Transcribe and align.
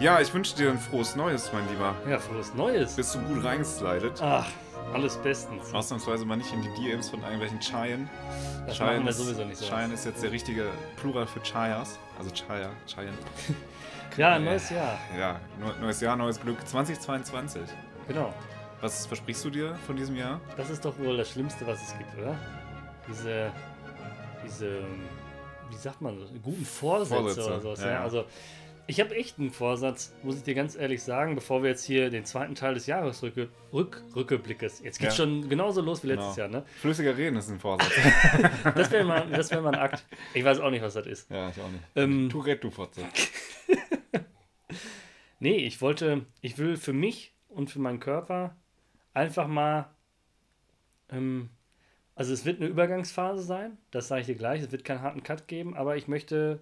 Ja, 0.00 0.20
ich 0.20 0.32
wünsche 0.32 0.54
dir 0.54 0.70
ein 0.70 0.78
frohes 0.78 1.16
Neues, 1.16 1.52
mein 1.52 1.68
Lieber. 1.68 1.94
Ja, 2.08 2.18
frohes 2.18 2.54
Neues. 2.54 2.94
Bist 2.94 3.14
du 3.16 3.18
gut 3.20 3.42
reingeslidet? 3.44 4.20
Ach, 4.22 4.46
alles 4.94 5.16
bestens. 5.16 5.74
Ausnahmsweise 5.74 6.24
mal 6.24 6.36
nicht 6.36 6.52
in 6.52 6.62
die 6.62 6.72
DMs 6.82 7.10
von 7.10 7.20
irgendwelchen 7.22 7.58
Chayen. 7.60 8.08
Das 8.66 8.76
Chayen 8.76 8.92
machen 9.02 9.04
wir 9.06 9.10
ist- 9.10 9.18
sowieso 9.18 9.44
nicht 9.44 9.56
so. 9.58 9.66
Chayen 9.66 9.92
ist 9.92 10.04
jetzt 10.04 10.22
der 10.22 10.30
richtige 10.30 10.66
Plural 10.96 11.26
für 11.26 11.40
Chayas. 11.42 11.98
Also 12.18 12.30
Chaya, 12.30 12.70
Chayen. 12.86 13.14
Ja, 14.16 14.34
ein 14.34 14.44
neues 14.44 14.68
Jahr. 14.70 14.98
Ja, 15.16 15.38
neu- 15.60 15.74
neues 15.80 16.00
Jahr, 16.00 16.16
neues 16.16 16.40
Glück. 16.40 16.56
2022. 16.66 17.62
Genau. 18.08 18.32
Was 18.80 19.06
versprichst 19.06 19.44
du 19.44 19.50
dir 19.50 19.76
von 19.86 19.94
diesem 19.94 20.16
Jahr? 20.16 20.40
Das 20.56 20.70
ist 20.70 20.84
doch 20.84 20.98
wohl 20.98 21.16
das 21.16 21.30
Schlimmste, 21.30 21.64
was 21.66 21.80
es 21.80 21.96
gibt, 21.98 22.18
oder? 22.18 22.34
Diese, 23.06 23.52
diese, 24.44 24.80
wie 25.70 25.76
sagt 25.76 26.00
man? 26.00 26.16
Guten 26.42 26.64
Vorsätze, 26.64 27.20
Vorsätze, 27.22 27.46
oder 27.46 27.60
sowas. 27.60 27.80
Ja, 27.80 27.90
ja. 27.90 28.02
Also, 28.02 28.24
ich 28.88 28.98
habe 29.00 29.14
echt 29.14 29.38
einen 29.38 29.50
Vorsatz, 29.50 30.12
muss 30.24 30.36
ich 30.38 30.42
dir 30.42 30.54
ganz 30.54 30.74
ehrlich 30.74 31.02
sagen, 31.02 31.34
bevor 31.36 31.62
wir 31.62 31.70
jetzt 31.70 31.84
hier 31.84 32.10
den 32.10 32.24
zweiten 32.24 32.54
Teil 32.56 32.74
des 32.74 32.86
Jahresrücke, 32.86 33.48
Rück, 33.72 34.02
Rückeblickes. 34.16 34.80
Jetzt 34.82 34.98
geht's 34.98 35.16
Ja. 35.16 35.24
schon 35.24 35.48
genauso 35.48 35.80
los 35.82 36.02
wie 36.02 36.08
letztes 36.08 36.34
Genau. 36.36 36.48
Jahr, 36.48 36.62
ne? 36.62 36.66
Flüssiger 36.80 37.16
Reden 37.16 37.36
ist 37.36 37.48
ein 37.50 37.60
Vorsatz. 37.60 37.92
Das 38.74 38.90
wäre 38.90 39.04
mal, 39.04 39.28
das 39.30 39.50
wär 39.52 39.60
mal 39.60 39.74
ein 39.74 39.80
Akt. 39.80 40.04
Ich 40.34 40.42
weiß 40.44 40.58
auch 40.60 40.70
nicht, 40.70 40.82
was 40.82 40.94
das 40.94 41.06
ist. 41.06 41.30
ja, 41.30 41.50
ich 41.50 41.60
auch 41.60 41.70
nicht. 41.70 41.82
Ähm, 41.94 42.28
Tourette, 42.30 42.60
du 42.62 42.70
Fotze. 42.70 43.02
Nee, 45.40 45.58
ich 45.58 45.80
wollte, 45.80 46.26
ich 46.40 46.58
will 46.58 46.76
für 46.76 46.92
mich 46.92 47.32
und 47.48 47.70
für 47.70 47.78
meinen 47.78 48.00
Körper 48.00 48.56
einfach 49.14 49.46
mal, 49.46 49.88
ähm, 51.10 51.50
also 52.16 52.32
es 52.32 52.44
wird 52.44 52.60
eine 52.60 52.68
Übergangsphase 52.68 53.42
sein, 53.44 53.78
das 53.92 54.08
sage 54.08 54.22
ich 54.22 54.26
dir 54.26 54.34
gleich, 54.34 54.60
es 54.62 54.72
wird 54.72 54.84
keinen 54.84 55.02
harten 55.02 55.22
Cut 55.22 55.46
geben, 55.46 55.76
aber 55.76 55.96
ich 55.96 56.08
möchte 56.08 56.58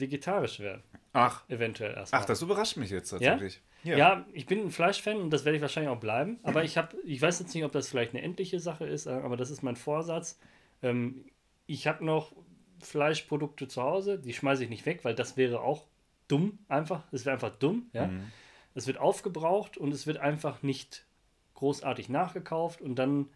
vegetarisch 0.00 0.60
werden, 0.60 0.82
Ach, 1.12 1.48
eventuell 1.48 1.94
erstmal. 1.94 2.22
ach, 2.22 2.24
das 2.26 2.42
überrascht 2.42 2.76
mich 2.76 2.90
jetzt 2.90 3.10
tatsächlich. 3.10 3.60
ja. 3.82 4.26
ich 4.32 4.46
bin 4.46 4.60
ein 4.60 4.70
Fleischfan 4.70 5.16
und 5.16 5.30
das 5.30 5.44
werde 5.44 5.56
ich 5.56 5.62
wahrscheinlich 5.62 5.90
auch 5.90 6.00
bleiben, 6.00 6.38
aber 6.42 6.64
ich 6.64 6.76
habe, 6.76 6.96
ich 7.04 7.20
weiß 7.20 7.40
jetzt 7.40 7.54
nicht, 7.54 7.64
ob 7.64 7.72
das 7.72 7.88
vielleicht 7.88 8.14
eine 8.14 8.22
endliche 8.22 8.60
Sache 8.60 8.86
ist, 8.86 9.06
äh, 9.06 9.10
aber 9.10 9.36
das 9.36 9.50
ist 9.50 9.62
mein 9.62 9.76
Vorsatz. 9.76 10.38
Ähm, 10.82 11.24
ich 11.66 11.86
habe 11.86 12.04
noch 12.04 12.32
Fleischprodukte 12.80 13.68
zu 13.68 13.82
Hause, 13.82 14.18
die 14.18 14.34
schmeiße 14.34 14.64
ich 14.64 14.70
nicht 14.70 14.86
weg, 14.86 15.04
weil 15.04 15.14
das 15.14 15.36
wäre 15.36 15.60
auch 15.60 15.86
dumm 16.28 16.58
einfach, 16.68 17.04
das 17.10 17.24
wäre 17.24 17.34
einfach 17.34 17.56
dumm, 17.56 17.88
ja. 17.92 18.06
Mhm. 18.06 18.30
Es 18.76 18.88
wird 18.88 18.98
aufgebraucht 18.98 19.76
und 19.78 19.94
es 19.94 20.06
wird 20.06 20.18
einfach 20.18 20.62
nicht 20.62 21.06
großartig 21.54 22.08
nachgekauft 22.08 22.80
und 22.80 22.96
dann 22.96 23.30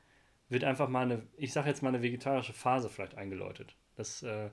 wird 0.48 0.64
einfach 0.64 0.88
mal 0.88 1.02
eine, 1.02 1.22
ich 1.36 1.52
sage 1.52 1.68
jetzt 1.68 1.82
mal 1.82 1.90
eine 1.90 2.02
vegetarische 2.02 2.52
Phase 2.52 2.88
vielleicht 2.88 3.16
eingeläutet. 3.16 3.76
Das, 3.96 4.22
äh, 4.22 4.50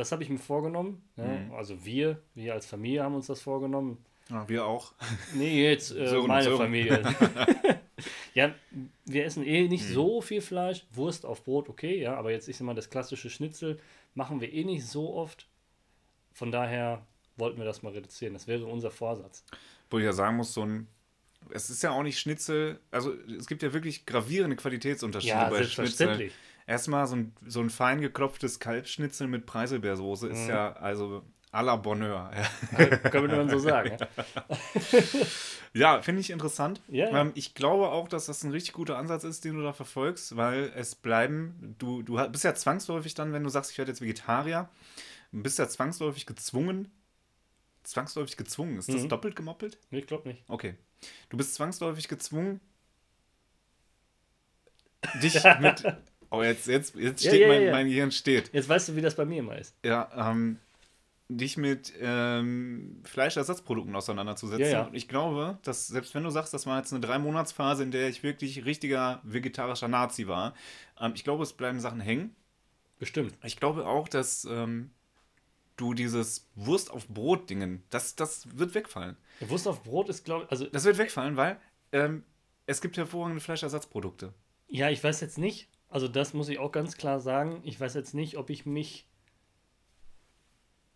das 0.00 0.10
habe 0.12 0.22
ich 0.22 0.28
mir 0.28 0.38
vorgenommen. 0.38 1.02
Ne? 1.16 1.46
Mhm. 1.46 1.54
Also 1.54 1.84
wir, 1.84 2.20
wir 2.34 2.54
als 2.54 2.66
Familie 2.66 3.02
haben 3.04 3.14
uns 3.14 3.26
das 3.28 3.40
vorgenommen. 3.40 4.04
Ja, 4.28 4.48
wir 4.48 4.64
auch. 4.66 4.92
Nee, 5.34 5.62
jetzt 5.68 5.90
äh, 5.94 6.06
Sören, 6.08 6.26
meine 6.28 6.44
Sören. 6.44 6.58
Familie. 6.58 7.02
ja, 8.34 8.54
wir 9.04 9.24
essen 9.24 9.44
eh 9.44 9.68
nicht 9.68 9.88
Mhm. 9.88 9.92
so 9.94 10.20
viel 10.20 10.40
Fleisch. 10.40 10.86
Wurst 10.92 11.24
auf 11.26 11.44
Brot, 11.44 11.68
okay, 11.68 12.00
ja, 12.00 12.14
aber 12.16 12.30
jetzt, 12.30 12.46
sag 12.46 12.60
mal, 12.60 12.74
das 12.74 12.90
klassische 12.90 13.30
Schnitzel 13.30 13.78
machen 14.14 14.40
wir 14.40 14.52
eh 14.52 14.64
nicht 14.64 14.86
so 14.86 15.14
oft. 15.14 15.48
Von 16.32 16.52
daher 16.52 17.06
wollten 17.36 17.58
wir 17.58 17.64
das 17.64 17.82
mal 17.82 17.92
reduzieren. 17.92 18.34
Das 18.34 18.46
wäre 18.46 18.64
unser 18.66 18.90
Vorsatz. 18.90 19.44
Wo 19.90 19.98
ich 19.98 20.04
ja 20.04 20.12
sagen 20.12 20.36
muss, 20.36 20.54
so 20.54 20.64
ein. 20.64 20.86
Es 21.50 21.70
ist 21.70 21.82
ja 21.82 21.90
auch 21.90 22.02
nicht 22.02 22.18
Schnitzel. 22.18 22.78
Also, 22.90 23.14
es 23.36 23.46
gibt 23.46 23.62
ja 23.62 23.72
wirklich 23.72 24.04
gravierende 24.06 24.56
Qualitätsunterschiede 24.56 25.34
Ja, 25.34 25.48
bei 25.48 25.56
selbstverständlich. 25.56 26.32
Erstmal 26.70 27.06
so 27.08 27.16
ein, 27.16 27.32
so 27.46 27.60
ein 27.60 27.68
fein 27.68 28.00
geklopftes 28.00 28.60
Kalbsschnitzel 28.60 29.26
mit 29.26 29.44
Preiselbeersoße 29.44 30.28
ist 30.28 30.44
Mhm. 30.44 30.50
ja 30.50 30.72
also 30.74 31.24
à 31.52 31.62
la 31.62 31.74
Bonheur. 31.74 32.30
Können 33.10 33.28
wir 33.28 33.36
nur 33.44 33.48
so 33.50 33.58
sagen. 33.58 33.96
Ja? 33.98 34.08
Ja, 35.72 36.02
finde 36.02 36.20
ich 36.20 36.30
interessant. 36.30 36.80
Ja, 36.86 37.10
ja. 37.10 37.20
Ähm, 37.22 37.32
ich 37.34 37.54
glaube 37.54 37.88
auch, 37.90 38.06
dass 38.06 38.26
das 38.26 38.44
ein 38.44 38.52
richtig 38.52 38.72
guter 38.72 38.98
Ansatz 38.98 39.24
ist, 39.24 39.44
den 39.44 39.54
du 39.56 39.62
da 39.64 39.72
verfolgst, 39.72 40.36
weil 40.36 40.72
es 40.76 40.94
bleiben, 40.94 41.74
du, 41.78 42.02
du 42.02 42.24
bist 42.28 42.44
ja 42.44 42.54
zwangsläufig 42.54 43.14
dann, 43.14 43.32
wenn 43.32 43.42
du 43.42 43.48
sagst, 43.50 43.72
ich 43.72 43.78
werde 43.78 43.90
jetzt 43.90 44.00
Vegetarier, 44.00 44.68
bist 45.32 45.58
ja 45.58 45.68
zwangsläufig 45.68 46.24
gezwungen, 46.26 46.88
zwangsläufig 47.82 48.36
gezwungen, 48.36 48.78
ist 48.78 48.88
das 48.94 49.02
Mhm. 49.02 49.08
doppelt 49.08 49.34
gemoppelt? 49.34 49.78
Nee, 49.90 49.98
ich 50.00 50.06
glaube 50.06 50.28
nicht. 50.28 50.44
Okay. 50.48 50.76
Du 51.30 51.36
bist 51.36 51.54
zwangsläufig 51.54 52.06
gezwungen, 52.06 52.60
dich 55.20 55.34
mit. 55.60 55.84
Oh, 56.30 56.42
jetzt, 56.42 56.66
jetzt, 56.68 56.94
jetzt 56.94 57.24
Ja, 57.24 57.30
steht 57.30 57.42
ja, 57.42 57.48
mein, 57.48 57.62
ja. 57.62 57.72
mein 57.72 57.86
Gehirn 57.88 58.12
steht. 58.12 58.52
Jetzt 58.52 58.68
weißt 58.68 58.88
du, 58.90 58.96
wie 58.96 59.00
das 59.00 59.16
bei 59.16 59.24
mir 59.24 59.40
immer 59.40 59.58
ist. 59.58 59.74
Ja, 59.84 60.30
ähm, 60.30 60.58
dich 61.28 61.56
mit 61.56 61.92
ähm, 62.00 63.02
Fleischersatzprodukten 63.04 63.94
auseinanderzusetzen. 63.96 64.64
Ja, 64.64 64.70
ja. 64.70 64.82
Und 64.86 64.94
ich 64.94 65.08
glaube, 65.08 65.58
dass 65.62 65.86
selbst 65.88 66.14
wenn 66.14 66.22
du 66.24 66.30
sagst, 66.30 66.52
das 66.54 66.66
war 66.66 66.78
jetzt 66.78 66.92
eine 66.92 67.00
Drei-Monats-Phase, 67.00 67.82
in 67.82 67.90
der 67.90 68.08
ich 68.08 68.22
wirklich 68.22 68.64
richtiger 68.64 69.20
vegetarischer 69.24 69.88
Nazi 69.88 70.26
war, 70.28 70.54
ähm, 71.00 71.12
ich 71.14 71.24
glaube, 71.24 71.42
es 71.42 71.52
bleiben 71.52 71.80
Sachen 71.80 72.00
hängen. 72.00 72.34
Bestimmt. 72.98 73.34
Ich 73.44 73.56
glaube 73.58 73.86
auch, 73.86 74.08
dass 74.08 74.44
ähm, 74.44 74.90
du 75.76 75.94
dieses 75.94 76.48
Wurst 76.54 76.90
auf 76.90 77.08
Brot-Dingen, 77.08 77.82
das, 77.90 78.14
das 78.14 78.46
wird 78.58 78.74
wegfallen. 78.74 79.16
Wurst 79.40 79.66
auf 79.66 79.82
Brot 79.82 80.08
ist, 80.10 80.24
glaube 80.24 80.44
ich, 80.44 80.50
also, 80.50 80.66
Das 80.66 80.84
wird 80.84 80.98
wegfallen, 80.98 81.36
weil 81.36 81.58
ähm, 81.92 82.24
es 82.66 82.80
gibt 82.82 82.96
hervorragende 82.98 83.40
Fleischersatzprodukte. 83.40 84.34
ja, 84.68 84.90
ich 84.90 85.02
weiß 85.02 85.20
jetzt 85.22 85.38
nicht, 85.38 85.69
also 85.90 86.08
das 86.08 86.32
muss 86.34 86.48
ich 86.48 86.58
auch 86.58 86.72
ganz 86.72 86.96
klar 86.96 87.20
sagen, 87.20 87.60
ich 87.64 87.78
weiß 87.80 87.94
jetzt 87.94 88.14
nicht, 88.14 88.36
ob 88.38 88.48
ich 88.50 88.64
mich, 88.66 89.06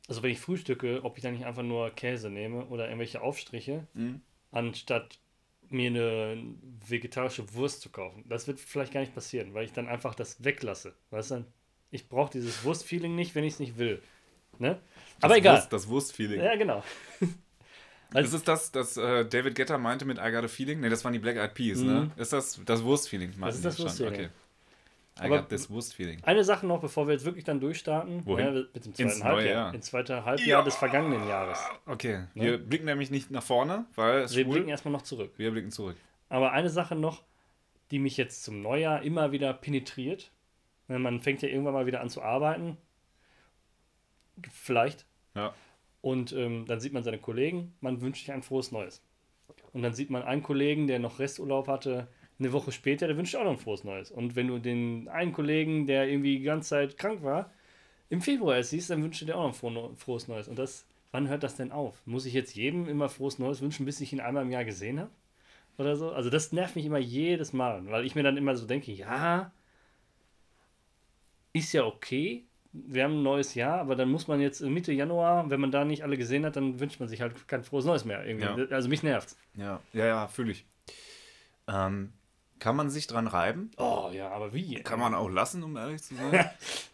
also 0.09 0.23
wenn 0.23 0.31
ich 0.31 0.41
frühstücke, 0.41 1.01
ob 1.05 1.17
ich 1.17 1.23
dann 1.23 1.35
nicht 1.35 1.47
einfach 1.47 1.63
nur 1.63 1.91
Käse 1.91 2.31
nehme 2.31 2.67
oder 2.67 2.87
irgendwelche 2.87 3.21
Aufstriche, 3.23 3.87
Mhm. 3.95 4.21
anstatt 4.53 5.19
mir 5.71 5.89
eine 5.91 6.43
vegetarische 6.87 7.55
Wurst 7.55 7.81
zu 7.81 7.89
kaufen. 7.91 8.25
Das 8.29 8.47
wird 8.47 8.61
vielleicht 8.61 8.93
gar 8.93 9.01
nicht 9.01 9.15
passieren, 9.15 9.55
weil 9.55 9.65
ich 9.65 9.73
dann 9.73 9.89
einfach 9.89 10.15
das 10.15 10.45
weglasse. 10.45 10.95
Weißt 11.11 11.33
du? 11.33 11.45
Ich 11.91 12.09
brauche 12.09 12.31
dieses 12.33 12.65
Wurstfeeling 12.65 13.15
nicht, 13.15 13.35
wenn 13.35 13.45
ich 13.45 13.55
es 13.55 13.61
nicht 13.61 13.79
will. 13.79 14.03
Ne? 14.59 14.79
Aber 15.21 15.31
Das 15.31 15.39
egal. 15.39 15.57
Wurst, 15.57 15.73
das 15.73 15.89
Wurstfeeling. 15.89 16.41
Ja, 16.41 16.57
genau. 16.57 16.83
Das 18.13 18.33
ist 18.33 18.47
das, 18.47 18.71
das 18.71 18.97
äh, 18.97 19.25
David 19.27 19.57
Getter 19.57 19.77
meinte 19.77 20.05
mit 20.05 20.19
I 20.19 20.31
got 20.31 20.45
a 20.45 20.49
feeling? 20.49 20.79
Ne, 20.79 20.89
das 20.89 21.03
waren 21.05 21.13
die 21.13 21.19
Black 21.19 21.35
Eyed 21.37 21.53
Peas, 21.53 21.81
ne? 21.81 22.13
Ist 22.15 22.33
das 22.33 22.61
das 22.65 22.85
Wurstfeeling? 22.85 23.33
meinten 23.37 23.57
ist 23.57 23.65
das. 23.65 23.81
Wurstfeeling. 23.81 24.13
Okay. 24.15 24.29
I 25.17 25.27
Aber- 25.27 25.39
got 25.41 25.49
this 25.49 25.71
Wurstfeeling. 25.71 26.25
Eine 26.25 26.43
Sache 26.43 26.67
noch, 26.67 26.81
bevor 26.81 27.07
wir 27.07 27.13
jetzt 27.15 27.25
wirklich 27.25 27.45
dann 27.45 27.61
durchstarten. 27.61 28.27
Wohin? 28.27 28.47
Ja, 28.47 28.51
mit 28.53 28.75
dem 28.85 28.93
Ins 28.93 28.97
zweiten 28.97 29.19
neue 29.21 29.29
Halbjahr. 29.37 29.55
Jahr. 29.67 29.75
Ins 29.75 29.87
zweite 29.87 30.25
Halbjahr 30.25 30.49
Ja. 30.59 30.63
des 30.63 30.75
vergangenen 30.75 31.29
Jahres. 31.29 31.59
Okay, 31.87 32.25
wir 32.35 32.59
blicken 32.59 32.87
nämlich 32.87 33.11
nicht 33.13 33.31
nach 33.31 33.43
vorne, 33.45 33.87
weil 33.95 34.23
es 34.23 34.35
Wir 34.35 34.43
schwul. 34.45 34.55
blicken 34.55 34.69
erstmal 34.71 34.91
noch 34.93 35.03
zurück. 35.03 35.33
wir 35.37 35.51
blicken 35.53 35.71
zurück. 35.71 35.97
Aber 36.29 36.51
eine 36.53 36.69
Sache 36.69 36.97
noch, 36.97 37.23
die 37.93 38.01
mich 38.01 38.17
jetzt 38.17 38.43
zum 38.43 38.61
Neujahr 38.61 39.03
immer 39.03 39.31
wieder 39.31 39.53
penetriert. 39.53 40.33
Ne, 40.89 40.99
Man 40.99 41.21
fängt 41.21 41.43
ja 41.43 41.49
irgendwann 41.49 41.75
mal 41.75 41.87
wieder 41.87 42.01
an 42.01 42.09
zu 42.11 42.21
arbeiten. 42.21 42.77
Vielleicht. 44.51 45.07
Ja. 45.37 45.55
Und 46.01 46.33
ähm, 46.33 46.67
dann 46.67 46.81
sieht 46.81 46.93
man 46.93 47.03
seine 47.05 47.19
Kollegen, 47.19 47.75
man 47.81 48.01
wünscht 48.01 48.21
sich 48.27 48.33
ein 48.33 48.43
frohes 48.43 48.73
Neues. 48.73 49.03
Und 49.73 49.83
dann 49.83 49.95
sieht 49.95 50.11
man 50.11 50.23
einen 50.23 50.43
Kollegen, 50.43 50.87
der 50.87 50.99
noch 50.99 51.19
Resturlaub 51.19 51.69
hatte, 51.69 52.09
eine 52.39 52.53
Woche 52.53 52.73
später, 52.73 53.07
der 53.07 53.17
wünscht 53.17 53.37
auch 53.37 53.45
noch 53.45 53.53
ein 53.53 53.59
frohes 53.59 53.85
Neues. 53.85 54.11
Und 54.11 54.35
wenn 54.37 54.49
du 54.49 54.59
den 54.59 55.09
einen 55.09 55.33
Kollegen, 55.33 55.87
der 55.87 56.09
irgendwie 56.09 56.39
die 56.39 56.45
ganze 56.45 56.71
Zeit 56.71 56.99
krank 56.99 57.23
war, 57.23 57.51
im 58.11 58.21
Februar 58.21 58.57
erst 58.57 58.71
siehst, 58.71 58.91
dann 58.91 59.03
wünscht 59.03 59.23
er 59.23 59.27
dir 59.27 59.37
auch 59.37 59.43
noch 59.47 59.55
ein 59.55 59.55
froh- 59.55 59.95
frohes 59.97 60.29
Neues. 60.29 60.49
Und 60.49 60.59
das, 60.59 60.85
wann 61.13 61.29
hört 61.29 61.43
das 61.43 61.57
denn 61.57 61.73
auf? 61.73 62.03
Muss 62.07 62.27
ich 62.27 62.35
jetzt 62.35 62.55
jedem 62.55 62.89
immer 62.89 63.09
frohes 63.09 63.39
Neues 63.39 63.61
wünschen, 63.63 63.87
bis 63.87 64.01
ich 64.01 64.13
ihn 64.13 64.21
einmal 64.21 64.43
im 64.43 64.51
Jahr 64.51 64.65
gesehen 64.65 65.01
habe? 65.01 65.11
Oder 65.79 65.97
so? 65.97 66.11
Also 66.13 66.31
das 66.31 66.53
nervt 66.53 66.77
mich 66.77 66.87
immer 66.87 66.99
jedes 66.99 67.53
Mal, 67.53 67.85
weil 67.91 68.05
ich 68.05 68.15
mir 68.15 68.23
dann 68.23 68.37
immer 68.37 68.57
so 68.57 68.67
denke, 68.67 68.93
ja, 68.93 69.51
ist 71.53 71.73
ja 71.73 71.85
okay, 71.85 72.45
wir 72.73 73.05
haben 73.05 73.19
ein 73.19 73.23
neues 73.23 73.55
Jahr, 73.55 73.81
aber 73.81 73.95
dann 73.95 74.11
muss 74.11 74.27
man 74.27 74.41
jetzt 74.41 74.61
Mitte 74.61 74.93
Januar, 74.93 75.49
wenn 75.51 75.61
man 75.61 75.71
da 75.71 75.85
nicht 75.85 76.03
alle 76.03 76.17
gesehen 76.17 76.45
hat, 76.45 76.57
dann 76.57 76.81
wünscht 76.81 76.99
man 76.99 77.09
sich 77.09 77.21
halt 77.21 77.47
kein 77.47 77.63
frohes 77.63 77.85
Neues 77.85 78.05
mehr. 78.05 78.25
Irgendwie. 78.27 78.63
Ja. 78.63 78.69
Also 78.77 78.89
mich 78.89 79.03
nervt's. 79.05 79.37
Ja, 79.55 79.81
ja, 79.93 80.07
ja, 80.07 80.27
fühle 80.29 80.53
ich. 80.53 80.65
Ähm, 81.69 82.13
kann 82.65 82.77
man 82.77 82.89
sich 82.89 83.07
dran 83.07 83.27
reiben? 83.27 83.71
Oh 83.77 84.09
ja, 84.11 84.31
aber 84.31 84.55
wie? 84.55 84.77
Kann 84.77 84.99
man 84.99 85.15
auch 85.15 85.29
lassen, 85.29 85.63
um 85.63 85.77
ehrlich 85.77 86.03
zu 86.03 86.15
sein? 86.15 86.49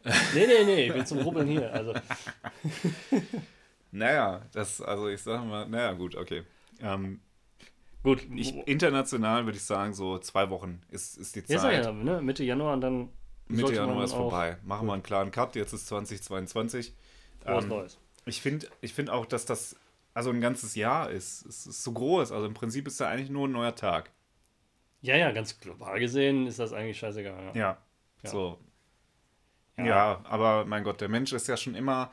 Nee, 0.35 0.47
nee, 0.49 0.65
nee, 0.65 0.87
ich 0.87 0.93
bin 0.93 1.07
zum 1.07 1.19
Rubbeln 1.19 1.47
hier. 1.47 1.73
Also, 1.73 1.95
naja, 3.93 4.43
das, 4.53 4.81
also 4.81 5.07
ich 5.07 5.23
sag 5.23 5.45
mal, 5.47 5.69
naja, 5.69 5.93
gut, 5.93 6.17
okay. 6.17 6.43
Ähm, 6.83 7.21
gut, 8.03 8.27
ich, 8.35 8.57
international 8.67 9.45
würde 9.45 9.59
ich 9.59 9.63
sagen, 9.63 9.95
so 9.95 10.19
zwei 10.19 10.51
Wochen 10.51 10.83
ist, 10.91 11.17
ist 11.19 11.37
die 11.37 11.45
ja, 11.47 11.59
Zeit. 11.61 11.85
ja, 11.85 11.93
ne? 11.93 12.21
Mitte 12.21 12.43
Januar 12.43 12.73
und 12.73 12.81
dann 12.81 13.09
Mitte 13.47 13.73
Januar 13.73 14.03
ist 14.03 14.15
vorbei. 14.15 14.57
Machen 14.65 14.89
wir 14.89 14.95
einen 14.95 15.05
klaren 15.05 15.31
Cut, 15.31 15.55
jetzt 15.55 15.73
ist 15.73 15.87
2022. 15.87 16.95
Frohes 17.45 17.63
Ähm, 17.63 17.71
Neues. 17.71 17.99
Ich 18.27 18.43
finde 18.43 18.67
ich 18.81 18.93
find 18.93 19.09
auch, 19.09 19.25
dass 19.25 19.47
das 19.47 19.77
also 20.15 20.31
ein 20.31 20.41
ganzes 20.41 20.75
Jahr 20.75 21.11
ist. 21.11 21.47
Es 21.47 21.69
ist 21.69 21.85
so 21.85 21.93
groß. 21.93 22.33
Also 22.33 22.47
im 22.47 22.55
Prinzip 22.55 22.89
ist 22.89 23.01
da 23.01 23.07
eigentlich 23.09 23.31
nur 23.31 23.47
ein 23.47 23.53
neuer 23.53 23.77
Tag. 23.77 24.11
Ja, 25.03 25.17
ja, 25.17 25.31
ganz 25.33 25.59
global 25.61 25.99
gesehen 25.99 26.47
ist 26.47 26.59
das 26.59 26.73
eigentlich 26.73 26.99
scheißegal. 26.99 27.43
Ja. 27.47 27.53
Ja. 27.55 27.79
Ja. 28.23 28.31
So. 28.31 28.59
Ja. 29.79 29.85
Ja. 29.87 30.21
aber 30.25 30.67
mein 30.67 30.85
Gott, 30.85 31.01
der 31.01 31.09
Mensch 31.09 31.33
ist 31.33 31.49
ja 31.49 31.57
schon 31.57 31.75
immer 31.75 32.11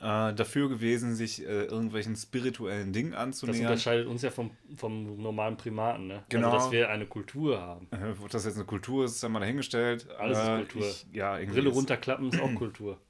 äh, 0.00 0.34
dafür 0.34 0.68
gewesen, 0.68 1.14
sich 1.14 1.40
äh, 1.42 1.64
irgendwelchen 1.66 2.16
spirituellen 2.16 2.92
Dingen 2.92 3.12
Das 3.12 3.20
anzunähern. 3.20 3.66
unterscheidet 3.66 4.08
uns 4.08 4.22
ja 4.22 4.30
vom, 4.32 4.50
vom 4.76 5.22
normalen 5.22 5.56
Primaten, 5.56 6.08
ne? 6.08 6.24
Genau. 6.28 6.48
Also, 6.50 6.64
dass 6.64 6.72
wir 6.72 6.88
eine 6.88 7.06
Kultur 7.06 7.60
haben. 7.60 7.86
Äh, 7.92 8.20
ob 8.20 8.28
das 8.30 8.44
jetzt 8.44 8.56
eine 8.56 8.64
Kultur 8.64 9.04
ist, 9.04 9.12
ist 9.12 9.22
ja 9.22 9.28
mal 9.28 9.38
dahingestellt. 9.38 10.08
Alles 10.18 10.38
ist 10.38 10.48
Äh, 10.48 10.56
Kultur. 10.56 10.82
Ich, 10.88 11.06
ja, 11.12 11.38
irgendwie 11.38 11.60
Brille 11.60 11.70
ist- 11.70 11.76
runterklappen 11.76 12.28
ist 12.32 12.40
auch 12.40 12.54
Kultur. 12.56 13.00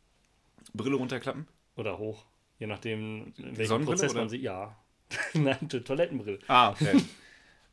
Brille 0.74 0.96
runterklappen? 0.96 1.48
Oder 1.76 1.96
hoch. 1.98 2.26
Je 2.58 2.66
nachdem, 2.66 3.32
Sonnenbrille, 3.36 3.84
Prozess 3.84 4.10
oder? 4.10 4.20
man 4.20 4.28
sieht. 4.28 4.42
Ja. 4.42 4.76
Nein, 5.32 5.66
Toilettenbrille. 5.68 6.40
Ah, 6.48 6.70
okay. 6.72 7.00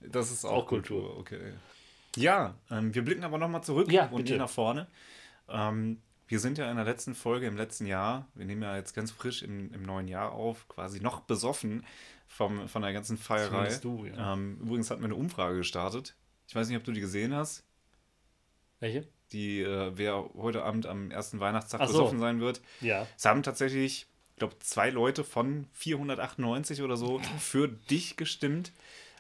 Das 0.09 0.31
ist 0.31 0.45
auch, 0.45 0.63
Auch 0.63 0.67
Kultur. 0.67 1.15
Kultur. 1.15 1.19
Okay. 1.19 1.53
Ja, 2.15 2.55
ähm, 2.69 2.93
wir 2.93 3.03
blicken 3.03 3.23
aber 3.23 3.37
nochmal 3.37 3.63
zurück 3.63 3.91
Ja, 3.91 4.07
und 4.07 4.23
nicht 4.23 4.37
nach 4.37 4.49
vorne. 4.49 4.87
Ähm, 5.47 6.01
wir 6.27 6.39
sind 6.39 6.57
ja 6.57 6.69
in 6.69 6.77
der 6.77 6.85
letzten 6.85 7.13
Folge 7.13 7.45
im 7.45 7.57
letzten 7.57 7.85
Jahr, 7.85 8.27
wir 8.35 8.45
nehmen 8.45 8.61
ja 8.61 8.75
jetzt 8.75 8.93
ganz 8.93 9.11
frisch 9.11 9.43
im, 9.43 9.73
im 9.73 9.83
neuen 9.83 10.07
Jahr 10.07 10.31
auf, 10.31 10.67
quasi 10.69 11.01
noch 11.01 11.21
besoffen 11.21 11.85
vom, 12.27 12.67
von 12.69 12.81
der 12.81 12.93
ganzen 12.93 13.17
Feierei. 13.17 13.67
Du, 13.81 14.05
ja. 14.05 14.33
ähm, 14.33 14.57
übrigens 14.61 14.89
hatten 14.89 15.01
wir 15.01 15.05
eine 15.07 15.15
Umfrage 15.15 15.57
gestartet. 15.57 16.15
Ich 16.47 16.55
weiß 16.55 16.69
nicht, 16.69 16.77
ob 16.77 16.83
du 16.83 16.91
die 16.91 17.01
gesehen 17.01 17.35
hast. 17.35 17.63
Welche? 18.79 19.07
Die, 19.31 19.61
äh, 19.61 19.91
wer 19.95 20.29
heute 20.35 20.63
Abend 20.63 20.85
am 20.85 21.11
ersten 21.11 21.39
Weihnachtstag 21.39 21.81
Ach 21.81 21.87
so. 21.87 21.93
besoffen 21.93 22.19
sein 22.19 22.39
wird. 22.39 22.61
Ja. 22.79 23.07
Es 23.17 23.25
haben 23.25 23.43
tatsächlich, 23.43 24.07
ich 24.31 24.35
glaube, 24.37 24.57
zwei 24.59 24.89
Leute 24.89 25.23
von 25.23 25.67
498 25.73 26.81
oder 26.81 26.97
so 26.97 27.19
für 27.39 27.67
dich 27.67 28.17
gestimmt. 28.17 28.71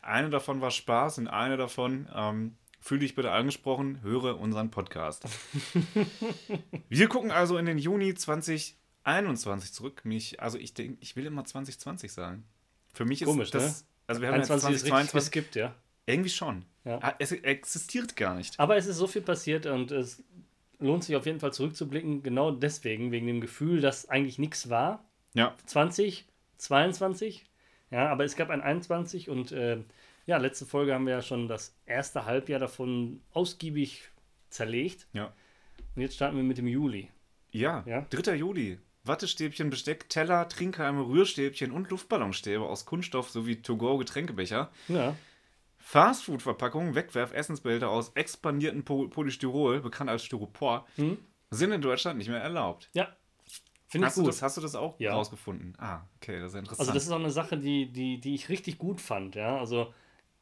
Eine 0.01 0.29
davon 0.29 0.61
war 0.61 0.71
Spaß 0.71 1.19
und 1.19 1.27
eine 1.27 1.57
davon, 1.57 2.07
ähm, 2.13 2.55
fühl 2.79 2.99
dich 2.99 3.15
bitte 3.15 3.31
angesprochen, 3.31 4.01
höre 4.01 4.39
unseren 4.39 4.71
Podcast. 4.71 5.25
Wir 6.89 7.07
gucken 7.07 7.31
also 7.31 7.57
in 7.57 7.65
den 7.65 7.77
Juni 7.77 8.13
2021 8.13 9.73
zurück. 9.73 10.01
Mich, 10.03 10.41
also 10.41 10.57
ich 10.57 10.73
denke, 10.73 10.97
ich 11.01 11.15
will 11.15 11.25
immer 11.25 11.45
2020 11.45 12.11
sagen. 12.11 12.43
Für 12.93 13.05
mich 13.05 13.21
ist 13.21 13.27
Komisch, 13.27 13.51
das, 13.51 13.85
also 14.07 14.21
wir 14.21 14.27
haben 14.27 14.35
21 14.35 14.69
jetzt 14.69 14.77
ist 14.77 14.83
richtig 14.85 14.89
2022, 14.89 15.31
geskippt, 15.31 15.55
ja. 15.55 15.75
irgendwie 16.05 16.29
schon. 16.29 16.65
Ja. 16.83 17.15
Es 17.19 17.31
existiert 17.31 18.17
gar 18.17 18.35
nicht. 18.35 18.59
Aber 18.59 18.75
es 18.75 18.87
ist 18.87 18.97
so 18.97 19.07
viel 19.07 19.21
passiert 19.21 19.65
und 19.65 19.91
es 19.91 20.23
lohnt 20.79 21.03
sich 21.03 21.15
auf 21.15 21.25
jeden 21.25 21.39
Fall 21.39 21.53
zurückzublicken, 21.53 22.23
genau 22.23 22.51
deswegen, 22.51 23.11
wegen 23.11 23.27
dem 23.27 23.39
Gefühl, 23.39 23.79
dass 23.79 24.09
eigentlich 24.09 24.39
nichts 24.39 24.69
war. 24.69 25.05
Ja, 25.33 25.55
20, 25.67 26.25
22, 26.57 27.45
ja, 27.91 28.09
aber 28.09 28.23
es 28.23 28.35
gab 28.35 28.49
ein 28.49 28.61
21 28.61 29.29
und 29.29 29.51
äh, 29.51 29.77
ja, 30.25 30.37
letzte 30.37 30.65
Folge 30.65 30.93
haben 30.93 31.05
wir 31.05 31.13
ja 31.13 31.21
schon 31.21 31.47
das 31.47 31.75
erste 31.85 32.25
Halbjahr 32.25 32.59
davon 32.59 33.21
ausgiebig 33.33 34.09
zerlegt 34.49 35.07
ja. 35.13 35.31
und 35.95 36.01
jetzt 36.01 36.15
starten 36.15 36.37
wir 36.37 36.43
mit 36.43 36.57
dem 36.57 36.67
Juli. 36.67 37.09
Ja, 37.51 37.83
Ja. 37.85 38.05
3. 38.09 38.35
Juli. 38.35 38.79
Wattestäbchen, 39.03 39.71
Besteck, 39.71 40.09
Teller, 40.09 40.47
Trinkhalme, 40.47 41.01
Rührstäbchen 41.07 41.71
und 41.71 41.89
Luftballonstäbe 41.89 42.63
aus 42.63 42.85
Kunststoff 42.85 43.31
sowie 43.31 43.55
To-Go-Getränkebecher. 43.61 44.69
Ja, 44.89 45.15
Fastfood-Verpackungen, 45.79 46.95
Wegwerf-Essensbehälter 46.95 47.89
aus 47.89 48.09
expandierten 48.15 48.83
Po- 48.85 49.07
Polystyrol, 49.07 49.81
bekannt 49.81 50.09
als 50.09 50.23
Styropor, 50.23 50.85
Mhm. 50.97 51.17
sind 51.49 51.71
in 51.71 51.81
Deutschland 51.81 52.17
nicht 52.17 52.29
mehr 52.29 52.39
erlaubt. 52.41 52.89
ja, 52.93 53.07
finde 53.91 54.07
ich 54.07 54.09
Hast 54.09 54.17
du, 54.17 54.21
gut. 54.21 54.29
das, 54.29 54.41
hast 54.41 54.57
du 54.57 54.61
das 54.61 54.75
auch 54.75 54.99
Ja. 54.99 55.13
rausgefunden? 55.13 55.75
Ah, 55.77 56.01
okay, 56.17 56.39
das 56.39 56.53
ist 56.53 56.59
interessant. 56.59 56.79
Also 56.79 56.93
das 56.93 57.03
ist 57.03 57.11
auch 57.11 57.19
eine 57.19 57.31
Sache, 57.31 57.57
die, 57.57 57.91
die, 57.91 58.19
die 58.19 58.33
ich 58.35 58.49
richtig 58.49 58.77
gut 58.77 59.01
fand, 59.01 59.35
ja. 59.35 59.57
Also 59.59 59.93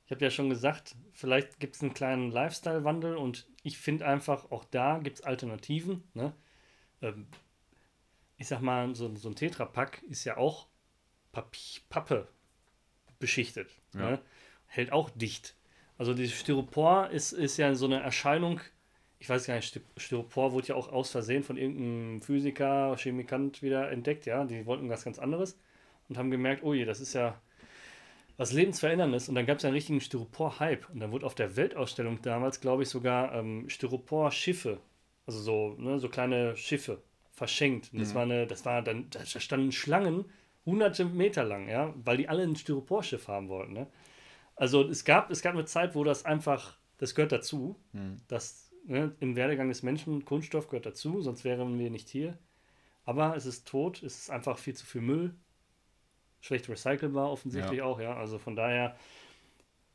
ich 0.06 0.12
habe 0.12 0.24
ja 0.24 0.32
schon 0.32 0.50
gesagt, 0.50 0.96
vielleicht 1.14 1.60
gibt 1.60 1.76
es 1.76 1.82
einen 1.82 1.94
kleinen 1.94 2.32
Lifestyle-Wandel 2.32 3.16
und 3.18 3.48
ich 3.64 3.78
finde 3.78 4.06
einfach, 4.08 4.50
auch 4.52 4.66
da 4.66 5.00
gibt 5.00 5.20
es 5.20 5.24
Alternativen. 5.26 6.04
Ne? 6.14 6.34
Ähm, 7.02 7.28
ich 8.38 8.48
sag 8.48 8.62
mal, 8.62 8.96
so, 8.96 9.14
so 9.16 9.30
ein 9.30 9.36
Tetrapack 9.36 10.02
ist 10.04 10.24
ja 10.24 10.38
auch 10.38 10.68
Papi 11.32 11.82
Pappe 11.90 12.28
beschichtet. 13.20 13.70
Ja. 13.94 14.12
Ne? 14.12 14.22
Hält 14.66 14.92
auch 14.92 15.10
dicht. 15.10 15.56
Also 15.98 16.14
dieses 16.14 16.40
Styropor 16.40 17.10
ist, 17.10 17.34
ist 17.34 17.58
ja 17.58 17.76
so 17.76 17.86
eine 17.86 18.02
Erscheinung, 18.02 18.62
ich 19.20 19.30
weiß 19.30 19.46
gar 19.46 19.56
nicht, 19.56 19.80
Styropor 19.98 20.54
wurde 20.54 20.68
ja 20.68 20.76
auch 20.76 20.92
aus 20.92 21.12
Versehen 21.12 21.44
von 21.44 21.58
irgendeinem 21.58 22.22
Physiker, 22.22 22.96
Chemikant 22.98 23.62
wieder 23.62 23.92
entdeckt, 23.92 24.26
ja. 24.26 24.46
Die 24.46 24.66
wollten 24.66 24.90
was 24.90 25.04
ganz 25.04 25.20
anderes 25.20 25.60
und 26.08 26.18
haben 26.18 26.32
gemerkt, 26.32 26.64
oh 26.64 26.74
je, 26.74 26.86
das 26.86 27.00
ist 27.00 27.14
ja 27.14 27.40
was 28.38 28.54
Lebensveränderndes. 28.54 29.28
Und 29.28 29.36
dann 29.36 29.46
gab 29.46 29.58
es 29.58 29.66
einen 29.66 29.74
richtigen 29.74 30.00
Styropor-Hype. 30.00 30.90
Und 30.90 31.02
dann 31.02 31.12
wurde 31.12 31.26
auf 31.26 31.36
der 31.36 31.58
Weltausstellung 31.58 32.22
damals, 32.22 32.62
glaube 32.62 32.84
ich, 32.84 32.90
sogar 32.90 33.36
ähm, 33.36 33.68
Styropor-Schiffe, 33.70 34.80
also 35.26 35.40
so, 35.40 35.76
ne, 35.78 36.00
so 36.00 36.08
kleine 36.08 36.56
Schiffe, 36.56 37.02
verschenkt. 37.34 37.92
Und 37.92 38.00
das 38.00 38.16
war 38.16 38.24
eine, 38.24 38.48
das 38.48 38.66
war 38.66 38.82
dann, 38.82 39.10
da 39.10 39.26
standen 39.26 39.72
Schlangen 39.72 40.26
hunderte 40.66 41.06
Meter 41.06 41.44
lang, 41.44 41.68
ja, 41.68 41.94
weil 42.04 42.18
die 42.18 42.28
alle 42.30 42.44
ein 42.44 42.56
Styroporschiff 42.56 43.28
haben 43.28 43.50
wollten, 43.50 43.74
ne? 43.74 43.88
Also 44.56 44.84
es 44.88 45.06
gab, 45.06 45.32
es 45.32 45.42
gab 45.42 45.54
eine 45.54 45.66
Zeit, 45.66 45.96
wo 45.96 46.04
das 46.04 46.26
einfach, 46.26 46.78
das 46.98 47.16
gehört 47.16 47.32
dazu. 47.32 47.78
Das 48.28 48.69
ne, 48.86 49.16
im 49.20 49.36
Werdegang 49.36 49.70
des 49.70 49.84
Menschen, 49.84 50.26
Kunststoff 50.26 50.68
gehört 50.68 50.86
dazu, 50.86 51.22
sonst 51.22 51.44
wären 51.44 51.78
wir 51.80 51.90
nicht 51.90 52.10
hier. 52.10 52.38
Aber 53.06 53.36
es 53.36 53.46
ist 53.46 53.68
tot, 53.68 54.04
es 54.04 54.20
ist 54.20 54.30
einfach 54.30 54.58
viel 54.58 54.76
zu 54.76 54.86
viel 54.86 55.02
Müll. 55.02 55.36
Schlecht 56.42 56.70
recycelbar 56.70 57.32
offensichtlich 57.32 57.80
Ja. 57.80 57.86
auch, 57.86 58.00
ja. 58.00 58.16
Also 58.16 58.38
von 58.38 58.56
daher 58.56 58.96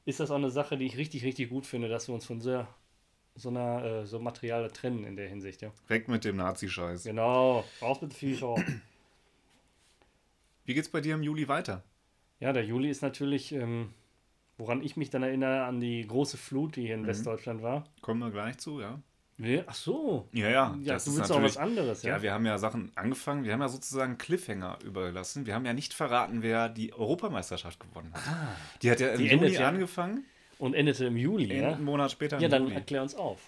ist 0.04 0.20
das 0.20 0.30
auch 0.30 0.36
eine 0.36 0.50
Sache, 0.50 0.76
die 0.76 0.86
ich 0.86 0.96
richtig, 0.96 1.24
richtig 1.24 1.48
gut 1.48 1.64
finde, 1.66 1.88
dass 1.88 2.08
wir 2.08 2.14
uns 2.14 2.26
von 2.26 2.40
so, 2.40 2.66
so 3.34 3.48
einer 3.48 3.84
äh, 3.84 4.06
so 4.06 4.18
Material 4.18 4.68
trennen 4.70 5.04
in 5.04 5.16
der 5.16 5.28
Hinsicht, 5.28 5.62
ja. 5.62 5.72
Weg 5.88 6.08
mit 6.08 6.24
dem 6.24 6.36
Nazi-Scheiß. 6.36 7.04
Genau, 7.04 7.64
raus 7.80 8.02
mit 8.02 8.12
Viecher. 8.12 8.56
Wie 10.64 10.74
geht's 10.74 10.88
bei 10.88 11.00
dir 11.00 11.14
im 11.14 11.22
Juli 11.22 11.48
weiter? 11.48 11.82
Ja, 12.40 12.52
der 12.52 12.64
Juli 12.64 12.90
ist 12.90 13.00
natürlich, 13.02 13.52
ähm, 13.52 13.94
woran 14.58 14.82
ich 14.82 14.96
mich 14.96 15.10
dann 15.10 15.22
erinnere, 15.22 15.64
an 15.64 15.80
die 15.80 16.06
große 16.06 16.36
Flut, 16.36 16.76
die 16.76 16.82
hier 16.86 16.94
in 16.94 17.02
Mhm. 17.02 17.06
Westdeutschland 17.08 17.62
war. 17.62 17.84
Kommen 18.00 18.20
wir 18.20 18.30
gleich 18.30 18.58
zu, 18.58 18.80
ja? 18.80 19.00
Nee, 19.36 19.64
ach 19.66 19.74
so. 19.74 20.28
Ja, 20.32 20.48
ja. 20.48 20.78
Ja, 20.82 20.92
das 20.94 21.06
du 21.06 21.10
ist 21.10 21.16
willst 21.18 21.32
auch 21.32 21.42
was 21.42 21.56
anderes, 21.56 22.04
ja? 22.04 22.16
Ja, 22.16 22.22
wir 22.22 22.32
haben 22.32 22.46
ja 22.46 22.56
Sachen 22.56 22.92
angefangen. 22.94 23.42
Wir 23.44 23.52
haben 23.52 23.62
ja 23.62 23.68
sozusagen 23.68 24.16
Cliffhanger 24.16 24.78
überlassen. 24.84 25.44
Wir 25.44 25.54
haben 25.56 25.66
ja 25.66 25.72
nicht 25.72 25.92
verraten, 25.92 26.42
wer 26.42 26.68
die 26.68 26.92
Europameisterschaft 26.92 27.80
gewonnen 27.80 28.12
hat. 28.14 28.22
Die 28.82 28.90
hat 28.92 29.00
ja 29.00 29.08
im 29.08 29.20
Juni 29.20 29.48
ja- 29.48 29.68
angefangen, 29.68 30.24
Und 30.60 30.74
endete 30.74 31.06
im 31.06 31.16
Juli, 31.16 31.52
ja? 31.58 31.72
einen 31.72 31.84
Monat 31.84 32.12
später 32.12 32.36
im 32.36 32.42
Ja, 32.42 32.48
dann 32.48 32.62
Juli. 32.64 32.74
erklär 32.76 33.02
uns 33.02 33.16
auf. 33.16 33.40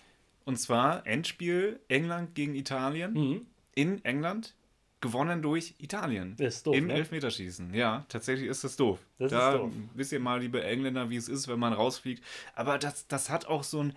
Und 0.45 0.59
zwar 0.59 1.07
Endspiel 1.07 1.79
England 1.87 2.35
gegen 2.35 2.57
Italien 2.57 3.13
Mhm. 3.13 3.47
in 3.77 4.05
England, 4.05 4.55
gewonnen 5.01 5.43
durch 5.43 5.75
Italien. 5.79 6.35
Das 6.39 6.57
ist 6.57 6.67
doof, 6.67 6.75
Im 6.75 6.87
ne? 6.87 6.95
Elfmeterschießen. 6.95 7.75
Ja, 7.75 8.05
tatsächlich 8.09 8.49
ist 8.49 8.65
das 8.65 8.77
doof. 8.77 8.99
Das 9.19 9.27
ist 9.27 9.39
da 9.39 9.59
doof. 9.59 9.73
wisst 9.95 10.13
ihr 10.13 10.21
mal, 10.21 10.41
liebe 10.41 10.63
Engländer, 10.65 11.11
wie 11.11 11.17
es 11.17 11.29
ist, 11.29 11.49
wenn 11.49 11.59
man 11.59 11.73
rausfliegt. 11.73 12.23
Aber 12.55 12.79
das, 12.79 13.07
das 13.07 13.31
hat 13.31 13.47
auch 13.47 13.63
so 13.63 13.83
ein. 13.83 13.97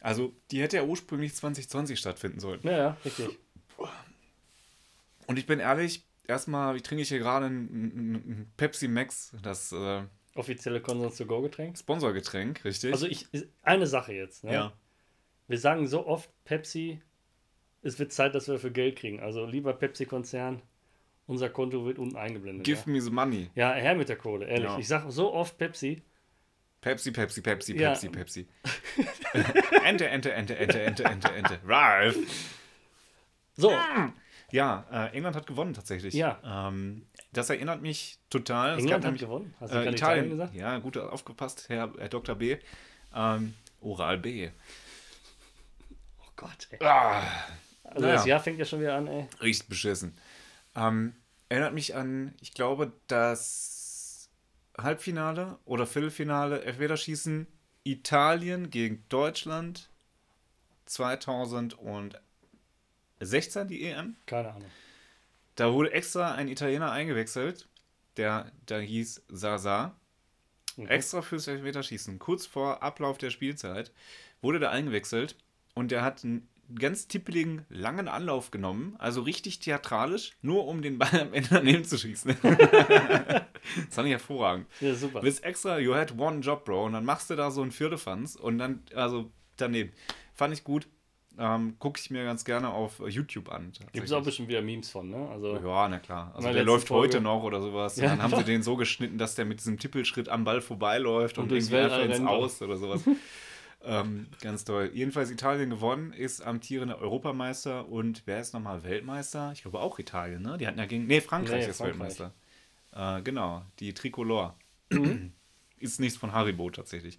Also, 0.00 0.32
die 0.50 0.60
hätte 0.60 0.76
ja 0.76 0.82
ursprünglich 0.84 1.34
2020 1.34 1.98
stattfinden 1.98 2.40
sollen. 2.40 2.60
Ja, 2.62 2.72
ja, 2.76 2.96
richtig. 3.04 3.38
Und 5.26 5.38
ich 5.38 5.46
bin 5.46 5.60
ehrlich, 5.60 6.04
erstmal, 6.26 6.76
ich 6.76 6.82
trinke 6.82 7.04
hier 7.04 7.18
gerade 7.18 7.46
ein, 7.46 8.50
Pepsi 8.56 8.88
Max, 8.88 9.32
das 9.42 9.72
äh, 9.72 10.02
Offizielle 10.34 10.80
Konsens 10.80 11.16
to 11.16 11.26
go 11.26 11.40
Getränk. 11.42 11.78
Sponsorgetränk, 11.78 12.64
richtig? 12.64 12.92
Also 12.92 13.06
ich, 13.06 13.32
ist- 13.32 13.46
eine 13.62 13.86
Sache 13.86 14.12
jetzt, 14.12 14.44
ne? 14.44 14.52
ja. 14.52 14.72
Wir 15.46 15.58
sagen 15.58 15.86
so 15.86 16.06
oft 16.06 16.28
Pepsi, 16.44 17.00
es 17.84 17.98
wird 17.98 18.12
Zeit, 18.12 18.34
dass 18.34 18.46
wir 18.48 18.54
dafür 18.54 18.70
Geld 18.70 18.96
kriegen. 18.96 19.20
Also 19.20 19.44
lieber 19.46 19.72
Pepsi-Konzern, 19.72 20.62
unser 21.26 21.48
Konto 21.48 21.84
wird 21.86 21.98
unten 21.98 22.16
eingeblendet. 22.16 22.64
Give 22.64 22.80
ja. 22.86 22.92
me 22.92 23.00
the 23.00 23.10
money. 23.10 23.50
ja, 23.54 23.72
her 23.72 23.94
mit 23.94 24.08
der 24.08 24.16
Kohle, 24.16 24.46
ehrlich. 24.46 24.68
Ja. 24.70 24.78
Ich 24.78 24.88
sage 24.88 25.10
so 25.10 25.32
oft 25.32 25.56
Pepsi. 25.58 26.02
Pepsi, 26.80 27.12
Pepsi, 27.12 27.40
Pepsi, 27.40 27.76
Ja. 27.78 27.90
Pepsi, 27.90 28.08
Pepsi. 28.10 28.46
Ente, 29.84 30.06
Ente, 30.08 30.32
Ente, 30.32 30.56
Ente, 30.58 30.82
Ente, 30.82 31.04
Ente, 31.04 31.32
Ente. 31.32 31.60
Ralf. 31.66 32.16
So, 33.56 33.72
Ja, 34.50 34.84
äh, 34.92 35.16
England 35.16 35.34
hat 35.36 35.46
gewonnen 35.46 35.72
tatsächlich. 35.72 36.12
Ja. 36.12 36.68
Ähm, 36.68 37.06
das 37.32 37.48
erinnert 37.50 37.80
mich 37.80 38.18
total. 38.28 38.78
England 38.78 38.92
hat 38.96 39.02
nämlich- 39.04 39.22
gewonnen. 39.22 39.54
Hast 39.60 39.72
du 39.72 39.78
Äh, 39.78 39.80
Italien, 39.80 39.94
Italien 39.96 40.30
gesagt? 40.30 40.54
Ja, 40.54 40.78
gut 40.78 40.98
aufgepasst, 40.98 41.68
Herr, 41.70 41.90
Herr 41.98 42.08
Dr. 42.10 42.34
B. 42.34 42.58
Ähm, 43.14 43.54
Oral 43.80 44.18
B. 44.18 44.50
Oh 46.20 46.30
Gott, 46.36 46.68
ey. 46.70 46.78
Ah, 46.86 47.22
Also 47.84 48.00
naja. 48.02 48.14
das 48.14 48.26
Jahr 48.26 48.40
fängt 48.40 48.58
ja 48.58 48.64
schon 48.64 48.80
wieder 48.80 48.96
an, 48.96 49.06
ey. 49.06 49.28
riecht 49.40 49.68
beschissen. 49.68 50.16
Ähm, 50.74 51.14
erinnert 51.48 51.74
mich 51.74 51.94
an, 51.94 52.34
ich 52.40 52.52
glaube, 52.54 52.92
das 53.06 54.28
Halbfinale 54.76 55.58
oder 55.64 55.86
Viertelfinale 55.86 56.62
Elfmeterschießen 56.62 57.46
Italien 57.84 58.70
gegen 58.70 59.04
Deutschland 59.08 59.88
2016 60.86 62.18
die 63.68 63.84
EM. 63.84 64.16
Keine 64.26 64.48
Ahnung. 64.50 64.70
Da 65.56 65.72
wurde 65.72 65.92
extra 65.92 66.34
ein 66.34 66.48
Italiener 66.48 66.90
eingewechselt, 66.90 67.68
der 68.16 68.50
da 68.66 68.78
hieß 68.78 69.22
Sasa. 69.28 69.94
Mhm. 70.76 70.88
Extra 70.88 71.22
fürs 71.22 71.46
Elfmeterschießen. 71.46 72.18
Kurz 72.18 72.46
vor 72.46 72.82
Ablauf 72.82 73.18
der 73.18 73.30
Spielzeit 73.30 73.92
wurde 74.42 74.58
der 74.58 74.72
eingewechselt 74.72 75.36
und 75.74 75.92
der 75.92 76.02
hat 76.02 76.24
n- 76.24 76.48
ganz 76.74 77.08
tippeligen, 77.08 77.64
langen 77.68 78.08
Anlauf 78.08 78.50
genommen, 78.50 78.96
also 78.98 79.22
richtig 79.22 79.58
theatralisch, 79.58 80.32
nur 80.42 80.66
um 80.66 80.82
den 80.82 80.98
Ball 80.98 81.20
am 81.20 81.32
Ende 81.32 81.48
daneben 81.50 81.84
zu 81.84 81.98
schießen. 81.98 82.36
das 82.42 83.44
fand 83.90 84.06
ich 84.06 84.12
hervorragend. 84.12 84.66
Ja, 84.80 84.94
super. 84.94 85.20
Du 85.20 85.24
bist 85.24 85.44
extra, 85.44 85.78
you 85.78 85.94
had 85.94 86.18
one 86.18 86.40
job, 86.40 86.64
Bro, 86.64 86.86
und 86.86 86.92
dann 86.92 87.04
machst 87.04 87.30
du 87.30 87.36
da 87.36 87.50
so 87.50 87.62
ein 87.62 87.72
Viertelfanz 87.72 88.36
und 88.36 88.58
dann, 88.58 88.82
also 88.94 89.30
daneben. 89.56 89.92
Fand 90.34 90.52
ich 90.54 90.64
gut. 90.64 90.88
Ähm, 91.36 91.74
Gucke 91.80 91.98
ich 92.00 92.10
mir 92.10 92.24
ganz 92.24 92.44
gerne 92.44 92.68
auf 92.70 93.02
YouTube 93.08 93.50
an. 93.50 93.72
Gibt 93.92 94.06
es 94.06 94.12
auch 94.12 94.22
bestimmt 94.22 94.48
wieder 94.48 94.62
Memes 94.62 94.88
von, 94.90 95.10
ne? 95.10 95.28
Also, 95.30 95.56
Ja, 95.56 95.88
na 95.88 95.98
klar. 95.98 96.32
Also 96.34 96.52
der 96.52 96.62
läuft 96.62 96.86
Folge. 96.88 97.08
heute 97.08 97.20
noch 97.20 97.42
oder 97.42 97.60
sowas. 97.60 97.96
Ja, 97.96 98.04
und 98.04 98.10
dann 98.10 98.22
haben 98.22 98.36
sie 98.36 98.44
den 98.52 98.62
so 98.62 98.76
geschnitten, 98.76 99.18
dass 99.18 99.34
der 99.34 99.44
mit 99.44 99.58
diesem 99.58 99.78
Tippelschritt 99.78 100.28
am 100.28 100.44
Ball 100.44 100.60
vorbeiläuft 100.60 101.38
und, 101.38 101.50
Und 101.50 101.56
irgendwie 101.56 101.76
einfach 101.76 102.04
ins. 102.04 102.20
Aus 102.20 102.62
oder 102.62 102.76
sowas. 102.76 103.02
ähm, 103.84 104.28
ganz 104.40 104.64
toll. 104.64 104.90
Jedenfalls 104.94 105.30
Italien 105.30 105.70
gewonnen, 105.70 106.12
ist 106.12 106.40
amtierender 106.42 106.98
Europameister 106.98 107.88
und 107.88 108.22
wer 108.26 108.40
ist 108.40 108.54
nochmal 108.54 108.82
Weltmeister? 108.82 109.52
Ich 109.52 109.62
glaube 109.62 109.80
auch 109.80 109.98
Italien, 109.98 110.42
ne? 110.42 110.56
Die 110.58 110.66
hatten 110.66 110.78
ja 110.78 110.86
gegen. 110.86 111.06
Nee, 111.06 111.20
Frankreich 111.20 111.64
Nee, 111.64 111.70
ist 111.70 111.78
Frankreich. 111.78 112.18
Weltmeister. 112.18 112.32
Äh, 113.18 113.22
genau, 113.22 113.62
die 113.80 113.92
Tricolore. 113.94 114.54
Mhm. 114.90 115.32
ist 115.78 116.00
nichts 116.00 116.18
von 116.18 116.32
Haribo 116.32 116.70
tatsächlich. 116.70 117.18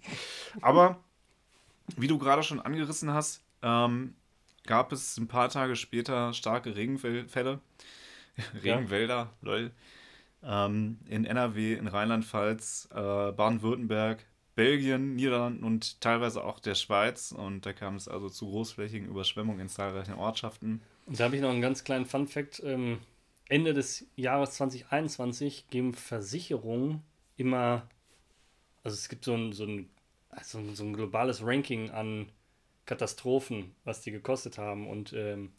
Aber 0.60 1.02
wie 1.96 2.08
du 2.08 2.18
gerade 2.18 2.42
schon 2.42 2.60
angerissen 2.60 3.12
hast, 3.12 3.42
ähm, 3.62 4.14
gab 4.66 4.92
es 4.92 5.16
ein 5.18 5.28
paar 5.28 5.48
Tage 5.48 5.76
später 5.76 6.32
starke 6.32 6.74
Regenfälle. 6.74 7.60
Regenwälder, 8.62 9.32
lol. 9.40 9.70
Ähm, 10.42 10.98
in 11.06 11.24
NRW, 11.24 11.74
in 11.74 11.86
Rheinland-Pfalz, 11.86 12.88
äh, 12.92 13.32
Baden-Württemberg, 13.32 14.24
Belgien, 14.56 15.14
Niederlanden 15.16 15.64
und 15.64 16.00
teilweise 16.00 16.42
auch 16.42 16.58
der 16.58 16.74
Schweiz. 16.74 17.30
Und 17.30 17.66
da 17.66 17.72
kam 17.74 17.94
es 17.94 18.08
also 18.08 18.28
zu 18.30 18.46
großflächigen 18.46 19.06
Überschwemmungen 19.06 19.60
in 19.60 19.68
zahlreichen 19.68 20.14
Ortschaften. 20.14 20.80
Und 21.04 21.20
da 21.20 21.24
habe 21.24 21.36
ich 21.36 21.42
noch 21.42 21.50
einen 21.50 21.60
ganz 21.60 21.84
kleinen 21.84 22.06
Fun-Fact. 22.06 22.62
Ähm, 22.64 22.98
Ende 23.48 23.74
des 23.74 24.06
Jahres 24.16 24.52
2021 24.54 25.68
geben 25.68 25.92
Versicherungen 25.92 27.02
immer, 27.36 27.86
also 28.82 28.94
es 28.94 29.10
gibt 29.10 29.24
so 29.26 29.34
ein, 29.34 29.52
so 29.52 29.64
ein, 29.64 29.90
so 30.42 30.58
ein, 30.58 30.74
so 30.74 30.84
ein 30.84 30.94
globales 30.94 31.44
Ranking 31.44 31.90
an 31.90 32.32
Katastrophen, 32.86 33.74
was 33.84 34.00
die 34.00 34.10
gekostet 34.10 34.56
haben. 34.56 34.88
Und 34.88 35.12
ähm, 35.12 35.52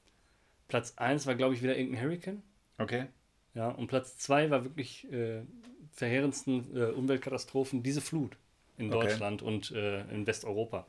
Platz 0.67 0.95
1 0.97 1.27
war, 1.27 1.35
glaube 1.35 1.53
ich, 1.53 1.61
wieder 1.61 1.77
irgendein 1.77 2.03
Hurricane. 2.03 2.41
Okay. 2.79 3.05
Ja, 3.53 3.69
und 3.69 3.87
Platz 3.87 4.17
2 4.17 4.49
war 4.49 4.63
wirklich 4.63 5.11
äh, 5.11 5.43
verheerendsten 5.91 6.75
äh, 6.75 6.85
Umweltkatastrophen, 6.85 7.83
diese 7.83 8.01
Flut 8.01 8.37
in 8.77 8.93
Okay. 8.93 9.07
Deutschland 9.07 9.41
und 9.41 9.71
äh, 9.71 10.01
in 10.11 10.25
Westeuropa. 10.27 10.85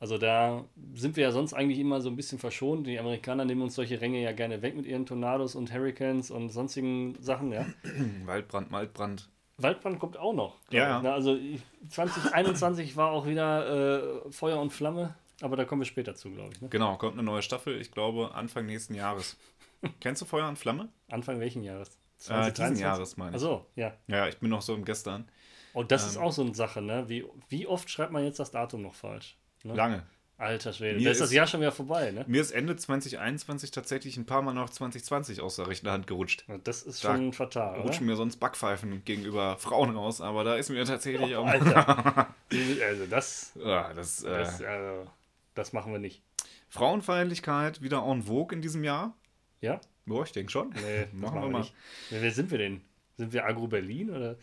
Also 0.00 0.16
da 0.16 0.64
sind 0.94 1.16
wir 1.16 1.24
ja 1.24 1.32
sonst 1.32 1.54
eigentlich 1.54 1.78
immer 1.80 2.00
so 2.00 2.08
ein 2.08 2.14
bisschen 2.14 2.38
verschont. 2.38 2.86
Die 2.86 2.98
Amerikaner 3.00 3.44
nehmen 3.44 3.62
uns 3.62 3.74
solche 3.74 4.00
Ränge 4.00 4.22
ja 4.22 4.30
gerne 4.32 4.62
weg 4.62 4.76
mit 4.76 4.86
ihren 4.86 5.06
Tornados 5.06 5.56
und 5.56 5.72
Hurricanes 5.72 6.30
und 6.30 6.50
sonstigen 6.50 7.16
Sachen, 7.20 7.50
ja. 7.52 7.66
Waldbrand, 8.24 8.70
Waldbrand. 8.70 9.28
Waldbrand 9.56 9.98
kommt 9.98 10.16
auch 10.16 10.34
noch. 10.34 10.54
Ja, 10.70 10.82
ja. 10.88 11.02
ne? 11.02 11.12
Also 11.12 11.34
ich- 11.34 11.62
2021 11.88 12.96
war 12.96 13.10
auch 13.10 13.26
wieder 13.26 14.26
äh, 14.26 14.30
Feuer 14.32 14.60
und 14.60 14.72
Flamme, 14.72 15.14
aber 15.40 15.56
da 15.56 15.64
kommen 15.64 15.80
wir 15.80 15.86
später 15.86 16.14
zu, 16.14 16.30
glaube 16.30 16.50
ich. 16.54 16.60
Ne? 16.60 16.68
Genau, 16.68 16.96
kommt 16.96 17.14
eine 17.14 17.24
neue 17.24 17.42
Staffel, 17.42 17.80
ich 17.80 17.90
glaube 17.90 18.34
Anfang 18.34 18.66
nächsten 18.66 18.94
Jahres. 18.94 19.36
Kennst 20.00 20.22
du 20.22 20.26
Feuer 20.26 20.48
und 20.48 20.58
Flamme? 20.58 20.90
Anfang 21.08 21.40
welchen 21.40 21.64
Jahres? 21.64 21.98
Äh, 22.28 22.52
diesen 22.52 22.76
Jahres 22.78 23.16
meine 23.16 23.30
ich. 23.30 23.36
Achso, 23.36 23.66
ja. 23.76 23.94
Ja, 24.06 24.28
ich 24.28 24.38
bin 24.38 24.50
noch 24.50 24.62
so 24.62 24.74
im 24.74 24.84
Gestern. 24.84 25.28
Und 25.72 25.90
das 25.92 26.06
ist 26.06 26.16
Ähm. 26.16 26.22
auch 26.22 26.32
so 26.32 26.42
eine 26.42 26.54
Sache, 26.54 26.80
ne? 26.82 27.08
Wie, 27.08 27.24
wie 27.48 27.66
oft 27.66 27.88
schreibt 27.90 28.12
man 28.12 28.24
jetzt 28.24 28.38
das 28.40 28.50
Datum 28.50 28.82
noch 28.82 28.94
falsch? 28.94 29.36
Ne? 29.64 29.74
Lange. 29.74 30.02
Alter 30.40 30.72
Schwede, 30.72 30.98
Mir 30.98 31.06
da 31.06 31.10
ist 31.10 31.20
das 31.20 31.30
ist- 31.30 31.34
Jahr 31.34 31.48
schon 31.48 31.60
wieder 31.60 31.72
vorbei, 31.72 32.12
ne? 32.12 32.24
Mir 32.28 32.40
ist 32.40 32.52
Ende 32.52 32.76
2021 32.76 33.72
tatsächlich 33.72 34.16
ein 34.16 34.24
paar 34.24 34.40
Mal 34.40 34.54
noch 34.54 34.70
2020 34.70 35.40
aus 35.40 35.56
der 35.56 35.66
rechten 35.66 35.90
Hand 35.90 36.06
gerutscht. 36.06 36.44
Das 36.62 36.82
ist 36.84 37.02
Da 37.04 37.12
schon 37.16 37.32
fatal, 37.32 37.74
oder? 37.74 37.82
Rutschen 37.86 38.06
mir 38.06 38.14
sonst 38.14 38.36
Backpfeifen 38.36 39.04
gegenüber 39.04 39.56
Frauen 39.58 39.96
raus, 39.96 40.20
aber 40.20 40.44
da 40.44 40.54
ist 40.54 40.68
mir 40.70 40.84
tatsächlich 40.84 41.34
auch. 41.34 41.44
Alter. 41.46 42.28
also 42.86 43.06
das, 43.10 43.52
Ja, 43.56 43.92
das, 43.92 44.22
äh, 44.22 44.28
das, 44.30 44.62
also, 44.62 45.10
das 45.56 45.72
machen 45.72 45.90
wir 45.92 45.98
nicht. 45.98 46.22
Frauenfeindlichkeit 46.68 47.82
wieder 47.82 48.04
en 48.06 48.22
vogue 48.22 48.54
in 48.54 48.62
diesem 48.62 48.84
Jahr. 48.84 49.14
Ja? 49.60 49.80
Boah, 50.06 50.22
ich 50.24 50.32
denke 50.32 50.52
schon. 50.52 50.70
Nee, 50.70 51.06
das 51.10 51.12
machen 51.14 51.42
wir 51.42 51.48
mal. 51.48 51.58
nicht. 51.60 51.74
Wer, 52.10 52.22
wer 52.22 52.30
sind 52.30 52.50
wir 52.50 52.58
denn? 52.58 52.80
Sind 53.16 53.32
wir 53.32 53.44
Agro 53.44 53.66
Berlin 53.66 54.10
oder? 54.10 54.36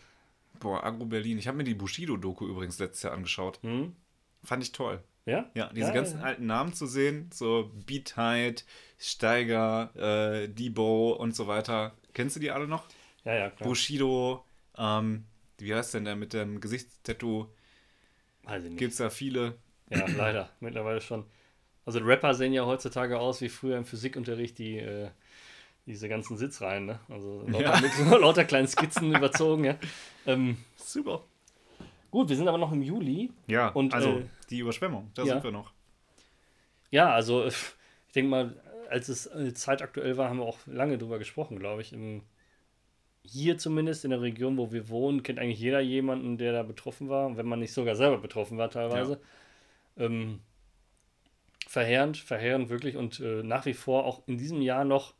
Boah, 0.60 0.84
Agro 0.84 1.04
Berlin. 1.06 1.38
Ich 1.38 1.46
habe 1.48 1.56
mir 1.58 1.64
die 1.64 1.74
Bushido-Doku 1.74 2.46
übrigens 2.46 2.78
letztes 2.78 3.02
Jahr 3.02 3.12
angeschaut. 3.12 3.58
Hm? 3.62 3.94
Fand 4.44 4.62
ich 4.62 4.72
toll. 4.72 5.02
Ja? 5.24 5.50
Ja, 5.54 5.70
diese 5.72 5.88
Ja, 5.88 5.94
ganzen 5.94 6.18
ja. 6.20 6.24
alten 6.24 6.46
Namen 6.46 6.72
zu 6.72 6.86
sehen, 6.86 7.30
so 7.32 7.70
Beatheit, 7.86 8.64
Steiger, 8.98 9.90
äh, 9.96 10.48
Debo 10.48 11.12
und 11.12 11.34
so 11.34 11.46
weiter. 11.48 11.96
Kennst 12.14 12.36
du 12.36 12.40
die 12.40 12.50
alle 12.52 12.68
noch? 12.68 12.86
Ja, 13.24 13.34
ja, 13.34 13.50
klar. 13.50 13.68
Bushido, 13.68 14.44
ähm, 14.78 15.24
wie 15.58 15.74
heißt 15.74 15.94
denn 15.94 16.04
der 16.04 16.14
mit 16.16 16.32
dem 16.32 16.60
Gesichtstattoo? 16.60 17.48
Weiß 18.44 18.62
ich 18.64 18.70
nicht. 18.70 18.78
Gibt 18.78 18.92
es 18.92 18.98
da 18.98 19.10
viele? 19.10 19.56
Ja, 19.90 20.06
leider. 20.06 20.50
Mittlerweile 20.60 21.00
schon. 21.00 21.24
Also 21.84 21.98
Rapper 22.00 22.34
sehen 22.34 22.52
ja 22.52 22.64
heutzutage 22.64 23.18
aus 23.18 23.40
wie 23.40 23.48
früher 23.48 23.76
im 23.78 23.84
Physikunterricht 23.84 24.58
die, 24.58 24.78
äh, 24.78 25.10
diese 25.86 26.08
ganzen 26.08 26.36
Sitzreihen, 26.36 26.86
ne? 26.86 27.00
Also 27.08 27.42
lauter, 27.46 27.80
Ja. 27.80 28.16
lauter 28.16 28.44
kleinen 28.44 28.68
Skizzen 28.68 29.14
überzogen, 29.14 29.64
ja. 29.64 29.76
Ähm, 30.26 30.56
Super. 30.76 31.22
gut, 32.10 32.28
wir 32.28 32.36
sind 32.36 32.48
aber 32.48 32.58
noch 32.58 32.72
im 32.72 32.82
Juli. 32.82 33.30
Ja, 33.46 33.68
Und, 33.68 33.94
also 33.94 34.18
äh, 34.18 34.24
die 34.50 34.58
Überschwemmung, 34.58 35.10
da 35.14 35.22
ja. 35.22 35.34
sind 35.34 35.44
wir 35.44 35.52
noch. 35.52 35.72
Ja, 36.90 37.10
also 37.12 37.44
äh, 37.44 37.48
ich 37.48 38.12
denke 38.14 38.30
mal, 38.30 38.56
als 38.90 39.08
es 39.08 39.26
äh, 39.26 39.52
zeitaktuell 39.54 40.16
war, 40.16 40.28
haben 40.28 40.38
wir 40.38 40.44
auch 40.46 40.58
lange 40.66 40.98
drüber 40.98 41.18
gesprochen, 41.18 41.58
glaube 41.58 41.82
ich. 41.82 41.92
Im, 41.92 42.22
hier 43.22 43.58
zumindest 43.58 44.04
in 44.04 44.10
der 44.12 44.20
Region, 44.22 44.56
wo 44.56 44.70
wir 44.70 44.88
wohnen, 44.88 45.24
kennt 45.24 45.40
eigentlich 45.40 45.58
jeder 45.58 45.80
jemanden, 45.80 46.38
der 46.38 46.52
da 46.52 46.62
betroffen 46.62 47.08
war, 47.08 47.36
wenn 47.36 47.46
man 47.46 47.58
nicht 47.58 47.72
sogar 47.72 47.96
selber 47.96 48.18
betroffen 48.18 48.56
war 48.58 48.70
teilweise. 48.70 49.20
Ähm, 49.96 50.38
verheerend, 51.66 52.16
verheerend 52.18 52.68
wirklich 52.68 52.96
und 52.96 53.18
äh, 53.18 53.42
nach 53.42 53.66
wie 53.66 53.74
vor 53.74 54.04
auch 54.04 54.22
in 54.28 54.38
diesem 54.38 54.62
Jahr 54.62 54.84
noch 54.84 55.14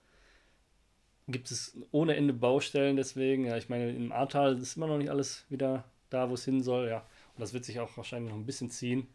gibt 1.28 1.50
es 1.50 1.76
ohne 1.90 2.16
Ende 2.16 2.32
Baustellen 2.32 2.96
deswegen. 2.96 3.44
Ja, 3.44 3.56
ich 3.56 3.68
meine, 3.68 3.90
im 3.90 4.12
Ahrtal 4.12 4.58
ist 4.58 4.76
immer 4.76 4.86
noch 4.86 4.98
nicht 4.98 5.10
alles 5.10 5.44
wieder 5.48 5.84
da, 6.10 6.30
wo 6.30 6.34
es 6.34 6.44
hin 6.44 6.62
soll, 6.62 6.88
ja. 6.88 6.98
Und 6.98 7.40
das 7.40 7.52
wird 7.52 7.64
sich 7.64 7.80
auch 7.80 7.96
wahrscheinlich 7.96 8.32
noch 8.32 8.38
ein 8.38 8.46
bisschen 8.46 8.70
ziehen. 8.70 9.08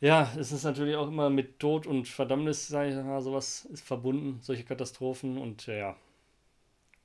Ja, 0.00 0.32
es 0.36 0.52
ist 0.52 0.64
natürlich 0.64 0.96
auch 0.96 1.08
immer 1.08 1.30
mit 1.30 1.60
Tod 1.60 1.86
und 1.86 2.08
Verdammnis, 2.08 2.68
sag 2.68 2.88
ich 2.88 2.94
mal, 2.96 3.22
sowas 3.22 3.66
ist 3.66 3.84
verbunden, 3.84 4.40
solche 4.42 4.64
Katastrophen 4.64 5.38
und 5.38 5.68
äh, 5.68 5.78
ja, 5.78 5.96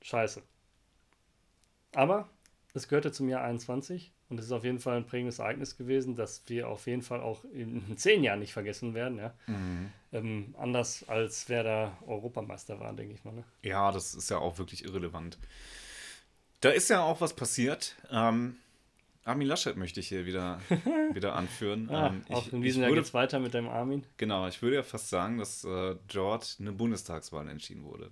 scheiße. 0.02 0.42
Aber 1.94 2.28
es 2.74 2.88
gehörte 2.88 3.12
zum 3.12 3.28
Jahr 3.28 3.42
21 3.42 4.12
und 4.28 4.38
es 4.38 4.46
ist 4.46 4.52
auf 4.52 4.64
jeden 4.64 4.78
Fall 4.78 4.96
ein 4.98 5.06
prägendes 5.06 5.38
Ereignis 5.38 5.76
gewesen, 5.76 6.14
das 6.14 6.42
wir 6.46 6.68
auf 6.68 6.86
jeden 6.86 7.02
Fall 7.02 7.20
auch 7.20 7.44
in 7.44 7.82
zehn 7.96 8.22
Jahren 8.22 8.40
nicht 8.40 8.52
vergessen 8.52 8.94
werden, 8.94 9.18
ja. 9.18 9.34
Ähm, 10.12 10.54
anders 10.58 11.08
als 11.08 11.48
wer 11.48 11.62
da 11.62 11.98
Europameister 12.06 12.78
war, 12.80 12.92
denke 12.92 13.14
ich 13.14 13.24
mal. 13.24 13.34
Ne? 13.34 13.44
Ja, 13.62 13.90
das 13.92 14.14
ist 14.14 14.30
ja 14.30 14.38
auch 14.38 14.58
wirklich 14.58 14.84
irrelevant. 14.84 15.38
Da 16.60 16.70
ist 16.70 16.90
ja 16.90 17.02
auch 17.02 17.20
was 17.20 17.34
passiert. 17.34 17.96
Ähm, 18.10 18.56
Armin 19.24 19.46
Laschet 19.46 19.76
möchte 19.76 20.00
ich 20.00 20.08
hier 20.08 20.26
wieder, 20.26 20.60
wieder 21.12 21.34
anführen. 21.34 21.88
Ah, 21.90 22.08
ähm, 22.08 22.24
auch 22.30 22.46
ich, 22.46 22.52
in 22.52 22.58
ich 22.60 22.64
diesem 22.64 22.82
Jahr 22.82 22.92
geht 22.92 23.04
es 23.04 23.14
weiter 23.14 23.38
mit 23.38 23.54
deinem 23.54 23.68
Armin. 23.68 24.04
genau, 24.16 24.48
ich 24.48 24.62
würde 24.62 24.76
ja 24.76 24.82
fast 24.82 25.10
sagen, 25.10 25.38
dass 25.38 25.64
äh, 25.64 25.96
dort 26.12 26.56
eine 26.58 26.72
Bundestagswahl 26.72 27.48
entschieden 27.48 27.84
wurde. 27.84 28.10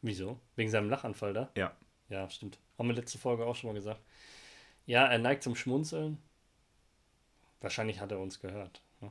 Wieso? 0.00 0.38
Wegen 0.56 0.70
seinem 0.70 0.90
Lachanfall 0.90 1.32
da? 1.32 1.50
Ja. 1.56 1.72
Ja, 2.08 2.28
stimmt. 2.28 2.58
Haben 2.78 2.88
wir 2.88 2.94
letzte 2.94 3.18
Folge 3.18 3.46
auch 3.46 3.54
schon 3.56 3.68
mal 3.68 3.74
gesagt. 3.74 4.00
Ja, 4.86 5.06
er 5.06 5.18
neigt 5.18 5.42
zum 5.42 5.54
Schmunzeln. 5.56 6.18
Wahrscheinlich 7.60 8.00
hat 8.00 8.12
er 8.12 8.18
uns 8.18 8.40
gehört. 8.40 8.82
ne? 9.00 9.10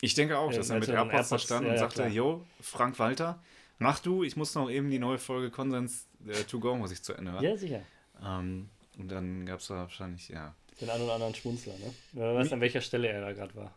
Ich 0.00 0.14
denke 0.14 0.38
auch, 0.38 0.52
dass 0.52 0.70
er 0.70 0.78
mit 0.78 0.88
AirPods 0.88 1.28
da 1.28 1.36
AirPods- 1.36 1.40
stand 1.40 1.66
ja, 1.66 1.72
und 1.72 1.78
sagte, 1.78 2.06
yo, 2.06 2.44
Frank 2.60 2.98
Walter, 2.98 3.42
mach 3.78 3.98
du, 4.00 4.22
ich 4.24 4.36
muss 4.36 4.54
noch 4.54 4.70
eben 4.70 4.90
die 4.90 4.98
neue 4.98 5.18
Folge 5.18 5.50
Konsens 5.50 6.06
äh, 6.26 6.44
to 6.44 6.58
go, 6.60 6.76
muss 6.76 6.92
ich 6.92 7.02
zu 7.02 7.12
Ende 7.12 7.32
hören. 7.32 7.44
Ja, 7.44 7.56
sicher. 7.56 7.82
Ähm, 8.22 8.70
und 8.98 9.08
dann 9.10 9.44
gab 9.44 9.60
es 9.60 9.68
wahrscheinlich, 9.68 10.28
ja. 10.28 10.54
Den 10.80 10.90
einen 10.90 11.02
oder 11.04 11.14
anderen 11.14 11.34
Schmunzler, 11.34 11.74
ne? 11.78 11.92
Wer 12.12 12.34
weiß, 12.34 12.52
an 12.52 12.60
welcher 12.60 12.80
Stelle 12.80 13.08
er 13.08 13.20
da 13.20 13.32
gerade 13.32 13.54
war. 13.54 13.74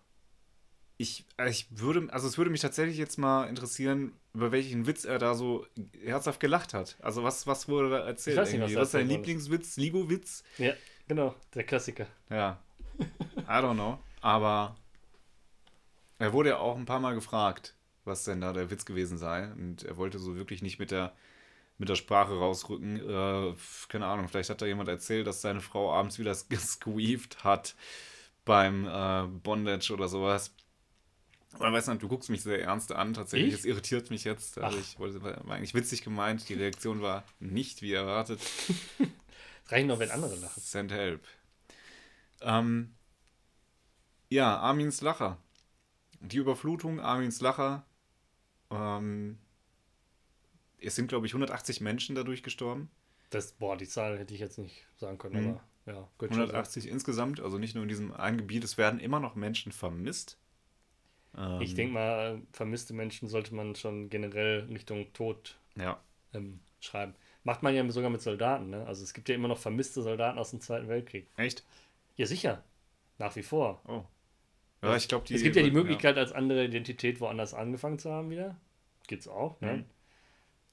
Ich, 0.97 1.25
äh, 1.37 1.49
ich 1.49 1.67
würde, 1.69 2.11
also 2.11 2.27
es 2.27 2.37
würde 2.37 2.51
mich 2.51 2.59
tatsächlich 2.61 2.97
jetzt 2.97 3.17
mal 3.17 3.47
interessieren, 3.47 4.13
über 4.33 4.51
welchen 4.51 4.85
Witz 4.85 5.05
er 5.05 5.17
da 5.17 5.33
so 5.33 5.65
herzhaft 6.03 6.39
gelacht 6.41 6.73
hat. 6.73 6.97
Also 7.01 7.23
was, 7.23 7.47
was 7.47 7.67
wurde 7.69 7.89
da 7.89 7.99
erzählt? 8.05 8.35
Ich 8.35 8.41
weiß 8.41 8.51
nicht, 8.53 8.61
was 8.61 8.75
was 8.75 8.87
ist 8.89 8.93
dein. 8.95 9.07
Lieblingswitz? 9.07 9.77
Ligo-Witz? 9.77 10.43
Ja, 10.57 10.73
genau, 11.09 11.35
der 11.53 11.65
Klassiker. 11.65 12.07
Ja. 12.29 12.57
I 12.99 13.51
don't 13.51 13.73
know. 13.73 13.99
Aber 14.21 14.77
er 16.19 16.33
wurde 16.33 16.49
ja 16.49 16.57
auch 16.59 16.77
ein 16.77 16.85
paar 16.85 16.99
Mal 16.99 17.15
gefragt, 17.15 17.75
was 18.05 18.23
denn 18.23 18.41
da 18.41 18.53
der 18.53 18.69
Witz 18.69 18.85
gewesen 18.85 19.17
sei. 19.17 19.51
Und 19.51 19.83
er 19.83 19.97
wollte 19.97 20.19
so 20.19 20.35
wirklich 20.35 20.61
nicht 20.61 20.79
mit 20.79 20.91
der, 20.91 21.13
mit 21.77 21.89
der 21.89 21.95
Sprache 21.95 22.37
rausrücken. 22.37 22.97
Äh, 22.97 23.53
keine 23.87 24.05
Ahnung, 24.05 24.27
vielleicht 24.27 24.49
hat 24.49 24.61
da 24.61 24.65
jemand 24.65 24.89
erzählt, 24.89 25.27
dass 25.27 25.41
seine 25.41 25.61
Frau 25.61 25.91
abends 25.91 26.19
wieder 26.19 26.35
gesqueeft 26.49 27.43
hat 27.43 27.75
beim 28.45 28.87
äh, 28.87 29.27
Bondage 29.27 29.91
oder 29.93 30.07
sowas. 30.07 30.53
Man 31.57 31.73
weiß 31.73 31.87
nicht, 31.87 32.03
du 32.03 32.07
guckst 32.07 32.29
mich 32.29 32.43
sehr 32.43 32.61
ernst 32.61 32.91
an. 32.91 33.13
Tatsächlich, 33.13 33.53
es 33.53 33.65
irritiert 33.65 34.11
mich 34.11 34.23
jetzt. 34.23 34.59
Also 34.59 34.77
ich 34.77 34.99
wollte, 34.99 35.23
war 35.23 35.35
eigentlich 35.49 35.73
witzig 35.73 36.03
gemeint. 36.03 36.47
Die 36.47 36.53
Reaktion 36.53 37.01
war 37.01 37.23
nicht 37.39 37.81
wie 37.81 37.93
erwartet. 37.93 38.39
Reicht 39.69 39.87
noch, 39.87 39.99
wenn 39.99 40.11
andere 40.11 40.35
lachen. 40.35 40.61
Send 40.61 40.91
help. 40.91 41.25
Ähm, 42.41 42.95
ja, 44.29 44.57
Armins 44.57 45.01
Lacher. 45.01 45.37
Die 46.21 46.37
Überflutung, 46.37 46.99
Armins 46.99 47.41
Lacher. 47.41 47.85
Ähm, 48.71 49.39
es 50.79 50.95
sind, 50.95 51.07
glaube 51.07 51.25
ich, 51.27 51.33
180 51.33 51.81
Menschen 51.81 52.15
dadurch 52.15 52.43
gestorben. 52.43 52.89
Das, 53.29 53.51
boah, 53.53 53.77
die 53.77 53.87
Zahl 53.87 54.17
hätte 54.17 54.33
ich 54.33 54.39
jetzt 54.39 54.57
nicht 54.57 54.85
sagen 54.97 55.17
können, 55.17 55.35
Mhm. 55.35 55.59
aber 55.85 55.93
ja, 55.93 56.07
gut. 56.17 56.29
schon 56.29 56.47
so. 56.47 56.53
180 56.53 56.87
insgesamt, 56.87 57.39
also 57.39 57.57
nicht 57.57 57.75
nur 57.75 57.83
in 57.83 57.89
diesem 57.89 58.13
einen 58.13 58.37
Gebiet. 58.37 58.63
Es 58.63 58.77
werden 58.77 58.99
immer 58.99 59.19
noch 59.19 59.35
Menschen 59.35 59.71
vermisst. 59.71 60.37
Ähm, 61.37 61.61
Ich 61.61 61.75
denke 61.75 61.93
mal, 61.93 62.41
vermisste 62.53 62.93
Menschen 62.93 63.27
sollte 63.27 63.53
man 63.53 63.75
schon 63.75 64.09
generell 64.09 64.61
Richtung 64.71 65.11
Tod 65.13 65.57
Ja, 65.75 65.99
ähm, 66.33 66.59
schreiben. 66.79 67.13
Macht 67.43 67.63
man 67.63 67.73
ja 67.73 67.89
sogar 67.89 68.09
mit 68.09 68.21
Soldaten, 68.21 68.69
ne? 68.69 68.85
Also 68.85 69.03
es 69.03 69.13
gibt 69.13 69.29
ja 69.29 69.35
immer 69.35 69.47
noch 69.47 69.57
vermisste 69.57 70.01
Soldaten 70.01 70.37
aus 70.37 70.51
dem 70.51 70.61
Zweiten 70.61 70.87
Weltkrieg. 70.87 71.27
echt? 71.37 71.63
Ja, 72.17 72.25
sicher. 72.25 72.63
Nach 73.17 73.35
wie 73.35 73.43
vor. 73.43 73.81
Oh. 73.87 74.03
Ja, 74.81 74.95
ich 74.95 75.07
glaube, 75.07 75.25
die. 75.25 75.35
es 75.35 75.43
gibt 75.43 75.55
ja 75.55 75.63
die 75.63 75.71
Möglichkeit, 75.71 76.17
als 76.17 76.31
andere 76.31 76.65
Identität 76.65 77.19
woanders 77.19 77.53
angefangen 77.53 77.99
zu 77.99 78.11
haben 78.11 78.29
wieder. 78.29 78.57
Gibt's 79.07 79.27
auch, 79.27 79.59
ne? 79.61 79.77
Mhm. 79.77 79.85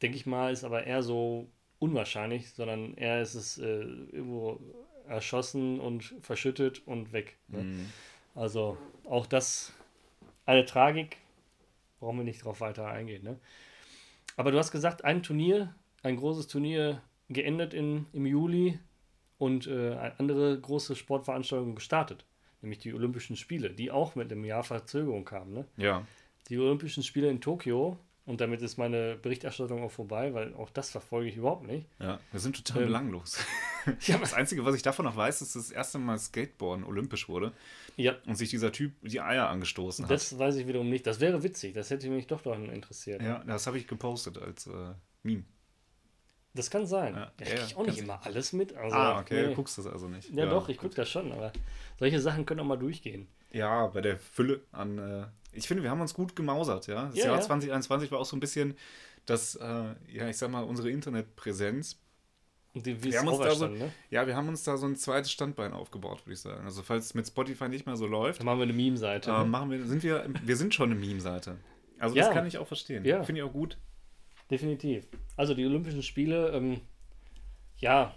Denke 0.02 0.16
ich 0.16 0.26
mal, 0.26 0.52
ist 0.52 0.64
aber 0.64 0.84
eher 0.84 1.02
so 1.02 1.48
unwahrscheinlich, 1.78 2.50
sondern 2.50 2.94
eher 2.94 3.22
ist 3.22 3.34
es 3.34 3.58
äh, 3.58 3.64
irgendwo 3.64 4.60
erschossen 5.08 5.80
und 5.80 6.14
verschüttet 6.20 6.86
und 6.86 7.12
weg. 7.12 7.36
Ne? 7.48 7.62
Mhm. 7.62 7.92
Also 8.34 8.76
auch 9.04 9.26
das 9.26 9.72
eine 10.44 10.64
Tragik, 10.64 11.18
brauchen 11.98 12.18
wir 12.18 12.24
nicht 12.24 12.44
drauf 12.44 12.60
weiter 12.60 12.86
eingehen. 12.86 13.24
Ne? 13.24 13.38
Aber 14.36 14.52
du 14.52 14.58
hast 14.58 14.70
gesagt, 14.70 15.04
ein 15.04 15.22
Turnier, 15.22 15.74
ein 16.02 16.16
großes 16.16 16.46
Turnier 16.48 17.02
geendet 17.28 17.74
in, 17.74 18.06
im 18.12 18.26
Juli 18.26 18.78
und 19.38 19.66
äh, 19.66 19.94
eine 19.96 20.18
andere 20.18 20.58
große 20.60 20.96
Sportveranstaltung 20.96 21.74
gestartet, 21.74 22.24
nämlich 22.62 22.78
die 22.78 22.94
Olympischen 22.94 23.36
Spiele, 23.36 23.70
die 23.70 23.90
auch 23.90 24.14
mit 24.14 24.30
einem 24.32 24.44
Jahr 24.44 24.62
Verzögerung 24.64 25.24
kamen. 25.24 25.52
Ne? 25.52 25.66
Ja, 25.76 26.06
Die 26.48 26.58
Olympischen 26.58 27.02
Spiele 27.02 27.28
in 27.28 27.40
Tokio, 27.40 27.98
und 28.24 28.40
damit 28.40 28.60
ist 28.60 28.76
meine 28.76 29.14
Berichterstattung 29.16 29.84
auch 29.84 29.90
vorbei, 29.92 30.34
weil 30.34 30.52
auch 30.54 30.70
das 30.70 30.90
verfolge 30.90 31.28
ich 31.28 31.36
überhaupt 31.36 31.64
nicht. 31.64 31.86
ja. 32.00 32.18
Wir 32.32 32.40
sind 32.40 32.56
total 32.56 32.82
Ähm, 32.82 32.88
belanglos. 32.88 33.38
Ja, 34.00 34.18
Das 34.18 34.34
Einzige, 34.34 34.64
was 34.64 34.74
ich 34.74 34.82
davon 34.82 35.04
noch 35.04 35.14
weiß, 35.16 35.42
ist, 35.42 35.54
dass 35.54 35.68
das 35.68 35.70
erste 35.70 35.98
Mal 36.00 36.18
Skateboarden 36.18 36.84
olympisch 36.84 37.28
wurde 37.28 37.52
ja 37.96 38.16
und 38.26 38.34
sich 38.34 38.50
dieser 38.50 38.72
Typ 38.72 38.94
die 39.02 39.20
Eier 39.20 39.48
angestoßen 39.48 40.04
hat. 40.04 40.10
das 40.10 40.36
weiß 40.36 40.56
ich 40.56 40.66
wiederum 40.66 40.88
nicht. 40.90 41.06
Das 41.06 41.20
wäre 41.20 41.44
witzig, 41.44 41.72
das 41.74 41.90
hätte 41.90 42.10
mich 42.10 42.26
doch 42.26 42.40
doch 42.42 42.58
interessiert. 42.58 43.22
Ja, 43.22 43.44
das 43.44 43.68
habe 43.68 43.78
ich 43.78 43.86
gepostet 43.86 44.38
als 44.38 44.66
äh, 44.66 44.94
Meme. 45.22 45.44
Das 46.56 46.70
kann 46.70 46.86
sein. 46.86 47.14
Ja, 47.14 47.20
Ja, 47.20 47.46
ja, 47.46 47.54
ich 47.54 47.60
kriege 47.68 47.76
auch 47.80 47.86
nicht 47.86 47.98
immer 47.98 48.20
alles 48.24 48.52
mit. 48.52 48.74
Also, 48.74 48.96
ah, 48.96 49.20
okay, 49.20 49.42
nee. 49.42 49.48
du 49.48 49.54
guckst 49.54 49.78
das 49.78 49.86
also 49.86 50.08
nicht. 50.08 50.30
Ja, 50.34 50.46
doch, 50.46 50.68
ich 50.68 50.78
gucke 50.78 50.94
das 50.94 51.08
schon, 51.08 51.30
aber 51.32 51.52
solche 51.98 52.20
Sachen 52.20 52.44
können 52.46 52.60
auch 52.60 52.64
mal 52.64 52.76
durchgehen. 52.78 53.28
Ja, 53.52 53.86
bei 53.86 54.00
der 54.00 54.18
Fülle 54.18 54.60
an. 54.72 54.98
Äh, 54.98 55.26
ich 55.52 55.68
finde, 55.68 55.82
wir 55.82 55.90
haben 55.90 56.00
uns 56.00 56.14
gut 56.14 56.34
gemausert, 56.34 56.86
ja. 56.88 57.06
Das 57.06 57.16
Ja, 57.16 57.26
Jahr 57.26 57.36
ja. 57.36 57.40
2021 57.42 58.10
war 58.10 58.18
auch 58.18 58.26
so 58.26 58.36
ein 58.36 58.40
bisschen, 58.40 58.76
dass, 59.24 59.54
äh, 59.54 59.94
ja, 60.12 60.28
ich 60.28 60.36
sag 60.36 60.50
mal, 60.50 60.64
unsere 60.64 60.90
Internetpräsenz. 60.90 61.98
Und 62.74 62.84
die, 62.84 63.02
Wir 63.02 63.18
haben 63.18 63.28
uns 63.28 63.38
da 63.38 63.54
so, 63.54 63.68
ne? 63.68 63.90
ja, 64.10 64.26
wir 64.26 64.36
haben 64.36 64.48
uns 64.48 64.62
da 64.64 64.76
so 64.76 64.86
ein 64.86 64.96
zweites 64.96 65.32
Standbein 65.32 65.72
aufgebaut, 65.72 66.26
würde 66.26 66.34
ich 66.34 66.40
sagen. 66.40 66.64
Also 66.66 66.82
falls 66.82 67.06
es 67.06 67.14
mit 67.14 67.26
Spotify 67.26 67.68
nicht 67.68 67.86
mehr 67.86 67.96
so 67.96 68.06
läuft, 68.06 68.40
Dann 68.40 68.46
machen 68.46 68.58
wir 68.58 68.64
eine 68.64 68.74
Meme-Seite. 68.74 69.30
äh, 69.30 69.38
ne? 69.38 69.44
machen 69.46 69.70
wir, 69.70 69.84
sind 69.86 70.02
wir, 70.02 70.26
wir 70.42 70.56
sind 70.56 70.74
schon 70.74 70.90
eine 70.90 71.00
Meme-Seite. 71.00 71.56
Also 71.98 72.14
Ja. 72.14 72.26
das 72.26 72.34
kann 72.34 72.46
ich 72.46 72.58
auch 72.58 72.66
verstehen. 72.66 73.04
Ja. 73.06 73.22
Finde 73.24 73.40
ich 73.40 73.46
auch 73.48 73.52
gut. 73.52 73.78
Definitiv. 74.50 75.06
Also 75.36 75.54
die 75.54 75.66
Olympischen 75.66 76.02
Spiele, 76.02 76.50
ähm, 76.50 76.80
ja, 77.78 78.14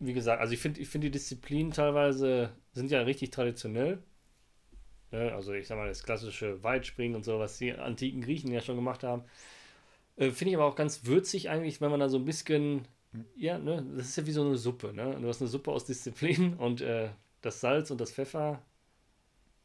wie 0.00 0.12
gesagt, 0.14 0.40
also 0.40 0.52
ich 0.54 0.60
finde 0.60 0.80
ich 0.80 0.88
find 0.88 1.04
die 1.04 1.10
Disziplinen 1.10 1.72
teilweise 1.72 2.50
sind 2.72 2.90
ja 2.90 3.02
richtig 3.02 3.30
traditionell. 3.30 4.02
Ne? 5.10 5.32
Also 5.32 5.52
ich 5.52 5.66
sag 5.68 5.76
mal, 5.76 5.88
das 5.88 6.02
klassische 6.02 6.62
Weitspringen 6.62 7.14
und 7.14 7.24
so, 7.24 7.38
was 7.38 7.58
die 7.58 7.72
antiken 7.72 8.22
Griechen 8.22 8.50
ja 8.50 8.60
schon 8.60 8.76
gemacht 8.76 9.04
haben. 9.04 9.24
Äh, 10.16 10.30
finde 10.30 10.50
ich 10.50 10.56
aber 10.56 10.66
auch 10.66 10.76
ganz 10.76 11.04
würzig 11.04 11.50
eigentlich, 11.50 11.80
wenn 11.80 11.90
man 11.90 12.00
da 12.00 12.08
so 12.08 12.18
ein 12.18 12.24
bisschen, 12.24 12.88
ja, 13.36 13.58
ne, 13.58 13.86
das 13.96 14.08
ist 14.08 14.16
ja 14.16 14.26
wie 14.26 14.32
so 14.32 14.44
eine 14.44 14.56
Suppe, 14.56 14.92
ne? 14.92 15.18
Du 15.20 15.28
hast 15.28 15.40
eine 15.40 15.48
Suppe 15.48 15.70
aus 15.70 15.84
Disziplinen 15.84 16.54
und 16.54 16.80
äh, 16.80 17.10
das 17.42 17.60
Salz 17.60 17.90
und 17.90 18.00
das 18.00 18.12
Pfeffer, 18.12 18.62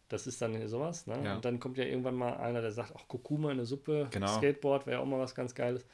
das 0.10 0.28
ist 0.28 0.42
dann 0.42 0.68
sowas, 0.68 1.06
ne? 1.08 1.20
Ja. 1.24 1.36
Und 1.36 1.46
dann 1.46 1.60
kommt 1.60 1.78
ja 1.78 1.84
irgendwann 1.84 2.16
mal 2.16 2.38
einer, 2.38 2.62
der 2.62 2.72
sagt, 2.72 2.94
ach, 2.98 3.08
Kurkuma 3.08 3.50
in 3.52 3.58
eine 3.58 3.66
Suppe, 3.66 4.08
Genau. 4.12 4.28
Skateboard 4.38 4.88
wäre 4.88 5.00
auch 5.02 5.06
mal 5.06 5.20
was 5.20 5.36
ganz 5.36 5.54
Geiles. 5.56 5.86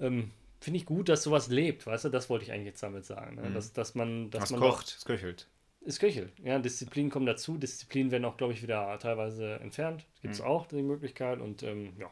Ähm, 0.00 0.30
Finde 0.60 0.78
ich 0.78 0.86
gut, 0.86 1.08
dass 1.08 1.22
sowas 1.22 1.48
lebt, 1.48 1.86
weißt 1.86 2.06
du, 2.06 2.08
das 2.08 2.28
wollte 2.28 2.44
ich 2.44 2.52
eigentlich 2.52 2.66
jetzt 2.66 2.82
damit 2.82 3.04
sagen. 3.04 3.36
Ne? 3.36 3.48
Mhm. 3.50 3.54
Dass, 3.54 3.72
dass 3.72 3.94
man, 3.94 4.30
dass 4.30 4.44
es 4.44 4.50
man 4.50 4.60
kocht, 4.60 4.88
es 4.98 5.04
köchelt. 5.04 5.46
es 5.86 5.98
köchelt. 6.00 6.32
Ja, 6.42 6.58
Disziplinen 6.58 7.10
kommen 7.12 7.26
dazu. 7.26 7.56
Disziplinen 7.58 8.10
werden 8.10 8.24
auch, 8.24 8.36
glaube 8.36 8.52
ich, 8.52 8.62
wieder 8.62 8.98
teilweise 8.98 9.54
entfernt. 9.60 10.04
Gibt 10.20 10.34
es 10.34 10.40
Mhm. 10.40 10.46
auch 10.46 10.66
die 10.66 10.82
Möglichkeit. 10.82 11.40
Und 11.40 11.62
ähm, 11.62 11.92
ja, 11.98 12.10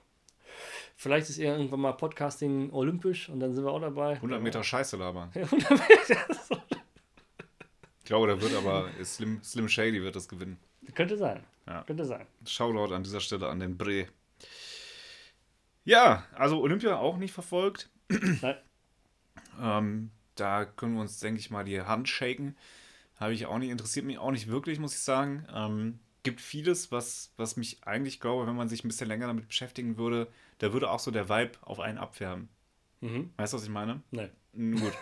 vielleicht 0.97 1.29
ist 1.29 1.39
irgendwann 1.39 1.81
mal 1.81 1.93
Podcasting 1.93 2.71
olympisch 2.73 3.29
und 3.29 3.41
dann 3.41 3.53
sind 3.53 3.65
wir 3.65 3.73
auch 3.73 3.81
dabei. 3.81 4.13
100 4.15 4.41
Meter 4.41 4.63
Scheiße 4.63 4.97
labern. 4.97 5.31
100 5.35 5.71
Meter. 5.71 6.17
Ich 7.99 8.05
glaube, 8.09 8.29
da 8.29 8.41
wird 8.41 8.55
aber 8.55 8.89
Slim, 9.05 9.43
Slim 9.43 9.69
Shady 9.69 10.01
wird 10.03 10.15
das 10.15 10.29
gewinnen. 10.29 10.59
Könnte 10.95 11.17
sein. 11.17 11.43
Ja. 11.67 11.83
Könnte 11.83 12.05
sein. 12.05 12.27
Shoutout 12.47 12.95
an 12.95 13.03
dieser 13.03 13.21
Stelle 13.21 13.49
an 13.49 13.61
den 13.61 13.77
Bre. 13.77 14.07
Ja, 15.85 16.25
also 16.35 16.61
Olympia 16.61 16.97
auch 16.97 17.17
nicht 17.17 17.33
verfolgt. 17.33 17.91
Nein. 18.09 18.57
Ähm, 19.61 20.11
da 20.35 20.65
können 20.65 20.95
wir 20.95 21.01
uns, 21.01 21.19
denke 21.19 21.41
ich 21.41 21.51
mal, 21.51 21.65
die 21.65 21.81
Hand 21.81 22.09
shaken. 22.09 22.57
Habe 23.19 23.33
ich 23.33 23.47
auch 23.47 23.59
nicht, 23.59 23.71
interessiert 23.71 24.05
mich 24.05 24.19
auch 24.19 24.31
nicht 24.31 24.49
wirklich, 24.49 24.79
muss 24.79 24.95
ich 24.95 25.01
sagen. 25.01 25.47
Ähm, 25.53 25.99
gibt 26.23 26.41
vieles, 26.41 26.93
was, 26.93 27.33
was 27.37 27.57
mich 27.57 27.85
eigentlich 27.85 28.21
glaube, 28.21 28.47
wenn 28.47 28.57
man 28.57 28.69
sich 28.69 28.85
ein 28.85 28.89
bisschen 28.89 29.09
länger 29.09 29.29
damit 29.29 29.49
beschäftigen 29.49 29.97
würde, 29.97 30.29
da 30.59 30.73
würde 30.73 30.91
auch 30.91 30.99
so 30.99 31.11
der 31.11 31.29
Vibe 31.29 31.53
auf 31.63 31.81
einen 31.81 31.99
abfärben. 31.99 32.49
Mhm. 33.01 33.31
Weißt 33.37 33.53
du, 33.53 33.57
was 33.57 33.65
ich 33.65 33.71
meine? 33.71 34.03
Nein. 34.11 34.31
Gut. 34.53 34.93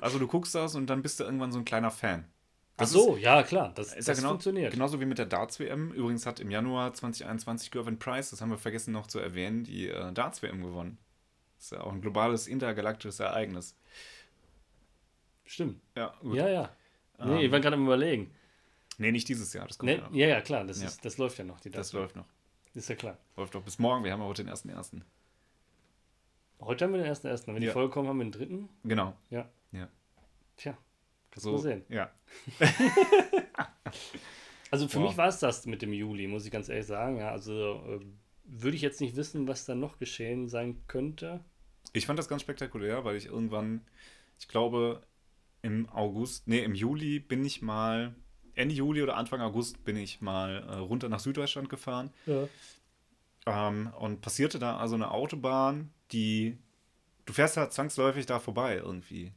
Also 0.00 0.18
du 0.18 0.26
guckst 0.26 0.54
das 0.54 0.74
und 0.74 0.88
dann 0.88 1.02
bist 1.02 1.20
du 1.20 1.24
irgendwann 1.24 1.52
so 1.52 1.58
ein 1.58 1.64
kleiner 1.64 1.90
Fan. 1.90 2.24
Ach 2.76 2.78
Das 2.78 2.90
so, 2.90 3.16
ja, 3.16 3.42
klar. 3.44 3.72
Das, 3.74 3.88
ist 3.94 3.98
das 3.98 4.06
ja 4.08 4.14
genau, 4.14 4.28
funktioniert. 4.30 4.72
genauso 4.72 5.00
wie 5.00 5.04
mit 5.04 5.18
der 5.18 5.26
Darts-WM. 5.26 5.92
Übrigens 5.92 6.26
hat 6.26 6.40
im 6.40 6.50
Januar 6.50 6.92
2021 6.92 7.70
Gervin 7.70 7.98
Price, 7.98 8.30
das 8.30 8.40
haben 8.40 8.50
wir 8.50 8.58
vergessen 8.58 8.92
noch 8.92 9.06
zu 9.06 9.18
erwähnen, 9.20 9.62
die 9.64 9.88
äh, 9.88 10.12
Darts-WM 10.12 10.60
gewonnen. 10.62 10.98
Das 11.56 11.66
ist 11.66 11.70
ja 11.72 11.80
auch 11.82 11.92
ein 11.92 12.00
globales, 12.00 12.46
intergalaktisches 12.48 13.20
Ereignis. 13.20 13.76
Stimmt. 15.44 15.80
Ja, 15.96 16.14
gut. 16.20 16.34
Ja, 16.36 16.48
ja. 16.48 16.70
Nee, 17.18 17.32
Ähm, 17.32 17.38
ich 17.38 17.52
war 17.52 17.60
gerade 17.60 17.76
am 17.76 17.84
überlegen. 17.84 18.32
Nee, 18.98 19.12
nicht 19.12 19.28
dieses 19.28 19.52
Jahr, 19.52 19.66
das 19.68 19.78
kommt 19.78 19.90
Nee, 19.90 19.98
ja 19.98 20.02
noch. 20.02 20.12
ja, 20.14 20.26
ja, 20.28 20.40
klar. 20.40 20.64
Das, 20.64 20.80
Ja. 20.80 20.86
Ist, 20.88 21.04
das 21.04 21.18
läuft 21.18 21.38
ja 21.38 21.44
noch. 21.44 21.60
Die 21.60 21.70
Das 21.70 21.90
Darts- 21.90 21.92
läuft 21.92 22.16
noch. 22.16 22.26
Ist 22.74 22.88
ja 22.88 22.96
klar. 22.96 23.18
Läuft 23.36 23.54
doch 23.54 23.62
bis 23.62 23.78
morgen, 23.78 24.02
wir 24.04 24.12
haben 24.12 24.20
ja 24.20 24.26
heute 24.26 24.42
den 24.42 24.48
ersten 24.48 24.68
ersten. 24.68 25.04
Heute 26.60 26.84
haben 26.84 26.92
wir 26.92 26.98
den 26.98 27.06
ersten 27.06 27.26
ersten. 27.28 27.54
Wenn 27.54 27.60
die 27.60 27.68
Ja. 27.68 27.72
Folge 27.72 27.92
kommen, 27.92 28.08
haben 28.08 28.18
wir 28.18 28.24
den 28.24 28.32
dritten. 28.32 28.68
Genau. 28.84 29.14
Ja. 29.30 29.48
Ja. 29.72 29.88
Tja. 30.56 30.76
So, 31.36 31.52
mal 31.52 31.58
sehen. 31.58 31.84
ja. 31.88 32.10
Also 34.74 34.88
für 34.88 34.98
Boah. 34.98 35.06
mich 35.06 35.16
war 35.16 35.28
es 35.28 35.38
das 35.38 35.66
mit 35.66 35.82
dem 35.82 35.92
Juli, 35.92 36.26
muss 36.26 36.44
ich 36.44 36.50
ganz 36.50 36.68
ehrlich 36.68 36.86
sagen. 36.86 37.18
Ja, 37.18 37.30
also 37.30 37.52
äh, 37.86 38.00
würde 38.42 38.74
ich 38.76 38.82
jetzt 38.82 39.00
nicht 39.00 39.14
wissen, 39.14 39.46
was 39.46 39.66
da 39.66 39.76
noch 39.76 40.00
geschehen 40.00 40.48
sein 40.48 40.82
könnte. 40.88 41.44
Ich 41.92 42.06
fand 42.06 42.18
das 42.18 42.26
ganz 42.26 42.42
spektakulär, 42.42 43.04
weil 43.04 43.14
ich 43.14 43.26
irgendwann, 43.26 43.82
ich 44.36 44.48
glaube, 44.48 45.02
im 45.62 45.88
August, 45.90 46.48
nee, 46.48 46.58
im 46.58 46.74
Juli 46.74 47.20
bin 47.20 47.44
ich 47.44 47.62
mal, 47.62 48.16
Ende 48.56 48.74
Juli 48.74 49.00
oder 49.00 49.16
Anfang 49.16 49.40
August 49.40 49.84
bin 49.84 49.96
ich 49.96 50.20
mal 50.20 50.64
äh, 50.68 50.74
runter 50.74 51.08
nach 51.08 51.20
Süddeutschland 51.20 51.68
gefahren. 51.68 52.10
Ja. 52.26 52.48
Ähm, 53.46 53.92
und 53.98 54.22
passierte 54.22 54.58
da 54.58 54.76
also 54.78 54.96
eine 54.96 55.12
Autobahn, 55.12 55.92
die. 56.10 56.58
Du 57.26 57.32
fährst 57.32 57.56
da 57.56 57.70
zwangsläufig 57.70 58.26
da 58.26 58.40
vorbei 58.40 58.76
irgendwie. 58.76 59.32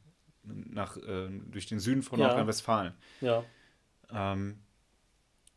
Nach, 0.48 0.98
äh, 0.98 1.30
durch 1.52 1.66
den 1.66 1.80
Süden 1.80 2.02
von 2.04 2.20
Ja. 2.20 2.28
Nordrhein-Westfalen. 2.28 2.94
Ja. 3.22 3.44
Ähm, 4.12 4.60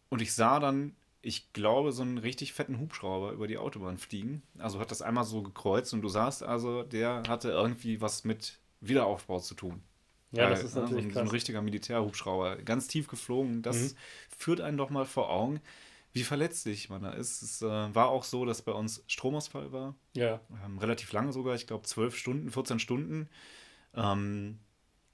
und 0.08 0.20
ich 0.22 0.32
sah 0.34 0.58
dann, 0.60 0.96
ich 1.22 1.52
glaube, 1.52 1.92
so 1.92 2.02
einen 2.02 2.18
richtig 2.18 2.52
fetten 2.52 2.78
Hubschrauber 2.78 3.32
über 3.32 3.46
die 3.46 3.58
Autobahn 3.58 3.98
fliegen. 3.98 4.42
Also 4.58 4.80
hat 4.80 4.90
das 4.90 5.02
einmal 5.02 5.24
so 5.24 5.42
gekreuzt 5.42 5.92
und 5.94 6.02
du 6.02 6.08
sahst 6.08 6.42
also, 6.42 6.82
der 6.82 7.22
hatte 7.28 7.50
irgendwie 7.50 8.00
was 8.00 8.24
mit 8.24 8.58
Wiederaufbau 8.80 9.38
zu 9.40 9.54
tun. 9.54 9.82
Ja, 10.32 10.48
das 10.48 10.60
Weil, 10.60 10.66
ist 10.66 10.74
ne, 10.76 10.80
natürlich 10.82 11.02
so, 11.04 11.08
ein- 11.10 11.14
so 11.14 11.20
ein 11.20 11.28
richtiger 11.28 11.62
Militärhubschrauber, 11.62 12.56
ganz 12.62 12.86
tief 12.88 13.08
geflogen. 13.08 13.62
Das 13.62 13.76
Mhm. 13.76 13.96
führt 14.36 14.60
einen 14.60 14.78
doch 14.78 14.88
mal 14.90 15.04
vor 15.04 15.28
Augen, 15.30 15.60
wie 16.12 16.22
verletzlich 16.24 16.88
man 16.88 17.02
da 17.02 17.10
ist. 17.12 17.42
Es 17.42 17.62
äh, 17.62 17.66
war 17.94 18.08
auch 18.08 18.24
so, 18.24 18.44
dass 18.44 18.62
bei 18.62 18.72
uns 18.72 19.04
Stromausfall 19.06 19.72
war. 19.72 19.94
Ja. 20.14 20.40
Ähm, 20.64 20.78
relativ 20.78 21.12
lange 21.12 21.32
sogar, 21.32 21.54
ich 21.54 21.66
glaube 21.66 21.84
12 21.86 22.16
Stunden, 22.16 22.50
14 22.50 22.78
Stunden. 22.78 23.28
Ähm, 23.94 24.58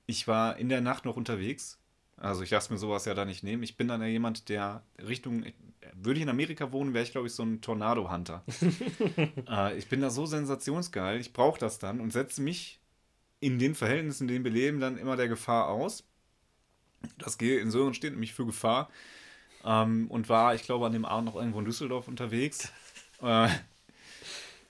ich 0.06 0.28
war 0.28 0.56
in 0.56 0.68
der 0.68 0.80
Nacht 0.80 1.04
noch 1.04 1.16
unterwegs. 1.16 1.78
Also 2.16 2.42
ich 2.42 2.50
lasse 2.50 2.72
mir 2.72 2.78
sowas 2.78 3.04
ja 3.04 3.14
da 3.14 3.24
nicht 3.24 3.42
nehmen. 3.42 3.62
Ich 3.62 3.76
bin 3.76 3.88
dann 3.88 4.00
ja 4.00 4.06
jemand, 4.06 4.48
der 4.48 4.82
Richtung, 4.98 5.44
ich 5.44 5.54
würde 5.94 6.18
ich 6.18 6.22
in 6.22 6.28
Amerika 6.28 6.72
wohnen, 6.72 6.94
wäre 6.94 7.04
ich, 7.04 7.12
glaube 7.12 7.26
ich, 7.26 7.34
so 7.34 7.42
ein 7.42 7.60
Tornado-Hunter. 7.60 8.42
äh, 9.48 9.76
ich 9.76 9.88
bin 9.88 10.00
da 10.00 10.10
so 10.10 10.26
sensationsgeil, 10.26 11.20
ich 11.20 11.32
brauche 11.32 11.60
das 11.60 11.78
dann 11.78 12.00
und 12.00 12.12
setze 12.12 12.42
mich 12.42 12.80
in 13.40 13.58
den 13.58 13.74
Verhältnissen, 13.74 14.24
in 14.24 14.28
denen 14.28 14.44
wir 14.44 14.52
leben, 14.52 14.80
dann 14.80 14.98
immer 14.98 15.16
der 15.16 15.28
Gefahr 15.28 15.68
aus. 15.68 16.04
Das 17.18 17.38
gehe 17.38 17.60
in 17.60 17.70
Sören 17.70 17.94
steht 17.94 18.12
nämlich 18.12 18.34
für 18.34 18.46
Gefahr. 18.46 18.90
Ähm, 19.64 20.10
und 20.10 20.28
war, 20.28 20.54
ich 20.54 20.62
glaube, 20.62 20.86
an 20.86 20.92
dem 20.92 21.04
Abend 21.04 21.26
noch 21.26 21.36
irgendwo 21.36 21.58
in 21.58 21.64
Düsseldorf 21.64 22.08
unterwegs. 22.08 22.72
Äh, 23.20 23.48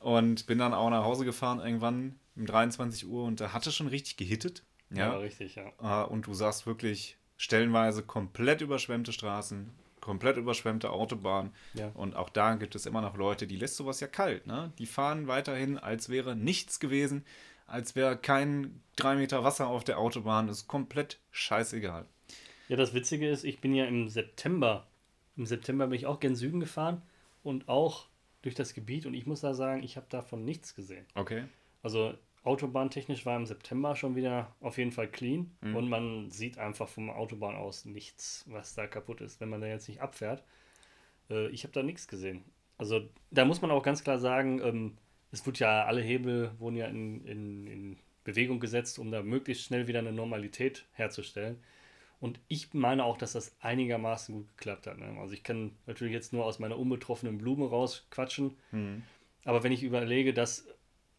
und 0.00 0.46
bin 0.46 0.58
dann 0.58 0.74
auch 0.74 0.90
nach 0.90 1.04
Hause 1.04 1.24
gefahren 1.24 1.58
irgendwann 1.58 2.18
um 2.36 2.46
23 2.46 3.06
Uhr 3.06 3.24
und 3.24 3.40
da 3.40 3.52
hatte 3.52 3.72
schon 3.72 3.88
richtig 3.88 4.16
gehittet. 4.16 4.62
Ja, 4.90 5.12
ja 5.12 5.16
richtig, 5.16 5.56
ja. 5.56 6.04
Äh, 6.04 6.06
und 6.06 6.26
du 6.26 6.34
sahst 6.34 6.66
wirklich 6.66 7.16
stellenweise 7.36 8.02
komplett 8.02 8.60
überschwemmte 8.60 9.12
Straßen, 9.12 9.70
komplett 10.00 10.36
überschwemmte 10.36 10.90
Autobahnen. 10.90 11.52
Ja. 11.74 11.90
Und 11.94 12.16
auch 12.16 12.30
da 12.30 12.54
gibt 12.54 12.74
es 12.74 12.86
immer 12.86 13.00
noch 13.00 13.16
Leute, 13.16 13.46
die 13.46 13.56
lässt 13.56 13.76
sowas 13.76 14.00
ja 14.00 14.06
kalt. 14.06 14.46
Ne? 14.46 14.72
Die 14.78 14.86
fahren 14.86 15.26
weiterhin, 15.26 15.78
als 15.78 16.08
wäre 16.08 16.36
nichts 16.36 16.80
gewesen, 16.80 17.24
als 17.66 17.96
wäre 17.96 18.16
kein 18.16 18.80
drei 18.94 19.16
Meter 19.16 19.44
Wasser 19.44 19.66
auf 19.66 19.84
der 19.84 19.98
Autobahn. 19.98 20.46
Das 20.46 20.58
ist 20.58 20.68
komplett 20.68 21.18
scheißegal. 21.32 22.06
Ja, 22.68 22.76
das 22.76 22.94
Witzige 22.94 23.28
ist, 23.28 23.44
ich 23.44 23.60
bin 23.60 23.74
ja 23.74 23.84
im 23.84 24.08
September, 24.08 24.86
im 25.36 25.46
September 25.46 25.86
bin 25.86 25.96
ich 25.96 26.06
auch 26.06 26.20
gen 26.20 26.34
Süden 26.34 26.60
gefahren 26.60 27.02
und 27.42 27.68
auch 27.68 28.06
durch 28.42 28.54
das 28.54 28.74
Gebiet 28.74 29.06
und 29.06 29.14
ich 29.14 29.26
muss 29.26 29.40
da 29.40 29.54
sagen, 29.54 29.82
ich 29.82 29.96
habe 29.96 30.06
davon 30.08 30.44
nichts 30.44 30.74
gesehen. 30.74 31.04
Okay. 31.14 31.44
Also 31.82 32.14
autobahntechnisch 32.46 33.26
war 33.26 33.36
im 33.36 33.46
September 33.46 33.96
schon 33.96 34.16
wieder 34.16 34.54
auf 34.60 34.78
jeden 34.78 34.92
Fall 34.92 35.08
clean 35.08 35.50
Mhm. 35.60 35.76
und 35.76 35.88
man 35.88 36.30
sieht 36.30 36.58
einfach 36.58 36.88
vom 36.88 37.10
Autobahn 37.10 37.56
aus 37.56 37.84
nichts, 37.84 38.44
was 38.48 38.74
da 38.74 38.86
kaputt 38.86 39.20
ist, 39.20 39.40
wenn 39.40 39.48
man 39.48 39.60
da 39.60 39.66
jetzt 39.66 39.88
nicht 39.88 40.00
abfährt. 40.00 40.44
Äh, 41.30 41.48
ich 41.48 41.64
habe 41.64 41.72
da 41.72 41.82
nichts 41.82 42.08
gesehen. 42.08 42.44
Also 42.78 43.08
da 43.30 43.44
muss 43.44 43.62
man 43.62 43.70
auch 43.70 43.82
ganz 43.82 44.04
klar 44.04 44.18
sagen, 44.18 44.60
ähm, 44.62 44.98
es 45.32 45.44
wird 45.44 45.58
ja, 45.58 45.84
alle 45.84 46.00
Hebel 46.00 46.52
wurden 46.58 46.76
ja 46.76 46.86
in, 46.86 47.24
in, 47.24 47.66
in 47.66 47.98
Bewegung 48.24 48.60
gesetzt, 48.60 48.98
um 48.98 49.10
da 49.10 49.22
möglichst 49.22 49.64
schnell 49.64 49.86
wieder 49.88 49.98
eine 49.98 50.12
Normalität 50.12 50.86
herzustellen. 50.92 51.58
Und 52.20 52.40
ich 52.48 52.72
meine 52.72 53.04
auch, 53.04 53.18
dass 53.18 53.32
das 53.32 53.54
einigermaßen 53.60 54.34
gut 54.34 54.48
geklappt 54.56 54.86
hat. 54.86 54.98
Ne? 54.98 55.16
Also 55.20 55.34
ich 55.34 55.42
kann 55.42 55.72
natürlich 55.86 56.14
jetzt 56.14 56.32
nur 56.32 56.44
aus 56.44 56.58
meiner 56.58 56.78
unbetroffenen 56.78 57.38
Blume 57.38 57.68
rausquatschen. 57.68 58.56
Mhm. 58.72 59.02
Aber 59.44 59.62
wenn 59.62 59.72
ich 59.72 59.82
überlege, 59.82 60.32
dass 60.32 60.66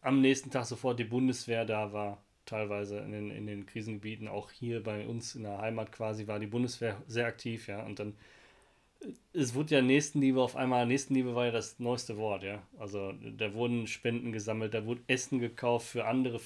am 0.08 0.22
nächsten 0.22 0.50
Tag 0.50 0.64
sofort 0.64 0.98
die 0.98 1.04
Bundeswehr 1.04 1.66
da 1.66 1.92
war, 1.92 2.18
teilweise 2.46 2.98
in 3.00 3.12
den, 3.12 3.30
in 3.30 3.46
den 3.46 3.66
Krisengebieten, 3.66 4.26
auch 4.26 4.50
hier 4.50 4.82
bei 4.82 5.06
uns 5.06 5.34
in 5.34 5.42
der 5.42 5.58
Heimat 5.58 5.92
quasi, 5.92 6.26
war 6.26 6.38
die 6.38 6.46
Bundeswehr 6.46 6.96
sehr 7.06 7.26
aktiv, 7.26 7.68
ja. 7.68 7.84
Und 7.84 7.98
dann, 7.98 8.14
äh, 9.00 9.08
es 9.34 9.54
wurde 9.54 9.74
ja 9.74 9.82
Nächstenliebe 9.82 10.40
auf 10.40 10.56
einmal, 10.56 10.86
Nächstenliebe 10.86 11.34
war 11.34 11.44
ja 11.44 11.50
das 11.50 11.78
neueste 11.78 12.16
Wort, 12.16 12.42
ja. 12.42 12.62
Also 12.78 13.12
da 13.36 13.52
wurden 13.52 13.86
Spenden 13.86 14.32
gesammelt, 14.32 14.72
da 14.72 14.86
wurde 14.86 15.02
Essen 15.08 15.40
gekauft 15.40 15.88
für 15.88 16.06
andere, 16.06 16.40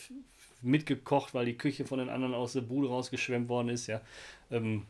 mitgekocht, 0.61 1.33
weil 1.33 1.47
die 1.47 1.57
Küche 1.57 1.87
von 1.87 2.01
den 2.01 2.09
anderen 2.09 2.35
aus 2.35 2.55
der 2.55 2.63
Bude 2.63 2.89
rausgeschwemmt 2.89 3.49
worden 3.49 3.69
ist, 3.69 3.87
ja. 3.87 4.01
Ähm, 4.51 4.87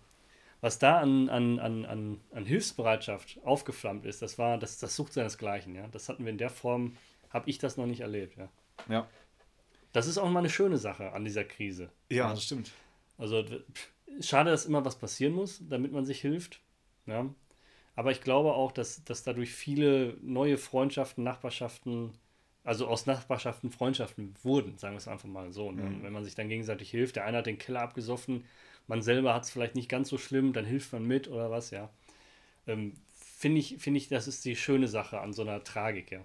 was 0.62 0.78
da 0.78 0.98
an, 1.00 1.28
an, 1.28 1.58
an, 1.58 1.84
an, 1.84 2.20
an 2.32 2.46
Hilfsbereitschaft 2.46 3.38
aufgeflammt 3.44 4.06
ist, 4.06 4.22
das 4.22 4.38
war, 4.38 4.56
das, 4.56 4.78
das 4.78 4.96
sucht 4.96 5.12
seinesgleichen, 5.12 5.74
ja. 5.74 5.86
Das 5.88 6.08
hatten 6.08 6.24
wir 6.24 6.32
in 6.32 6.38
der 6.38 6.50
Form, 6.50 6.96
habe 7.30 7.50
ich 7.50 7.58
das 7.58 7.76
noch 7.76 7.86
nicht 7.86 8.00
erlebt, 8.00 8.38
ja. 8.38 8.48
Ja. 8.88 9.08
Das 9.92 10.06
ist 10.06 10.18
auch 10.18 10.30
mal 10.30 10.40
eine 10.40 10.50
schöne 10.50 10.78
Sache 10.78 11.12
an 11.12 11.24
dieser 11.24 11.44
Krise. 11.44 11.90
Ja, 12.10 12.30
das 12.30 12.44
stimmt. 12.44 12.72
Also 13.18 13.44
schade, 14.20 14.50
dass 14.50 14.66
immer 14.66 14.84
was 14.84 14.98
passieren 14.98 15.34
muss, 15.34 15.60
damit 15.68 15.92
man 15.92 16.04
sich 16.04 16.20
hilft. 16.20 16.60
Ja. 17.06 17.26
Aber 17.94 18.10
ich 18.10 18.22
glaube 18.22 18.54
auch, 18.54 18.72
dass, 18.72 19.04
dass 19.04 19.22
dadurch 19.22 19.52
viele 19.52 20.16
neue 20.22 20.56
Freundschaften, 20.56 21.24
Nachbarschaften, 21.24 22.12
also 22.64 22.86
aus 22.86 23.06
Nachbarschaften 23.06 23.70
Freundschaften 23.70 24.34
wurden, 24.42 24.78
sagen 24.78 24.94
wir 24.94 24.98
es 24.98 25.08
einfach 25.08 25.28
mal 25.28 25.52
so. 25.52 25.70
Ne? 25.70 25.82
Mhm. 25.82 26.02
Wenn 26.02 26.12
man 26.12 26.24
sich 26.24 26.34
dann 26.34 26.48
gegenseitig 26.48 26.90
hilft, 26.90 27.16
der 27.16 27.26
eine 27.26 27.38
hat 27.38 27.46
den 27.46 27.58
Keller 27.58 27.82
abgesoffen, 27.82 28.44
man 28.86 29.02
selber 29.02 29.34
hat 29.34 29.44
es 29.44 29.50
vielleicht 29.50 29.74
nicht 29.74 29.88
ganz 29.88 30.08
so 30.08 30.18
schlimm, 30.18 30.52
dann 30.52 30.64
hilft 30.64 30.92
man 30.92 31.06
mit 31.06 31.28
oder 31.28 31.50
was, 31.50 31.70
ja. 31.70 31.90
Ähm, 32.66 32.94
Finde 33.14 33.58
ich, 33.58 33.78
finde 33.78 33.98
ich, 33.98 34.08
das 34.08 34.28
ist 34.28 34.44
die 34.44 34.54
schöne 34.54 34.86
Sache 34.86 35.20
an 35.20 35.32
so 35.32 35.42
einer 35.42 35.64
Tragik, 35.64 36.12
ja. 36.12 36.24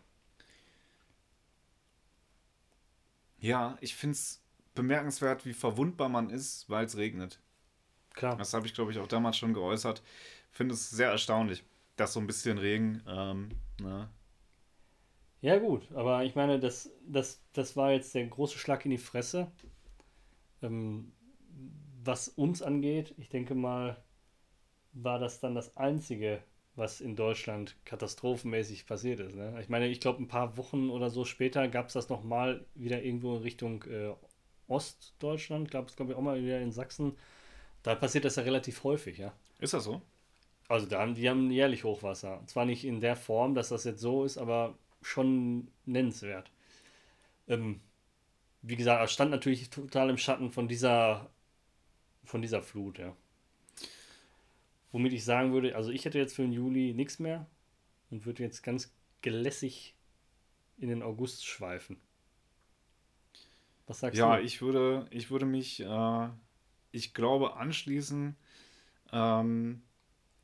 Ja, 3.40 3.78
ich 3.82 3.96
finde 3.96 4.14
es 4.14 4.44
bemerkenswert, 4.76 5.46
wie 5.46 5.54
verwundbar 5.54 6.10
man 6.10 6.30
ist, 6.30 6.70
weil 6.70 6.86
es 6.86 6.98
regnet. 6.98 7.40
Klar. 8.14 8.38
Das 8.38 8.54
habe 8.54 8.66
ich, 8.66 8.74
glaube 8.74 8.92
ich, 8.92 9.00
auch 9.00 9.08
damals 9.08 9.38
schon 9.38 9.54
geäußert. 9.54 10.02
Finde 10.52 10.74
es 10.74 10.90
sehr 10.90 11.10
erstaunlich, 11.12 11.64
dass 11.96 12.14
so 12.14 12.20
ein 12.20 12.28
bisschen 12.28 12.58
Regen, 12.58 13.04
ähm, 13.08 13.50
ne? 13.80 14.10
Ja, 15.42 15.60
gut, 15.60 15.92
aber 15.94 16.24
ich 16.24 16.36
meine, 16.36 16.60
das, 16.60 16.92
das, 17.06 17.44
das 17.54 17.78
war 17.78 17.92
jetzt 17.92 18.14
der 18.16 18.26
große 18.26 18.58
Schlag 18.58 18.86
in 18.86 18.92
die 18.92 18.98
Fresse. 18.98 19.52
Ähm, 20.62 21.12
was 22.04 22.28
uns 22.30 22.62
angeht, 22.62 23.14
ich 23.18 23.30
denke 23.30 23.54
mal, 23.54 24.04
war 24.94 25.20
das 25.20 25.40
dann 25.40 25.54
das 25.56 25.78
Einzige, 25.78 26.42
was 26.78 27.02
in 27.02 27.16
Deutschland 27.16 27.76
katastrophenmäßig 27.86 28.86
passiert 28.86 29.20
ist. 29.20 29.36
Ne? 29.36 29.58
Ich 29.60 29.68
meine, 29.68 29.88
ich 29.88 30.00
glaube, 30.00 30.22
ein 30.22 30.28
paar 30.28 30.58
Wochen 30.58 30.90
oder 30.90 31.10
so 31.10 31.26
später 31.26 31.68
gab 31.68 31.88
es 31.88 31.94
das 31.94 32.10
nochmal 32.10 32.66
wieder 32.76 33.04
irgendwo 33.04 33.36
in 33.36 33.42
Richtung 33.42 33.84
äh, 33.84 34.14
Ostdeutschland, 34.68 35.72
gab 35.72 35.90
es, 35.90 35.96
glaube 35.96 36.12
ich, 36.12 36.18
auch 36.18 36.22
mal 36.22 36.42
wieder 36.42 36.62
in 36.62 36.72
Sachsen. 36.72 37.18
Da 37.84 37.96
passiert 37.96 38.26
das 38.26 38.36
ja 38.36 38.44
relativ 38.44 38.84
häufig, 38.84 39.18
ja. 39.18 39.34
Ist 39.60 39.74
das 39.74 39.86
so? 39.86 40.02
Also 40.68 40.86
da 40.86 41.00
haben, 41.00 41.16
die 41.16 41.30
haben 41.30 41.50
jährlich 41.50 41.84
Hochwasser. 41.84 42.44
Zwar 42.46 42.66
nicht 42.66 42.86
in 42.86 43.00
der 43.02 43.16
Form, 43.16 43.56
dass 43.56 43.70
das 43.70 43.84
jetzt 43.84 44.02
so 44.02 44.24
ist, 44.24 44.38
aber 44.38 44.78
schon 45.02 45.70
nennenswert. 45.86 46.52
Ähm, 47.48 47.82
wie 48.62 48.76
gesagt, 48.76 49.02
er 49.02 49.08
stand 49.08 49.32
natürlich 49.32 49.70
total 49.70 50.10
im 50.10 50.18
Schatten 50.18 50.52
von 50.52 50.68
dieser, 50.68 51.30
von 52.24 52.42
dieser 52.42 52.62
Flut, 52.62 53.00
ja. 53.00 53.16
Womit 54.92 55.14
ich 55.14 55.26
sagen 55.26 55.54
würde, 55.54 55.76
also 55.76 55.92
ich 55.92 56.06
hätte 56.06 56.18
jetzt 56.18 56.36
für 56.36 56.42
den 56.44 56.54
Juli 56.54 56.94
nichts 56.94 57.20
mehr 57.20 57.48
und 58.12 58.26
würde 58.26 58.44
jetzt 58.44 58.64
ganz 58.64 58.94
gelässig 59.22 59.96
in 60.78 60.90
den 60.90 61.04
August 61.04 61.46
schweifen. 61.46 62.02
Was 63.88 64.00
sagst 64.02 64.20
Ja, 64.20 64.26
du? 64.26 64.40
ich 64.40 64.62
würde, 64.62 65.08
ich 65.12 65.30
würde 65.32 65.46
mich, 65.46 65.80
äh, 65.82 66.30
ich 66.92 67.14
glaube, 67.14 67.56
anschließen, 67.58 68.36
ähm, 69.14 69.84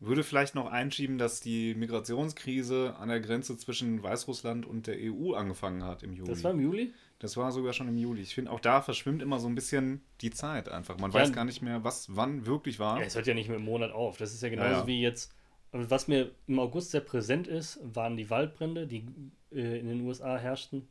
würde 0.05 0.23
vielleicht 0.23 0.55
noch 0.55 0.67
einschieben, 0.71 1.17
dass 1.17 1.39
die 1.39 1.75
Migrationskrise 1.75 2.95
an 2.97 3.09
der 3.09 3.19
Grenze 3.19 3.57
zwischen 3.57 4.01
Weißrussland 4.03 4.65
und 4.65 4.87
der 4.87 4.97
EU 4.99 5.33
angefangen 5.33 5.83
hat 5.83 6.03
im 6.03 6.13
Juli. 6.13 6.29
Das 6.29 6.43
war 6.43 6.51
im 6.51 6.59
Juli? 6.59 6.93
Das 7.19 7.37
war 7.37 7.51
sogar 7.51 7.73
schon 7.73 7.87
im 7.87 7.97
Juli. 7.97 8.21
Ich 8.21 8.35
finde, 8.35 8.51
auch 8.51 8.59
da 8.59 8.81
verschwimmt 8.81 9.21
immer 9.21 9.39
so 9.39 9.47
ein 9.47 9.55
bisschen 9.55 10.03
die 10.21 10.31
Zeit 10.31 10.67
einfach. 10.69 10.97
Man 10.97 11.11
Ja. 11.11 11.21
weiß 11.21 11.31
gar 11.33 11.45
nicht 11.45 11.61
mehr, 11.61 11.83
was 11.83 12.15
wann 12.15 12.45
wirklich 12.45 12.79
war. 12.79 12.99
Ja, 12.99 13.05
es 13.05 13.15
hört 13.15 13.27
ja 13.27 13.33
nicht 13.33 13.47
mit 13.49 13.57
dem 13.59 13.65
Monat 13.65 13.91
auf. 13.91 14.17
Das 14.17 14.33
ist 14.33 14.43
ja 14.43 14.49
genauso 14.49 14.81
Ja, 14.81 14.87
wie 14.87 15.01
jetzt. 15.01 15.33
Was 15.71 16.07
mir 16.07 16.31
im 16.47 16.59
August 16.59 16.91
sehr 16.91 17.01
präsent 17.01 17.47
ist, 17.47 17.79
waren 17.81 18.15
die 18.17 18.29
Waldbrände, 18.29 18.85
die 18.85 19.05
äh, 19.51 19.79
in 19.79 19.87
den 19.87 20.01
USA 20.01 20.37
herrschten 20.37 20.87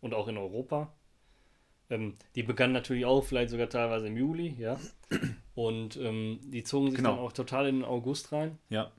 und 0.00 0.14
auch 0.14 0.28
in 0.28 0.36
Europa. 0.36 0.92
Ähm, 1.88 2.14
die 2.36 2.44
begannen 2.44 2.72
natürlich 2.72 3.04
auch 3.06 3.24
vielleicht 3.24 3.50
sogar 3.50 3.68
teilweise 3.68 4.06
im 4.06 4.16
Juli, 4.16 4.54
ja. 4.58 4.78
Und 5.68 5.96
ähm, 5.96 6.40
die 6.44 6.62
zogen 6.64 6.86
sich 6.90 6.96
Genau. 6.96 7.10
dann 7.16 7.18
auch 7.18 7.32
total 7.32 7.66
in 7.68 7.76
den 7.80 7.84
August 7.84 8.32
rein. 8.32 8.58
Ja. 8.70 8.90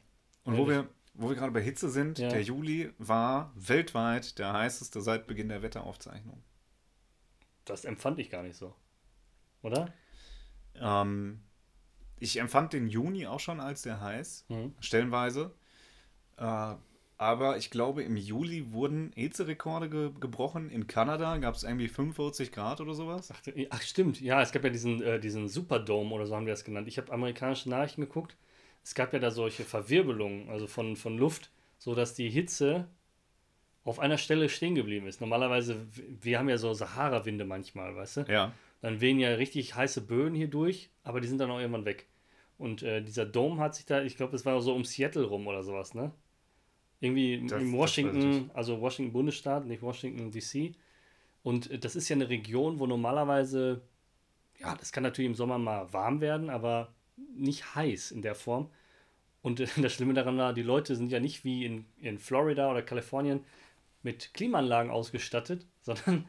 Und 0.43 0.57
wo 0.57 0.67
wir, 0.67 0.87
wo 1.15 1.29
wir 1.29 1.35
gerade 1.35 1.51
bei 1.51 1.61
Hitze 1.61 1.89
sind, 1.89 2.19
Ja. 2.19 2.29
der 2.29 2.43
Juli 2.43 2.91
war 2.99 3.51
weltweit 3.55 4.37
der 4.37 4.53
heißeste 4.53 5.01
seit 5.01 5.25
Beginn 5.27 5.49
der 5.49 5.63
Wetteraufzeichnung. 5.63 6.43
Das 7.65 7.83
empfand 7.85 8.19
ich 8.19 8.29
gar 8.29 8.43
nicht 8.43 8.57
so. 8.57 8.75
Oder? 9.63 9.91
Ähm, 10.75 11.41
ich 12.19 12.37
empfand 12.39 12.73
den 12.73 12.87
Juni 12.87 13.25
auch 13.25 13.39
schon 13.39 13.59
als 13.59 13.81
sehr 13.81 13.99
heiß, 13.99 14.45
Mhm. 14.49 14.75
stellenweise. 14.79 15.53
Äh, 16.37 16.75
aber 17.21 17.57
ich 17.57 17.69
glaube, 17.69 18.01
im 18.01 18.17
Juli 18.17 18.73
wurden 18.73 19.11
Hitzerekorde 19.13 19.91
ge 19.91 20.09
gebrochen. 20.19 20.71
In 20.71 20.87
Kanada 20.87 21.37
gab 21.37 21.53
es 21.53 21.61
irgendwie 21.61 21.87
45 21.87 22.51
Grad 22.51 22.81
oder 22.81 22.95
sowas. 22.95 23.31
Ach, 23.31 23.41
ach, 23.69 23.81
stimmt. 23.83 24.19
Ja, 24.19 24.41
es 24.41 24.51
gab 24.51 24.63
ja 24.63 24.71
diesen, 24.71 25.03
äh, 25.03 25.19
diesen 25.19 25.47
Superdome 25.47 26.15
oder 26.15 26.25
so 26.25 26.35
haben 26.35 26.47
wir 26.47 26.53
das 26.53 26.63
genannt. 26.63 26.87
Ich 26.87 26.97
habe 26.97 27.11
amerikanische 27.11 27.69
Nachrichten 27.69 28.01
geguckt. 28.01 28.37
Es 28.83 28.95
gab 28.95 29.13
ja 29.13 29.19
da 29.19 29.29
solche 29.29 29.63
Verwirbelungen, 29.65 30.49
also 30.49 30.65
von, 30.65 30.95
von 30.95 31.15
Luft, 31.15 31.51
sodass 31.77 32.15
die 32.15 32.27
Hitze 32.27 32.87
auf 33.83 33.99
einer 33.99 34.17
Stelle 34.17 34.49
stehen 34.49 34.73
geblieben 34.73 35.05
ist. 35.05 35.21
Normalerweise, 35.21 35.85
wir 36.21 36.39
haben 36.39 36.49
ja 36.49 36.57
so 36.57 36.73
Sahara-Winde 36.73 37.45
manchmal, 37.45 37.95
weißt 37.95 38.17
du? 38.17 38.21
Ja. 38.29 38.51
Dann 38.81 38.99
wehen 38.99 39.19
ja 39.19 39.29
richtig 39.35 39.75
heiße 39.75 40.01
Böen 40.01 40.33
hier 40.33 40.47
durch, 40.47 40.89
aber 41.03 41.21
die 41.21 41.27
sind 41.27 41.37
dann 41.37 41.51
auch 41.51 41.59
irgendwann 41.59 41.85
weg. 41.85 42.07
Und 42.57 42.81
äh, 42.81 43.03
dieser 43.03 43.27
Dom 43.27 43.59
hat 43.59 43.75
sich 43.75 43.85
da, 43.85 44.01
ich 44.01 44.17
glaube, 44.17 44.35
es 44.35 44.43
war 44.43 44.59
so 44.59 44.73
um 44.73 44.85
Seattle 44.85 45.25
rum 45.25 45.45
oder 45.45 45.61
sowas, 45.61 45.93
ne? 45.93 46.11
Irgendwie 47.01 47.33
im- 47.33 47.47
Das- 47.47 47.61
ich 47.61 47.71
Washington, 47.73 48.51
also 48.53 48.79
Washington 48.79 49.11
Bundesstaat, 49.11 49.65
nicht 49.65 49.81
Washington 49.81 50.31
DC. 50.31 50.73
Und 51.43 51.69
äh, 51.71 51.77
das 51.79 51.95
ist 51.95 52.07
ja 52.07 52.15
eine 52.15 52.29
Region, 52.29 52.79
wo 52.79 52.85
normalerweise, 52.87 53.81
ja, 54.59 54.75
das 54.75 54.91
kann 54.93 55.03
natürlich 55.03 55.29
im 55.29 55.35
Sommer 55.35 55.57
mal 55.57 55.91
warm 55.91 56.21
werden, 56.21 56.49
aber 56.49 56.93
nicht 57.35 57.75
heiß 57.75 58.11
in 58.11 58.21
der 58.21 58.35
Form. 58.35 58.69
Und 59.41 59.59
äh, 59.59 59.65
das 59.81 59.93
Schlimme 59.93 60.13
daran 60.13 60.37
war, 60.37 60.53
die 60.53 60.61
Leute 60.61 60.95
sind 60.95 61.11
ja 61.11 61.19
nicht 61.19 61.43
wie 61.43 61.65
in, 61.65 61.85
in 61.99 62.19
Florida 62.19 62.69
oder 62.71 62.81
Kalifornien 62.83 63.41
mit 64.03 64.33
Klimaanlagen 64.33 64.91
ausgestattet, 64.91 65.65
sondern 65.81 66.25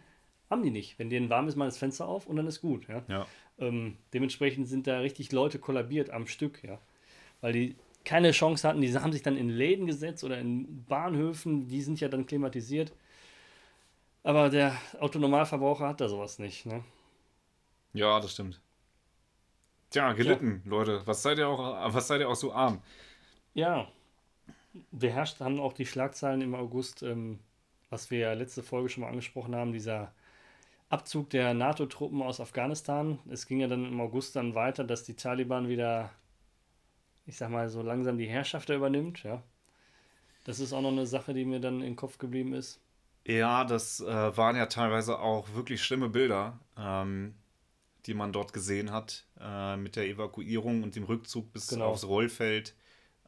haben 0.48 0.62
die 0.62 0.70
nicht. 0.70 0.98
Wenn 0.98 1.10
denen 1.10 1.28
warm 1.30 1.48
ist, 1.48 1.56
mal 1.56 1.66
das 1.66 1.78
Fenster 1.78 2.06
auf 2.08 2.26
und 2.26 2.36
dann 2.36 2.46
ist 2.46 2.60
gut. 2.62 2.88
Ja? 2.88 3.02
Ja. 3.08 3.26
Ähm, 3.58 3.96
dementsprechend 4.14 4.68
sind 4.68 4.86
da 4.86 5.00
richtig 5.00 5.32
Leute 5.32 5.58
kollabiert 5.58 6.08
am 6.10 6.26
Stück, 6.26 6.64
ja. 6.64 6.78
Weil 7.42 7.52
die 7.52 7.76
keine 8.04 8.32
Chance 8.32 8.66
hatten, 8.68 8.80
die 8.80 8.96
haben 8.96 9.12
sich 9.12 9.22
dann 9.22 9.36
in 9.36 9.48
Läden 9.48 9.86
gesetzt 9.86 10.24
oder 10.24 10.38
in 10.38 10.84
Bahnhöfen, 10.84 11.68
die 11.68 11.82
sind 11.82 12.00
ja 12.00 12.08
dann 12.08 12.26
klimatisiert. 12.26 12.92
Aber 14.24 14.50
der 14.50 14.76
Autonormalverbraucher 15.00 15.88
hat 15.88 16.00
da 16.00 16.08
sowas 16.08 16.38
nicht, 16.38 16.66
ne? 16.66 16.84
Ja, 17.92 18.20
das 18.20 18.32
stimmt. 18.32 18.60
Tja, 19.90 20.12
gelitten, 20.12 20.62
Leute. 20.64 21.02
Was 21.04 21.22
seid 21.22 21.38
ihr 21.38 21.48
auch, 21.48 21.92
was 21.92 22.06
seid 22.06 22.20
ihr 22.20 22.28
auch 22.28 22.36
so 22.36 22.52
arm? 22.52 22.80
Ja. 23.52 23.88
Beherrscht 24.90 25.40
haben 25.40 25.60
auch 25.60 25.74
die 25.74 25.84
Schlagzeilen 25.84 26.40
im 26.40 26.54
August, 26.54 27.02
ähm, 27.02 27.40
was 27.90 28.10
wir 28.10 28.20
ja 28.20 28.32
letzte 28.32 28.62
Folge 28.62 28.88
schon 28.88 29.02
mal 29.02 29.10
angesprochen 29.10 29.54
haben, 29.54 29.72
dieser 29.74 30.14
Abzug 30.88 31.28
der 31.30 31.52
NATO-Truppen 31.52 32.22
aus 32.22 32.40
Afghanistan. 32.40 33.18
Es 33.30 33.46
ging 33.46 33.60
ja 33.60 33.68
dann 33.68 33.84
im 33.84 34.00
August 34.00 34.34
dann 34.36 34.54
weiter, 34.54 34.84
dass 34.84 35.04
die 35.04 35.14
Taliban 35.14 35.68
wieder, 35.68 36.10
ich 37.26 37.36
sag 37.36 37.50
mal, 37.50 37.68
so 37.68 37.82
langsam 37.82 38.18
die 38.18 38.26
Herrschaft 38.28 38.68
übernimmt, 38.70 39.22
ja. 39.22 39.42
Das 40.44 40.60
ist 40.60 40.72
auch 40.72 40.82
noch 40.82 40.90
eine 40.92 41.06
Sache, 41.06 41.34
die 41.34 41.44
mir 41.44 41.60
dann 41.60 41.82
im 41.82 41.96
Kopf 41.96 42.18
geblieben 42.18 42.52
ist. 42.52 42.80
Ja, 43.24 43.64
das 43.64 44.00
äh, 44.00 44.36
waren 44.36 44.56
ja 44.56 44.66
teilweise 44.66 45.18
auch 45.20 45.54
wirklich 45.54 45.82
schlimme 45.82 46.08
Bilder, 46.08 46.58
ähm, 46.76 47.34
die 48.06 48.14
man 48.14 48.32
dort 48.32 48.52
gesehen 48.52 48.90
hat, 48.90 49.26
äh, 49.40 49.76
mit 49.76 49.94
der 49.94 50.06
Evakuierung 50.08 50.82
und 50.82 50.96
dem 50.96 51.04
Rückzug 51.04 51.52
bis 51.52 51.68
Genau. 51.68 51.90
aufs 51.90 52.04
Rollfeld. 52.04 52.74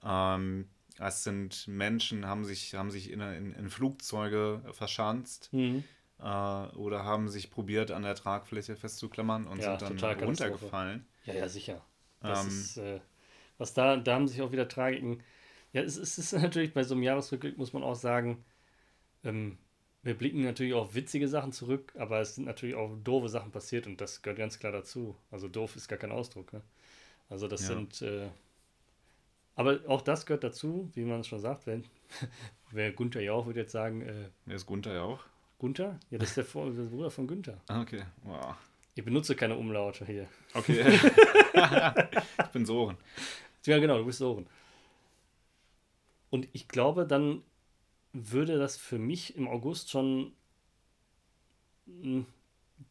Ähm, 0.02 0.68
es 0.98 1.24
sind 1.24 1.68
Menschen, 1.68 2.26
haben 2.26 2.44
sich, 2.44 2.74
haben 2.74 2.90
sich 2.90 3.10
in, 3.10 3.20
in, 3.20 3.52
in 3.52 3.70
Flugzeuge 3.70 4.62
verschanzt 4.72 5.50
Mhm. 5.52 5.84
äh, 6.18 6.24
oder 6.24 7.04
haben 7.04 7.28
sich 7.28 7.50
probiert, 7.50 7.92
an 7.92 8.02
der 8.02 8.16
Tragfläche 8.16 8.76
festzuklammern 8.76 9.46
und 9.46 9.60
Ja, 9.62 9.78
sind 9.78 10.02
dann 10.02 10.20
runtergefallen. 10.24 11.06
Ja, 11.26 11.34
ja, 11.34 11.48
sicher. 11.48 11.82
Das 12.20 12.42
Ähm, 12.42 12.48
ist, 12.48 12.76
äh, 12.78 13.00
was 13.58 13.74
da, 13.74 13.96
da 13.96 14.14
haben 14.14 14.28
sich 14.28 14.42
auch 14.42 14.52
wieder 14.52 14.68
Tragiken. 14.68 15.22
Ja, 15.72 15.82
es, 15.82 15.96
es 15.96 16.18
ist 16.18 16.32
natürlich 16.34 16.72
bei 16.74 16.82
so 16.84 16.94
einem 16.94 17.02
Jahresrückblick, 17.02 17.58
muss 17.58 17.72
man 17.72 17.82
auch 17.82 17.94
sagen, 17.96 18.44
ähm, 19.24 19.58
wir 20.02 20.14
blicken 20.16 20.42
natürlich 20.42 20.74
auf 20.74 20.94
witzige 20.94 21.28
Sachen 21.28 21.52
zurück, 21.52 21.92
aber 21.98 22.20
es 22.20 22.34
sind 22.34 22.44
natürlich 22.44 22.74
auch 22.74 22.96
doofe 23.02 23.28
Sachen 23.28 23.52
passiert 23.52 23.86
und 23.86 24.00
das 24.00 24.22
gehört 24.22 24.38
ganz 24.38 24.58
klar 24.58 24.72
dazu. 24.72 25.16
Also 25.30 25.48
doof 25.48 25.76
ist 25.76 25.88
gar 25.88 25.98
kein 25.98 26.12
Ausdruck. 26.12 26.52
Ne? 26.52 26.62
Also 27.30 27.48
das 27.48 27.62
Ja. 27.62 27.68
sind, 27.68 28.02
äh, 28.02 28.28
aber 29.56 29.80
auch 29.86 30.02
das 30.02 30.26
gehört 30.26 30.44
dazu, 30.44 30.90
wie 30.94 31.04
man 31.04 31.20
es 31.20 31.26
schon 31.28 31.40
sagt, 31.40 31.66
wenn, 31.66 31.84
wer 32.70 32.92
Gunther 32.92 33.22
Jauch 33.22 33.46
würde 33.46 33.60
jetzt 33.60 33.72
sagen, 33.72 34.02
äh, 34.02 34.28
Wer 34.46 34.56
ist 34.56 34.66
Gunther 34.66 34.92
ja 34.94 35.02
auch? 35.02 35.20
Gunther? 35.58 35.98
Ja, 36.10 36.18
das 36.18 36.30
ist 36.30 36.36
der, 36.36 36.44
Vor 36.44 36.70
der 36.70 36.82
Bruder 36.82 37.10
von 37.10 37.26
Günther. 37.26 37.60
Ah, 37.68 37.80
Okay, 37.80 38.04
wow. 38.24 38.56
Ich 38.94 39.04
benutze 39.04 39.34
keine 39.34 39.56
Umlaute 39.56 40.06
hier. 40.06 40.28
Okay. 40.54 40.84
ich 42.44 42.50
bin 42.52 42.64
Soren. 42.64 42.96
Ja, 43.66 43.78
genau, 43.78 43.98
du 43.98 44.04
bist 44.06 44.18
Soren. 44.18 44.46
Und 46.30 46.48
ich 46.52 46.68
glaube, 46.68 47.06
dann 47.06 47.42
würde 48.12 48.58
das 48.58 48.76
für 48.76 48.98
mich 48.98 49.36
im 49.36 49.48
August 49.48 49.90
schon. 49.90 50.32
mh, 51.86 52.24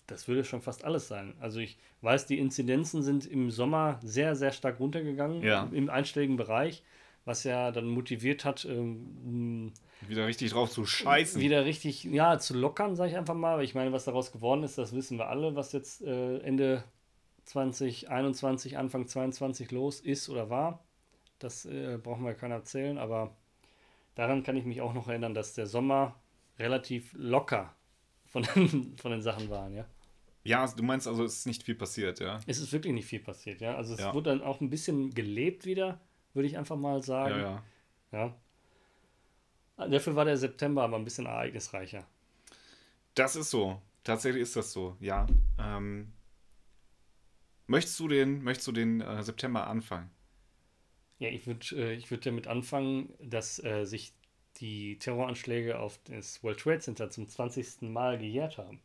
Das 0.07 0.27
würde 0.27 0.43
schon 0.43 0.61
fast 0.61 0.83
alles 0.83 1.07
sein. 1.07 1.35
Also 1.39 1.59
ich 1.59 1.77
weiß, 2.01 2.25
die 2.25 2.39
Inzidenzen 2.39 3.01
sind 3.03 3.25
im 3.25 3.49
Sommer 3.51 3.99
sehr, 4.03 4.35
sehr 4.35 4.51
stark 4.51 4.79
runtergegangen 4.79 5.41
Ja. 5.41 5.69
im 5.71 5.89
einstelligen 5.89 6.35
Bereich, 6.35 6.83
was 7.25 7.43
ja 7.43 7.71
dann 7.71 7.87
motiviert 7.87 8.45
hat, 8.45 8.65
ähm, 8.65 9.71
Wieder 10.07 10.27
richtig 10.27 10.51
drauf 10.51 10.69
zu 10.71 10.85
scheißen. 10.85 11.39
wieder 11.41 11.63
richtig, 11.65 12.03
ja, 12.03 12.37
zu 12.39 12.53
lockern, 12.57 12.95
sage 12.95 13.11
ich 13.11 13.17
einfach 13.17 13.35
mal. 13.35 13.63
Ich 13.63 13.75
meine, 13.75 13.91
was 13.93 14.05
daraus 14.05 14.31
geworden 14.31 14.63
ist, 14.63 14.77
das 14.77 14.93
wissen 14.93 15.17
wir 15.17 15.27
alle, 15.29 15.55
was 15.55 15.71
jetzt 15.71 16.01
äh, 16.01 16.39
Ende 16.39 16.83
2021, 17.45 18.77
Anfang 18.77 19.07
22 19.07 19.71
los 19.71 19.99
ist 19.99 20.29
oder 20.29 20.49
war. 20.49 20.83
Das 21.39 21.65
äh, 21.65 21.97
brauchen 22.01 22.25
wir 22.25 22.33
keiner 22.33 22.55
erzählen, 22.55 22.97
aber 22.97 23.35
daran 24.15 24.43
kann 24.43 24.55
ich 24.55 24.65
mich 24.65 24.81
auch 24.81 24.93
noch 24.93 25.07
erinnern, 25.07 25.33
dass 25.33 25.53
der 25.53 25.67
Sommer 25.67 26.19
relativ 26.59 27.13
locker 27.17 27.75
von 28.27 28.43
den, 28.55 28.95
von 28.97 29.11
den 29.11 29.21
Sachen 29.21 29.49
waren, 29.49 29.73
ja. 29.73 29.85
Ja, 30.45 30.67
du 30.67 30.83
meinst 30.83 31.07
also, 31.07 31.23
es 31.23 31.37
ist 31.39 31.47
nicht 31.47 31.63
viel 31.63 31.75
passiert, 31.75 32.19
ja? 32.19 32.39
Es 32.47 32.59
ist 32.59 32.73
wirklich 32.73 32.93
nicht 32.93 33.05
viel 33.07 33.21
passiert, 33.21 33.61
ja. 33.61 33.75
Also 33.75 33.93
es 33.93 34.01
Ja. 34.01 34.13
wurde 34.13 34.29
dann 34.31 34.41
auch 34.41 34.59
ein 34.59 34.69
bisschen 34.69 35.13
gelebt 35.13 35.65
wieder, 35.65 36.01
würde 36.33 36.47
ich 36.47 36.57
einfach 36.57 36.75
mal 36.75 37.01
sagen. 37.01 37.39
Ja, 37.39 37.63
ja. 38.11 38.35
ja. 39.77 39.87
Dafür 39.87 40.15
war 40.15 40.25
der 40.25 40.37
September 40.37 40.83
aber 40.83 40.97
ein 40.97 41.03
bisschen 41.03 41.25
ereignisreicher. 41.25 42.05
Das 43.15 43.35
ist 43.35 43.49
so. 43.49 43.81
Tatsächlich 44.03 44.43
ist 44.43 44.55
das 44.55 44.73
so, 44.73 44.97
ja. 44.99 45.25
Ähm, 45.59 46.11
möchtest 47.67 47.99
du 47.99 48.07
den, 48.07 48.43
möchtest 48.43 48.67
du 48.67 48.71
den 48.73 49.01
äh, 49.01 49.23
September 49.23 49.67
anfangen? 49.67 50.09
Ja, 51.19 51.29
ich 51.29 51.47
würde 51.47 51.65
äh, 51.75 51.93
ich 51.93 52.11
würd 52.11 52.25
damit 52.25 52.47
anfangen, 52.47 53.13
dass 53.21 53.63
äh, 53.63 53.85
sich 53.85 54.13
die 54.57 54.97
Terroranschläge 54.99 55.79
auf 55.79 55.99
das 56.05 56.43
World 56.43 56.59
Trade 56.59 56.79
Center 56.79 57.09
zum 57.09 57.27
20. 57.27 57.83
Mal 57.83 58.17
gejährt 58.17 58.57
haben. 58.57 58.81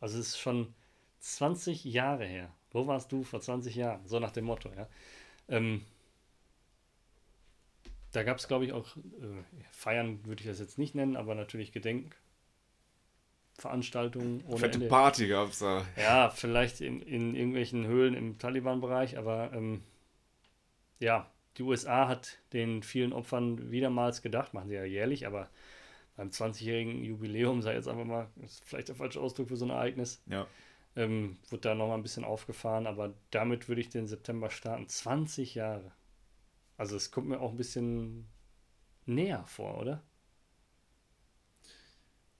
Also 0.00 0.18
es 0.18 0.28
ist 0.28 0.38
schon 0.38 0.74
20 1.20 1.84
Jahre 1.84 2.26
her. 2.26 2.52
Wo 2.70 2.86
warst 2.86 3.10
du 3.10 3.24
vor 3.24 3.40
20 3.40 3.74
Jahren? 3.74 4.06
So 4.06 4.20
nach 4.20 4.32
dem 4.32 4.44
Motto, 4.44 4.70
ja. 4.76 4.88
Ähm, 5.48 5.82
da 8.16 8.22
gab 8.22 8.38
es, 8.38 8.48
glaube 8.48 8.64
ich, 8.64 8.72
auch, 8.72 8.96
äh, 8.96 9.00
Feiern 9.70 10.24
würde 10.24 10.40
ich 10.40 10.46
das 10.48 10.58
jetzt 10.58 10.78
nicht 10.78 10.94
nennen, 10.94 11.16
aber 11.16 11.34
natürlich 11.34 11.72
Gedenkveranstaltungen 11.72 14.42
ohne 14.46 14.58
Fette 14.58 14.74
Ende. 14.76 14.88
Party 14.88 15.28
gab's 15.28 15.58
da. 15.58 15.84
Ja, 15.96 16.30
vielleicht 16.30 16.80
in, 16.80 17.02
in 17.02 17.34
irgendwelchen 17.34 17.86
Höhlen 17.86 18.14
im 18.14 18.38
Taliban-Bereich, 18.38 19.18
aber 19.18 19.52
ähm, 19.52 19.82
ja, 20.98 21.30
die 21.58 21.62
USA 21.62 22.08
hat 22.08 22.38
den 22.52 22.82
vielen 22.82 23.12
Opfern 23.12 23.70
wiedermals 23.70 24.22
gedacht, 24.22 24.54
machen 24.54 24.68
sie 24.68 24.74
ja 24.76 24.84
jährlich, 24.84 25.26
aber 25.26 25.50
beim 26.16 26.30
20-jährigen 26.30 27.04
Jubiläum, 27.04 27.60
sei 27.60 27.74
jetzt 27.74 27.88
einfach 27.88 28.06
mal, 28.06 28.28
ist 28.42 28.64
vielleicht 28.64 28.88
der 28.88 28.96
falsche 28.96 29.20
Ausdruck 29.20 29.48
für 29.48 29.56
so 29.56 29.66
ein 29.66 29.70
Ereignis, 29.70 30.22
Ja. 30.26 30.46
ähm, 30.96 31.36
wird 31.50 31.66
da 31.66 31.74
nochmal 31.74 31.98
ein 31.98 32.02
bisschen 32.02 32.24
aufgefahren, 32.24 32.86
aber 32.86 33.12
damit 33.30 33.68
würde 33.68 33.82
ich 33.82 33.90
den 33.90 34.06
September 34.06 34.48
starten. 34.48 34.88
20 34.88 35.54
Jahre. 35.54 35.92
Also 36.76 36.96
es 36.96 37.10
kommt 37.10 37.28
mir 37.28 37.40
auch 37.40 37.50
ein 37.52 37.56
bisschen 37.56 38.26
näher 39.06 39.44
vor, 39.46 39.78
oder? 39.78 40.02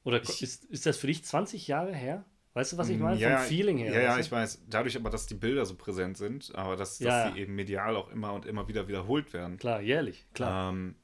Oder 0.05 0.23
Ich- 0.23 0.43
ist, 0.43 0.65
ist 0.67 0.87
das 0.87 0.97
für 0.99 1.07
dich 1.09 1.25
20 1.25 1.67
Jahre 1.67 1.95
her? 1.95 2.25
Weißt 2.55 2.73
du, 2.73 2.79
was 2.79 2.89
ich 2.89 2.99
meine? 2.99 3.17
Mm, 3.17 3.21
Ja, 3.21 3.37
Vom 3.39 3.49
Feeling 3.49 3.79
her. 3.79 3.93
Ja, 3.95 4.01
ja, 4.01 4.19
ich 4.19 4.33
weiß. 4.33 4.63
Dadurch 4.69 4.97
aber, 4.97 5.11
dass 5.11 5.27
die 5.27 5.35
Bilder 5.35 5.67
so 5.67 5.75
präsent 5.75 6.17
sind, 6.17 6.55
aber 6.55 6.77
dass, 6.77 6.99
dass 6.99 7.01
Ja, 7.01 7.23
sie 7.25 7.31
ja. 7.31 7.43
eben 7.43 7.55
medial 7.55 7.97
auch 7.97 8.09
immer 8.11 8.33
und 8.33 8.47
immer 8.47 8.67
wieder 8.69 8.89
wiederholt 8.89 9.33
werden, 9.33 9.59
Klar, 9.59 9.81
jährlich, 9.83 10.25
klar. 10.33 10.71
ähm, 10.73 10.97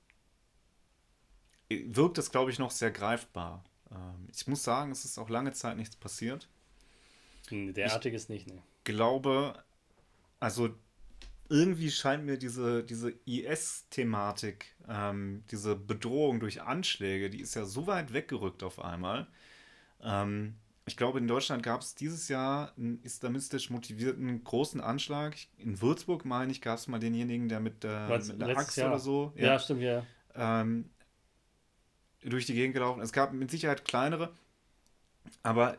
wirkt 1.68 2.18
es, 2.18 2.31
glaube 2.31 2.51
ich, 2.51 2.59
noch 2.59 2.71
sehr 2.71 2.90
greifbar. 2.90 3.64
Ähm, 3.90 4.29
ich 4.33 4.47
muss 4.47 4.62
sagen, 4.62 4.92
es 4.92 5.05
ist 5.05 5.18
auch 5.18 5.29
lange 5.29 5.53
Zeit 5.53 5.77
nichts 5.77 5.97
passiert. 5.97 6.49
Nee, 7.51 7.73
Derartiges 7.73 8.29
nicht, 8.29 8.47
ne. 8.49 8.62
glaube, 8.85 9.62
also 10.40 10.75
irgendwie 11.52 11.90
scheint 11.90 12.24
mir 12.24 12.38
diese, 12.38 12.82
diese 12.82 13.10
IS-Thematik, 13.26 14.74
ähm, 14.88 15.44
diese 15.50 15.76
Bedrohung 15.76 16.40
durch 16.40 16.62
Anschläge, 16.62 17.28
die 17.28 17.40
ist 17.40 17.54
ja 17.54 17.66
so 17.66 17.86
weit 17.86 18.14
weggerückt 18.14 18.62
auf 18.62 18.82
einmal. 18.82 19.26
Ähm, 20.02 20.54
ich 20.86 20.96
glaube, 20.96 21.18
in 21.18 21.28
Deutschland 21.28 21.62
gab 21.62 21.82
es 21.82 21.94
dieses 21.94 22.28
Jahr 22.28 22.72
einen 22.76 23.02
islamistisch 23.02 23.68
motivierten 23.68 24.42
großen 24.42 24.80
Anschlag. 24.80 25.36
In 25.58 25.80
Würzburg, 25.82 26.24
meine 26.24 26.50
ich, 26.50 26.62
gab 26.62 26.78
es 26.78 26.88
mal 26.88 26.98
denjenigen, 26.98 27.50
der 27.50 27.60
mit, 27.60 27.84
äh, 27.84 28.08
Was, 28.08 28.28
mit 28.28 28.42
einer 28.42 28.56
Axt 28.56 28.78
Jahr? 28.78 28.88
oder 28.88 28.98
so 28.98 29.32
Ja, 29.36 29.58
stimmt, 29.58 29.82
ja. 29.82 30.06
ähm, 30.34 30.88
durch 32.24 32.46
die 32.46 32.54
Gegend 32.54 32.74
gelaufen. 32.74 33.02
Es 33.02 33.12
gab 33.12 33.34
mit 33.34 33.50
Sicherheit 33.50 33.84
kleinere, 33.84 34.32
aber 35.42 35.76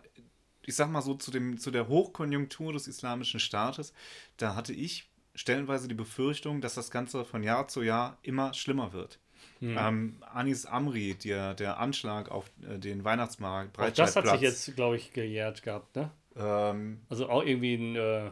ich 0.61 0.75
sag 0.75 0.89
mal 0.89 1.01
so, 1.01 1.15
zu, 1.15 1.31
dem, 1.31 1.57
zu 1.57 1.71
der 1.71 1.87
Hochkonjunktur 1.87 2.73
des 2.73 2.87
islamischen 2.87 3.39
Staates, 3.39 3.93
da 4.37 4.55
hatte 4.55 4.73
ich 4.73 5.09
stellenweise 5.35 5.87
die 5.87 5.95
Befürchtung, 5.95 6.61
dass 6.61 6.75
das 6.75 6.91
Ganze 6.91 7.25
von 7.25 7.43
Jahr 7.43 7.67
zu 7.67 7.81
Jahr 7.81 8.17
immer 8.21 8.53
schlimmer 8.53 8.93
wird. 8.93 9.19
Hm. 9.59 9.77
Ähm, 9.77 10.17
Anis 10.33 10.65
Amri, 10.65 11.15
der, 11.15 11.53
der 11.53 11.79
Anschlag 11.79 12.29
auf 12.29 12.49
äh, 12.69 12.77
den 12.79 13.03
Weihnachtsmarkt, 13.03 13.77
Auch 13.79 13.89
das 13.91 14.15
hat 14.15 14.27
sich 14.27 14.41
jetzt, 14.41 14.75
glaube 14.75 14.95
ich, 14.97 15.13
gejährt 15.13 15.63
gehabt, 15.63 15.95
ne? 15.95 16.11
ähm, 16.35 17.01
Also 17.09 17.29
auch 17.29 17.43
irgendwie 17.43 17.75
ein, 17.75 17.95
äh, 17.95 18.29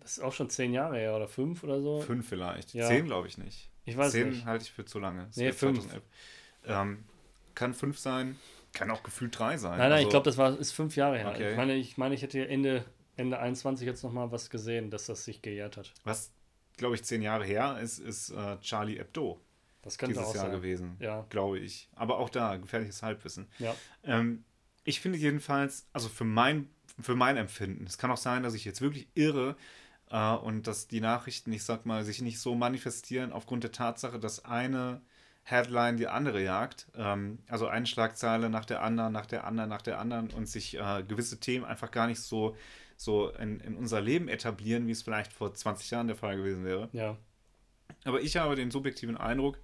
das 0.00 0.12
ist 0.18 0.20
auch 0.20 0.32
schon 0.32 0.48
zehn 0.50 0.72
Jahre 0.72 0.96
her 0.98 1.14
oder 1.16 1.28
fünf 1.28 1.62
oder 1.64 1.80
so. 1.80 2.00
fünf 2.00 2.28
vielleicht. 2.28 2.72
Ja. 2.74 2.86
Zehn 2.86 3.04
glaube 3.06 3.28
ich 3.28 3.38
nicht. 3.38 3.68
Ich 3.84 3.96
weiß 3.96 4.12
Zehn 4.12 4.30
nicht. 4.30 4.44
halte 4.46 4.64
ich 4.64 4.70
für 4.72 4.84
zu 4.84 4.98
lange. 4.98 5.26
Es 5.30 5.36
Nee, 5.36 5.52
fünf. 5.52 5.78
2011. 5.80 6.02
Ähm, 6.66 7.04
kann 7.54 7.74
fünf 7.74 7.98
sein, 7.98 8.36
kann 8.72 8.90
auch 8.90 9.02
gefühlt 9.02 9.38
drei 9.38 9.56
sein. 9.56 9.78
Nein, 9.78 9.90
nein, 9.90 9.98
ich 10.00 10.06
Also- 10.06 10.10
glaube, 10.10 10.24
das 10.24 10.38
war, 10.38 10.58
ist 10.58 10.72
fünf 10.72 10.96
Jahre 10.96 11.18
her. 11.18 11.30
Okay. 11.30 11.50
Ich 11.52 11.56
meine, 11.56 11.74
ich 11.74 11.96
meine, 11.98 12.14
ich 12.14 12.22
hätte 12.22 12.46
Ende, 12.46 12.84
Ende 13.16 13.38
21 13.38 13.86
jetzt 13.86 14.02
nochmal 14.02 14.30
was 14.30 14.48
gesehen, 14.50 14.90
dass 14.90 15.06
das 15.06 15.24
sich 15.24 15.42
gejährt 15.42 15.76
hat. 15.76 15.92
Was 16.04 16.32
glaube 16.80 16.94
ich, 16.96 17.04
zehn 17.04 17.22
Jahre 17.22 17.44
her, 17.44 17.78
ist, 17.80 17.98
ist 17.98 18.30
äh, 18.30 18.58
Charlie 18.60 18.98
Hebdo 18.98 19.40
das 19.82 19.96
könnte 19.96 20.14
dieses 20.14 20.28
auch 20.30 20.34
Jahr 20.34 20.44
sein. 20.46 20.52
gewesen, 20.52 20.96
Ja. 20.98 21.24
glaube 21.30 21.58
ich. 21.58 21.88
Aber 21.94 22.18
auch 22.18 22.28
da, 22.30 22.56
gefährliches 22.56 23.02
Halbwissen. 23.02 23.48
Ja. 23.58 23.74
Ähm, 24.04 24.44
ich 24.84 25.00
finde 25.00 25.18
jedenfalls, 25.18 25.86
also 25.92 26.08
für 26.08 26.24
mein, 26.24 26.68
für 27.00 27.14
mein 27.14 27.36
Empfinden, 27.36 27.86
es 27.86 27.96
kann 27.98 28.10
auch 28.10 28.16
sein, 28.18 28.42
dass 28.42 28.54
ich 28.54 28.64
jetzt 28.64 28.80
wirklich 28.80 29.08
irre 29.14 29.56
äh, 30.10 30.32
und 30.34 30.66
dass 30.66 30.88
die 30.88 31.00
Nachrichten, 31.00 31.52
ich 31.52 31.64
sag 31.64 31.86
mal, 31.86 32.04
sich 32.04 32.20
nicht 32.20 32.40
so 32.40 32.54
manifestieren 32.54 33.32
aufgrund 33.32 33.62
der 33.64 33.72
Tatsache, 33.72 34.18
dass 34.18 34.44
eine 34.44 35.00
Headline 35.44 35.96
die 35.96 36.08
andere 36.08 36.42
jagt. 36.42 36.86
Ähm, 36.96 37.38
also 37.48 37.66
eine 37.66 37.86
Schlagzeile 37.86 38.50
nach 38.50 38.64
der 38.66 38.82
anderen, 38.82 39.12
nach 39.12 39.26
der 39.26 39.44
anderen, 39.44 39.70
nach 39.70 39.82
der 39.82 39.98
anderen 39.98 40.28
und 40.30 40.46
sich 40.46 40.76
äh, 40.78 41.02
gewisse 41.08 41.40
Themen 41.40 41.64
einfach 41.64 41.90
gar 41.90 42.06
nicht 42.06 42.20
so, 42.20 42.54
so 43.00 43.30
in, 43.30 43.60
in 43.60 43.76
unser 43.76 44.02
Leben 44.02 44.28
etablieren, 44.28 44.86
wie 44.86 44.90
es 44.90 45.00
vielleicht 45.00 45.32
vor 45.32 45.54
20 45.54 45.90
Jahren 45.90 46.06
der 46.06 46.16
Fall 46.16 46.36
gewesen 46.36 46.66
wäre. 46.66 46.90
Ja. 46.92 47.16
Aber 48.04 48.20
ich 48.20 48.36
habe 48.36 48.56
den 48.56 48.70
subjektiven 48.70 49.16
Eindruck, 49.16 49.58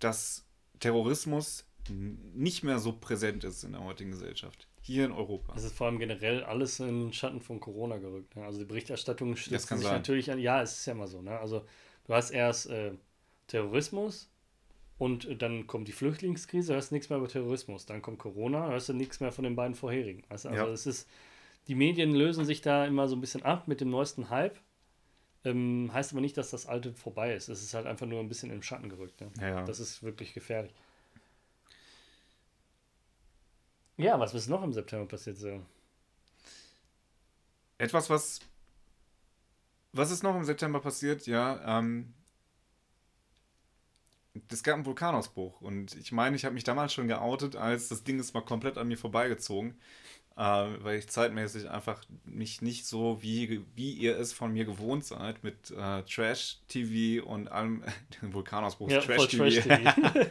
dass 0.00 0.44
Terrorismus 0.80 1.66
nicht 1.88 2.64
mehr 2.64 2.80
so 2.80 2.92
präsent 2.92 3.44
ist 3.44 3.62
in 3.62 3.72
der 3.72 3.84
heutigen 3.84 4.10
Gesellschaft. 4.10 4.66
Hier 4.80 5.04
in 5.04 5.12
Europa. 5.12 5.54
Es 5.54 5.62
ist 5.62 5.76
vor 5.76 5.86
allem 5.86 6.00
generell 6.00 6.42
alles 6.42 6.80
in 6.80 7.04
den 7.04 7.12
Schatten 7.12 7.40
von 7.40 7.60
Corona 7.60 7.98
gerückt. 7.98 8.34
Ne? 8.34 8.44
Also 8.44 8.58
die 8.58 8.64
Berichterstattung 8.64 9.36
stützt 9.36 9.68
sich 9.68 9.78
sein. 9.78 9.92
natürlich 9.94 10.32
an, 10.32 10.40
ja, 10.40 10.60
es 10.60 10.80
ist 10.80 10.86
ja 10.86 10.94
immer 10.94 11.06
so. 11.06 11.22
Ne? 11.22 11.38
Also 11.38 11.64
du 12.06 12.12
hast 12.12 12.30
erst 12.32 12.70
äh, 12.70 12.90
Terrorismus 13.46 14.32
und 14.98 15.26
äh, 15.26 15.36
dann 15.36 15.68
kommt 15.68 15.86
die 15.86 15.92
Flüchtlingskrise, 15.92 16.74
hörst 16.74 16.90
nichts 16.90 17.08
mehr 17.08 17.18
über 17.18 17.28
Terrorismus. 17.28 17.86
Dann 17.86 18.02
kommt 18.02 18.18
Corona, 18.18 18.66
hörst 18.68 18.88
du 18.88 18.94
nichts 18.94 19.20
mehr 19.20 19.30
von 19.30 19.44
den 19.44 19.54
beiden 19.54 19.76
vorherigen. 19.76 20.22
Du? 20.22 20.30
Also 20.30 20.48
Ja. 20.48 20.66
es 20.66 20.86
ist, 20.86 21.08
die 21.68 21.74
Medien 21.74 22.14
lösen 22.14 22.44
sich 22.44 22.60
da 22.60 22.84
immer 22.84 23.08
so 23.08 23.16
ein 23.16 23.20
bisschen 23.20 23.42
ab 23.42 23.68
mit 23.68 23.80
dem 23.80 23.90
neuesten 23.90 24.30
Hype. 24.30 24.58
Ähm, 25.44 25.90
heißt 25.92 26.12
aber 26.12 26.20
nicht, 26.20 26.36
dass 26.36 26.50
das 26.50 26.66
alte 26.66 26.94
vorbei 26.94 27.34
ist. 27.34 27.48
Es 27.48 27.62
ist 27.62 27.74
halt 27.74 27.86
einfach 27.86 28.06
nur 28.06 28.20
ein 28.20 28.28
bisschen 28.28 28.50
im 28.50 28.62
Schatten 28.62 28.88
gerückt. 28.88 29.20
Ne? 29.20 29.30
Ja, 29.40 29.48
ja. 29.48 29.64
Das 29.64 29.78
ist 29.78 30.02
wirklich 30.02 30.32
gefährlich. 30.32 30.72
Ja, 33.96 34.18
was 34.18 34.34
ist 34.34 34.48
noch 34.48 34.62
im 34.62 34.72
September 34.72 35.06
passiert 35.06 35.36
so? 35.36 35.62
Etwas, 37.78 38.10
was. 38.10 38.40
Was 39.92 40.10
ist 40.10 40.22
noch 40.22 40.34
im 40.34 40.44
September 40.44 40.80
passiert? 40.80 41.26
Ja, 41.26 41.78
ähm. 41.78 42.14
Es 44.50 44.64
gab 44.64 44.74
einen 44.74 44.86
Vulkanausbruch 44.86 45.60
und 45.60 45.94
ich 45.94 46.10
meine, 46.10 46.34
ich 46.34 46.44
habe 46.44 46.54
mich 46.54 46.64
damals 46.64 46.92
schon 46.92 47.06
geoutet, 47.06 47.54
als 47.54 47.88
das 47.88 48.02
Ding 48.02 48.18
ist 48.18 48.34
mal 48.34 48.40
komplett 48.40 48.78
an 48.78 48.88
mir 48.88 48.98
vorbeigezogen, 48.98 49.78
äh, 50.36 50.40
weil 50.40 50.98
ich 50.98 51.08
zeitmäßig 51.08 51.70
einfach 51.70 52.02
mich 52.24 52.60
nicht 52.60 52.86
so, 52.86 53.22
wie, 53.22 53.64
wie 53.74 53.92
ihr 53.92 54.18
es 54.18 54.32
von 54.32 54.52
mir 54.52 54.64
gewohnt 54.64 55.04
seid, 55.04 55.44
mit 55.44 55.70
äh, 55.70 56.02
Trash-TV 56.02 57.24
und 57.24 57.48
allem, 57.48 57.84
Vulkanausbruch, 58.20 58.90
Ja, 58.90 59.00
Trash-TV, 59.00 59.44
Trash-TV. 59.44 60.30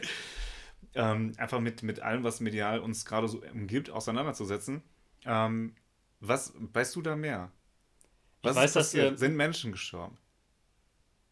ähm, 0.94 1.32
einfach 1.38 1.60
mit, 1.60 1.82
mit 1.82 2.00
allem, 2.00 2.22
was 2.22 2.40
medial 2.40 2.80
uns 2.80 3.04
gerade 3.04 3.28
so 3.28 3.42
umgibt, 3.42 3.90
auseinanderzusetzen. 3.90 4.82
Ähm, 5.24 5.74
was, 6.20 6.52
weißt 6.56 6.96
du 6.96 7.02
da 7.02 7.16
mehr? 7.16 7.50
Ich 8.42 8.50
Was 8.50 8.56
weiß, 8.56 8.76
ist 8.76 8.76
dass, 8.76 8.94
äh, 8.94 9.16
Sind 9.16 9.36
Menschen 9.36 9.72
gestorben? 9.72 10.18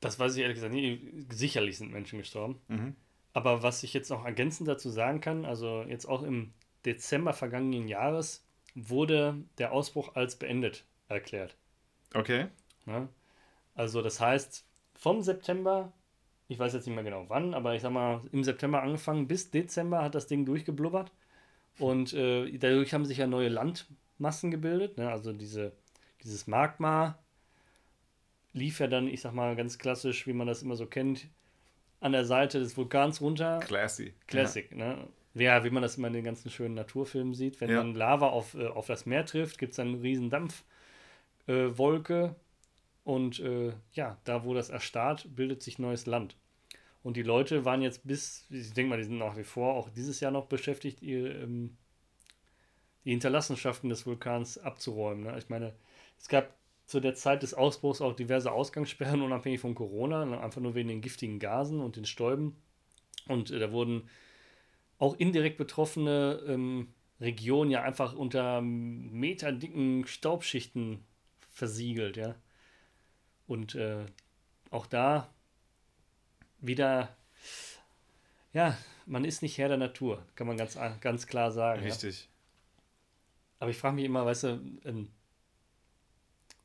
Das 0.00 0.18
weiß 0.18 0.34
ich 0.34 0.42
ehrlich 0.42 0.56
gesagt 0.56 0.74
nicht. 0.74 1.02
Sicherlich 1.32 1.78
sind 1.78 1.92
Menschen 1.92 2.18
gestorben. 2.18 2.60
Mhm. 2.68 2.96
Aber 3.34 3.62
was 3.62 3.82
ich 3.82 3.94
jetzt 3.94 4.10
noch 4.10 4.24
ergänzend 4.24 4.68
dazu 4.68 4.90
sagen 4.90 5.20
kann, 5.20 5.44
also 5.44 5.82
jetzt 5.82 6.06
auch 6.06 6.22
im 6.22 6.52
Dezember 6.84 7.32
vergangenen 7.32 7.86
Jahres 7.86 8.44
wurde 8.74 9.44
der 9.58 9.72
Ausbruch 9.72 10.14
als 10.14 10.36
beendet 10.36 10.84
erklärt. 11.08 11.56
Okay. 12.14 12.46
Ne? 12.86 13.08
Also 13.74 14.02
das 14.02 14.20
heißt, 14.20 14.66
vom 14.94 15.22
September, 15.22 15.92
ich 16.48 16.58
weiß 16.58 16.72
jetzt 16.74 16.86
nicht 16.86 16.94
mehr 16.94 17.04
genau 17.04 17.24
wann, 17.28 17.54
aber 17.54 17.74
ich 17.74 17.82
sag 17.82 17.92
mal, 17.92 18.22
im 18.32 18.44
September 18.44 18.82
angefangen 18.82 19.28
bis 19.28 19.50
Dezember 19.50 20.02
hat 20.02 20.14
das 20.14 20.26
Ding 20.26 20.44
durchgeblubbert. 20.44 21.12
Und 21.78 22.12
äh, 22.12 22.58
dadurch 22.58 22.92
haben 22.92 23.06
sich 23.06 23.18
ja 23.18 23.26
neue 23.26 23.48
Landmassen 23.48 24.50
gebildet. 24.50 24.98
Ne? 24.98 25.10
Also 25.10 25.32
diese, 25.32 25.72
dieses 26.22 26.46
Magma 26.46 27.18
lief 28.52 28.80
ja 28.80 28.86
dann, 28.86 29.08
ich 29.08 29.22
sag 29.22 29.32
mal, 29.32 29.56
ganz 29.56 29.78
klassisch, 29.78 30.26
wie 30.26 30.34
man 30.34 30.46
das 30.46 30.62
immer 30.62 30.76
so 30.76 30.86
kennt, 30.86 31.28
an 32.00 32.12
der 32.12 32.24
Seite 32.24 32.58
des 32.58 32.76
Vulkans 32.76 33.20
runter. 33.20 33.60
Classy. 33.60 34.12
Classic, 34.26 34.74
ne? 34.74 35.08
Ja, 35.34 35.64
wie 35.64 35.70
man 35.70 35.82
das 35.82 35.96
immer 35.96 36.08
in 36.08 36.14
den 36.14 36.24
ganzen 36.24 36.50
schönen 36.50 36.74
Naturfilmen 36.74 37.34
sieht. 37.34 37.60
Wenn 37.60 37.70
Ja. 37.70 37.76
dann 37.78 37.94
Lava 37.94 38.28
auf, 38.28 38.54
äh, 38.54 38.66
auf 38.66 38.86
das 38.86 39.06
Meer 39.06 39.24
trifft, 39.24 39.58
gibt 39.58 39.70
es 39.70 39.76
dann 39.76 39.88
eine 39.88 40.02
riesen 40.02 40.30
Dampfwolke. 41.46 42.24
Äh, 42.24 42.34
und 43.04 43.40
äh, 43.40 43.72
ja, 43.92 44.18
da 44.24 44.44
wo 44.44 44.54
das 44.54 44.70
erstarrt, 44.70 45.34
bildet 45.34 45.62
sich 45.62 45.78
neues 45.78 46.06
Land. 46.06 46.36
Und 47.02 47.16
die 47.16 47.22
Leute 47.22 47.64
waren 47.64 47.82
jetzt 47.82 48.06
bis, 48.06 48.46
ich 48.50 48.72
denke 48.74 48.90
mal, 48.90 48.98
die 48.98 49.04
sind 49.04 49.18
nach 49.18 49.36
wie 49.36 49.44
vor 49.44 49.74
auch 49.74 49.88
dieses 49.88 50.20
Jahr 50.20 50.30
noch 50.30 50.46
beschäftigt, 50.46 51.02
ihr, 51.02 51.34
ähm, 51.42 51.76
die 53.04 53.10
Hinterlassenschaften 53.10 53.88
des 53.88 54.06
Vulkans 54.06 54.58
abzuräumen. 54.58 55.24
Ne? 55.24 55.36
Ich 55.38 55.48
meine, 55.48 55.74
es 56.18 56.28
gab 56.28 56.54
zu 56.86 57.00
der 57.00 57.14
Zeit 57.14 57.42
des 57.42 57.54
Ausbruchs 57.54 58.00
auch 58.00 58.14
diverse 58.14 58.52
Ausgangssperren, 58.52 59.22
unabhängig 59.22 59.60
von 59.60 59.74
Corona, 59.74 60.24
ne? 60.24 60.40
einfach 60.40 60.60
nur 60.60 60.74
wegen 60.74 60.88
den 60.88 61.00
giftigen 61.00 61.40
Gasen 61.40 61.80
und 61.80 61.96
den 61.96 62.04
Stäuben. 62.04 62.56
Und 63.26 63.50
äh, 63.50 63.58
da 63.58 63.72
wurden 63.72 64.08
auch 65.02 65.16
indirekt 65.16 65.58
betroffene 65.58 66.40
ähm, 66.46 66.86
Regionen 67.20 67.72
ja 67.72 67.82
einfach 67.82 68.14
unter 68.14 68.60
meterdicken 68.60 70.06
Staubschichten 70.06 71.04
versiegelt, 71.50 72.16
ja. 72.16 72.36
Und 73.48 73.74
äh, 73.74 74.06
auch 74.70 74.86
da 74.86 75.28
wieder, 76.60 77.16
ja, 78.52 78.78
man 79.04 79.24
ist 79.24 79.42
nicht 79.42 79.58
Herr 79.58 79.66
der 79.66 79.76
Natur, 79.76 80.24
kann 80.36 80.46
man 80.46 80.56
ganz, 80.56 80.78
ganz 81.00 81.26
klar 81.26 81.50
sagen. 81.50 81.82
Ja? 81.82 81.88
Richtig. 81.88 82.28
Aber 83.58 83.72
ich 83.72 83.78
frage 83.78 83.96
mich 83.96 84.04
immer, 84.04 84.24
weißt 84.24 84.44
du, 84.44 84.60
ähm, 84.84 85.10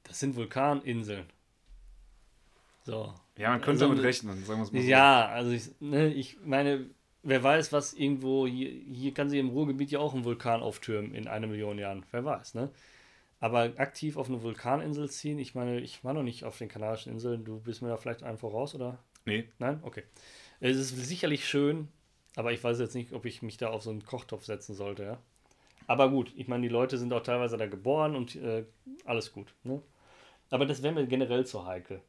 das 0.03 0.19
sind 0.19 0.35
Vulkaninseln. 0.35 1.25
So. 2.83 3.15
Ja, 3.35 3.49
man 3.49 3.61
könnte 3.61 3.83
Also, 3.83 3.95
damit 3.95 4.03
rechnen, 4.03 4.45
sagen 4.45 4.59
wir 4.59 4.63
es 4.65 4.71
mal 4.71 4.81
so. 4.83 4.87
Ja, 4.87 5.27
also 5.27 5.49
ich, 5.49 5.71
ne, 5.79 6.13
ich 6.13 6.37
meine, 6.45 6.87
wer 7.27 7.43
weiß, 7.43 7.73
was 7.73 7.93
irgendwo, 7.93 8.47
hier, 8.47 8.69
hier 8.69 9.13
kann 9.13 9.29
sich 9.29 9.39
im 9.39 9.49
Ruhrgebiet 9.49 9.91
ja 9.91 9.99
auch 9.99 10.13
ein 10.13 10.23
Vulkan 10.23 10.61
auftürmen 10.61 11.13
in 11.13 11.27
einer 11.27 11.47
Million 11.47 11.77
Jahren, 11.77 12.05
wer 12.11 12.23
weiß, 12.23 12.55
ne? 12.55 12.71
Aber 13.39 13.73
aktiv 13.77 14.17
auf 14.17 14.29
eine 14.29 14.41
Vulkaninsel 14.41 15.09
ziehen, 15.09 15.37
ich 15.37 15.53
meine, 15.53 15.79
ich 15.79 16.03
war 16.03 16.13
noch 16.13 16.23
nicht 16.23 16.43
auf 16.43 16.57
den 16.57 16.69
Kanarischen 16.69 17.11
Inseln, 17.11 17.43
du 17.43 17.59
bist 17.59 17.81
mir 17.81 17.89
da 17.89 17.97
vielleicht 17.97 18.23
einen 18.23 18.37
voraus, 18.37 18.73
oder? 18.73 18.97
Nee, 19.25 19.49
Nein? 19.59 19.79
Okay. 19.83 20.03
Es 20.59 20.77
ist 20.77 20.95
sicherlich 20.97 21.47
schön, 21.47 21.89
aber 22.35 22.53
ich 22.53 22.63
weiß 22.63 22.79
jetzt 22.79 22.95
nicht, 22.95 23.11
ob 23.13 23.25
ich 23.25 23.41
mich 23.41 23.57
da 23.57 23.69
auf 23.69 23.83
so 23.83 23.91
einen 23.91 24.05
Kochtopf 24.05 24.45
setzen 24.45 24.73
sollte, 24.73 25.03
ja. 25.03 25.17
Aber 25.85 26.09
gut, 26.09 26.33
ich 26.35 26.47
meine, 26.47 26.63
die 26.63 26.73
Leute 26.73 26.97
sind 26.97 27.13
auch 27.13 27.23
teilweise 27.23 27.57
da 27.57 27.67
geboren 27.67 28.15
und 28.15 28.35
äh, 28.37 28.63
alles 29.05 29.33
gut, 29.33 29.53
ne? 29.63 29.81
Aber 30.49 30.65
das 30.65 30.81
wäre 30.81 30.93
mir 30.93 31.05
generell 31.05 31.45
zu 31.45 31.65
heikel. 31.65 32.01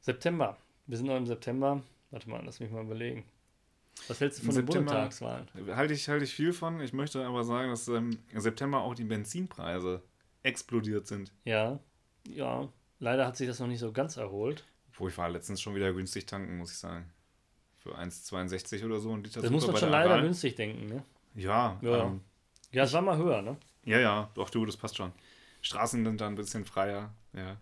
September. 0.00 0.56
Wir 0.86 0.96
sind 0.96 1.06
noch 1.06 1.16
im 1.16 1.26
September. 1.26 1.82
Warte 2.10 2.28
mal, 2.28 2.42
lass 2.44 2.60
mich 2.60 2.70
mal 2.70 2.82
überlegen. 2.84 3.24
Was 4.08 4.20
hältst 4.20 4.38
du 4.40 4.46
von 4.46 4.54
den 4.54 4.66
September- 4.66 4.92
Bundestagswahlen? 4.92 5.76
halte 5.76 5.94
ich, 5.94 6.08
halte 6.08 6.24
ich 6.24 6.34
viel 6.34 6.52
von. 6.52 6.80
Ich 6.80 6.92
möchte 6.92 7.24
aber 7.24 7.44
sagen, 7.44 7.70
dass 7.70 7.86
ähm, 7.88 8.18
im 8.32 8.40
September 8.40 8.78
auch 8.80 8.94
die 8.94 9.04
Benzinpreise 9.04 10.02
explodiert 10.42 11.06
sind. 11.06 11.32
Ja, 11.44 11.78
ja. 12.28 12.68
Leider 12.98 13.26
hat 13.26 13.36
sich 13.36 13.46
das 13.46 13.58
noch 13.60 13.66
nicht 13.66 13.80
so 13.80 13.92
ganz 13.92 14.16
erholt. 14.16 14.64
Wo 14.94 15.08
ich 15.08 15.16
war 15.16 15.28
letztens 15.30 15.60
schon 15.60 15.74
wieder 15.74 15.92
günstig 15.92 16.26
tanken, 16.26 16.58
muss 16.58 16.72
ich 16.72 16.78
sagen. 16.78 17.10
Für 17.78 17.96
1,62 17.98 18.84
oder 18.84 19.00
so 19.00 19.16
Liter 19.16 19.40
Das 19.40 19.50
muss 19.50 19.66
man 19.66 19.76
schon 19.76 19.90
der 19.90 19.98
leider 20.00 20.10
Aral. 20.14 20.22
günstig 20.24 20.54
denken, 20.56 20.86
ne? 20.86 21.02
Ja, 21.34 21.78
Ja. 21.80 22.04
Ähm, 22.06 22.20
Ja, 22.72 22.84
es 22.84 22.92
war 22.92 23.00
mal 23.02 23.16
höher, 23.16 23.40
ne? 23.42 23.56
ja, 23.84 23.98
ja, 23.98 24.30
doch 24.34 24.50
du, 24.50 24.66
das 24.66 24.76
passt 24.76 24.96
schon. 24.96 25.12
Straßen 25.62 26.04
sind 26.04 26.20
dann 26.20 26.32
ein 26.34 26.36
bisschen 26.36 26.64
freier. 26.64 27.10
Ja. 27.32 27.56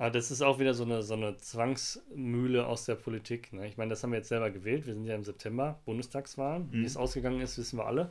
Aber 0.00 0.10
das 0.10 0.30
ist 0.30 0.40
auch 0.40 0.58
wieder 0.58 0.72
so 0.72 0.84
eine, 0.84 1.02
so 1.02 1.12
eine 1.12 1.36
Zwangsmühle 1.36 2.66
aus 2.66 2.86
der 2.86 2.94
Politik. 2.94 3.52
Ne? 3.52 3.68
Ich 3.68 3.76
meine, 3.76 3.90
das 3.90 4.02
haben 4.02 4.12
wir 4.12 4.16
jetzt 4.16 4.30
selber 4.30 4.50
gewählt. 4.50 4.86
Wir 4.86 4.94
sind 4.94 5.04
ja 5.04 5.14
im 5.14 5.24
September, 5.24 5.78
Bundestagswahlen. 5.84 6.72
Wie 6.72 6.78
Mhm. 6.78 6.84
es 6.86 6.96
ausgegangen 6.96 7.42
ist, 7.42 7.58
wissen 7.58 7.76
wir 7.78 7.84
alle. 7.84 8.10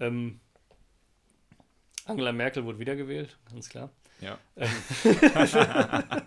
Ähm, 0.00 0.40
Angela 2.06 2.32
Merkel 2.32 2.64
wurde 2.64 2.78
wiedergewählt, 2.78 3.38
ganz 3.52 3.68
klar. 3.68 3.90
Ja. 4.22 4.38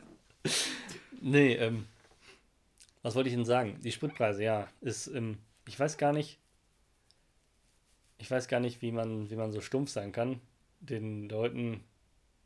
Nee, 1.19 1.53
ähm, 1.55 1.87
was 3.01 3.15
wollte 3.15 3.29
ich 3.29 3.35
denn 3.35 3.45
sagen? 3.45 3.79
Die 3.83 3.91
Spritpreise, 3.91 4.43
ja, 4.43 4.67
ist, 4.81 5.07
ähm, 5.07 5.39
ich 5.67 5.79
weiß 5.79 5.97
gar 5.97 6.13
nicht, 6.13 6.37
ich 8.19 8.29
weiß 8.29 8.47
gar 8.47 8.59
nicht, 8.59 8.83
wie 8.83 8.91
man, 8.91 9.31
wie 9.31 9.35
man 9.35 9.51
so 9.51 9.59
stumpf 9.59 9.89
sein 9.89 10.11
kann, 10.11 10.39
den 10.79 11.27
Leuten 11.27 11.83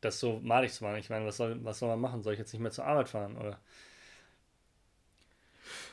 das 0.02 0.20
so 0.20 0.40
malig 0.42 0.72
zu 0.72 0.84
machen. 0.84 0.98
Ich 0.98 1.08
meine, 1.08 1.24
was 1.24 1.38
soll, 1.38 1.64
was 1.64 1.78
soll 1.78 1.88
man 1.88 2.00
machen? 2.00 2.22
Soll 2.22 2.34
ich 2.34 2.38
jetzt 2.38 2.52
nicht 2.52 2.60
mehr 2.60 2.70
zur 2.70 2.84
Arbeit 2.84 3.08
fahren? 3.08 3.36
Oder? 3.38 3.58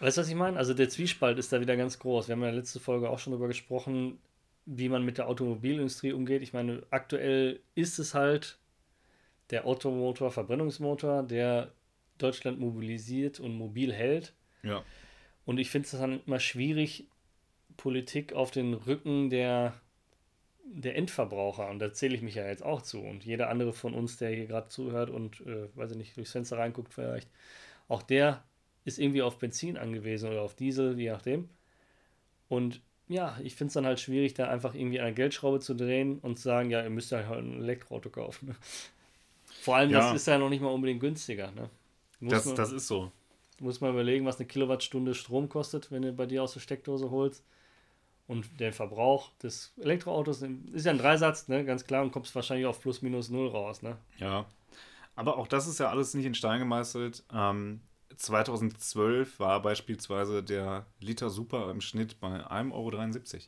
Weißt 0.01 0.17
du, 0.17 0.21
was 0.21 0.29
ich 0.29 0.35
meine? 0.35 0.57
Also 0.57 0.73
der 0.73 0.89
Zwiespalt 0.89 1.39
ist 1.39 1.53
da 1.53 1.61
wieder 1.61 1.77
ganz 1.77 1.99
groß. 1.99 2.27
Wir 2.27 2.35
haben 2.35 2.43
ja 2.43 2.49
letzte 2.49 2.79
Folge 2.79 3.09
auch 3.09 3.19
schon 3.19 3.31
darüber 3.31 3.47
gesprochen, 3.47 4.19
wie 4.65 4.89
man 4.89 5.05
mit 5.05 5.17
der 5.17 5.29
Automobilindustrie 5.29 6.11
umgeht. 6.11 6.41
Ich 6.41 6.53
meine, 6.53 6.83
aktuell 6.89 7.59
ist 7.75 7.99
es 7.99 8.13
halt 8.13 8.57
der 9.51 9.65
Automotor, 9.65 10.31
Verbrennungsmotor, 10.31 11.23
der 11.23 11.71
Deutschland 12.17 12.59
mobilisiert 12.59 13.39
und 13.39 13.53
mobil 13.53 13.93
hält. 13.93 14.33
Ja. 14.63 14.83
Und 15.45 15.59
ich 15.59 15.69
finde 15.69 15.85
es 15.85 15.91
dann 15.91 16.21
immer 16.25 16.39
schwierig, 16.39 17.07
Politik 17.77 18.33
auf 18.33 18.51
den 18.51 18.73
Rücken 18.73 19.29
der, 19.29 19.73
der 20.71 20.95
Endverbraucher, 20.95 21.69
und 21.69 21.79
da 21.79 21.91
zähle 21.93 22.15
ich 22.15 22.21
mich 22.21 22.35
ja 22.35 22.45
jetzt 22.47 22.63
auch 22.63 22.81
zu, 22.81 22.99
und 23.01 23.25
jeder 23.25 23.49
andere 23.49 23.73
von 23.73 23.93
uns, 23.93 24.17
der 24.17 24.29
hier 24.29 24.45
gerade 24.45 24.67
zuhört 24.69 25.09
und, 25.09 25.41
äh, 25.41 25.67
weiß 25.75 25.91
ich 25.91 25.97
nicht, 25.97 26.15
durchs 26.17 26.31
Fenster 26.31 26.57
reinguckt 26.57 26.93
vielleicht, 26.93 27.27
auch 27.87 28.01
der 28.03 28.43
ist 28.85 28.99
irgendwie 28.99 29.21
auf 29.23 29.39
Benzin 29.39 29.77
angewiesen 29.77 30.29
oder 30.29 30.41
auf 30.41 30.55
Diesel, 30.55 30.99
je 30.99 31.09
nachdem. 31.11 31.49
Und 32.47 32.81
ja, 33.07 33.37
ich 33.43 33.55
finde 33.55 33.69
es 33.69 33.73
dann 33.73 33.85
halt 33.85 33.99
schwierig, 33.99 34.35
da 34.35 34.47
einfach 34.47 34.75
irgendwie 34.75 34.99
eine 34.99 35.13
Geldschraube 35.13 35.59
zu 35.59 35.73
drehen 35.73 36.19
und 36.19 36.37
zu 36.37 36.43
sagen, 36.43 36.69
ja, 36.69 36.83
ihr 36.83 36.89
müsst 36.89 37.11
ja 37.11 37.27
halt 37.27 37.43
ein 37.43 37.61
Elektroauto 37.61 38.09
kaufen. 38.09 38.49
Ne? 38.49 38.55
Vor 39.61 39.75
allem, 39.75 39.89
Ja. 39.89 39.99
das 40.11 40.21
ist 40.21 40.27
ja 40.27 40.37
noch 40.37 40.49
nicht 40.49 40.61
mal 40.61 40.69
unbedingt 40.69 40.99
günstiger. 41.01 41.51
Ne? 41.51 41.69
Muss 42.19 42.31
Das, 42.31 42.45
man- 42.45 42.55
das 42.55 42.71
ist 42.71 42.87
so. 42.87 43.11
Du 43.57 43.65
musst 43.65 43.81
mal 43.81 43.89
überlegen, 43.91 44.25
was 44.25 44.37
eine 44.37 44.47
Kilowattstunde 44.47 45.13
Strom 45.15 45.49
kostet, 45.49 45.91
wenn 45.91 46.03
du 46.03 46.13
bei 46.13 46.25
dir 46.27 46.43
aus 46.43 46.53
der 46.53 46.59
Steckdose 46.61 47.09
holst. 47.11 47.43
Und 48.29 48.59
der 48.59 48.71
Verbrauch 48.71 49.31
des 49.41 49.73
Elektroautos 49.81 50.43
ist 50.71 50.85
ja 50.85 50.91
ein 50.91 50.99
Dreisatz, 50.99 51.47
ne? 51.47 51.65
ganz 51.65 51.83
klar, 51.85 52.03
und 52.03 52.11
kommst 52.11 52.33
wahrscheinlich 52.35 52.67
auf 52.67 52.79
plus 52.79 53.01
minus 53.01 53.29
null 53.29 53.47
raus. 53.49 53.81
Ne? 53.81 53.97
Ja. 54.19 54.45
Aber 55.15 55.37
auch 55.37 55.47
das 55.47 55.67
ist 55.67 55.79
ja 55.79 55.89
alles 55.89 56.13
nicht 56.13 56.25
in 56.25 56.35
Stein 56.35 56.59
gemeißelt. 56.59 57.23
Ähm, 57.33 57.81
2012 58.15 59.39
war 59.39 59.61
beispielsweise 59.61 60.43
der 60.43 60.85
Liter 60.99 61.29
Super 61.29 61.69
im 61.71 61.81
Schnitt 61.81 62.19
bei 62.19 62.45
1,73 62.45 62.71
Euro. 62.73 63.41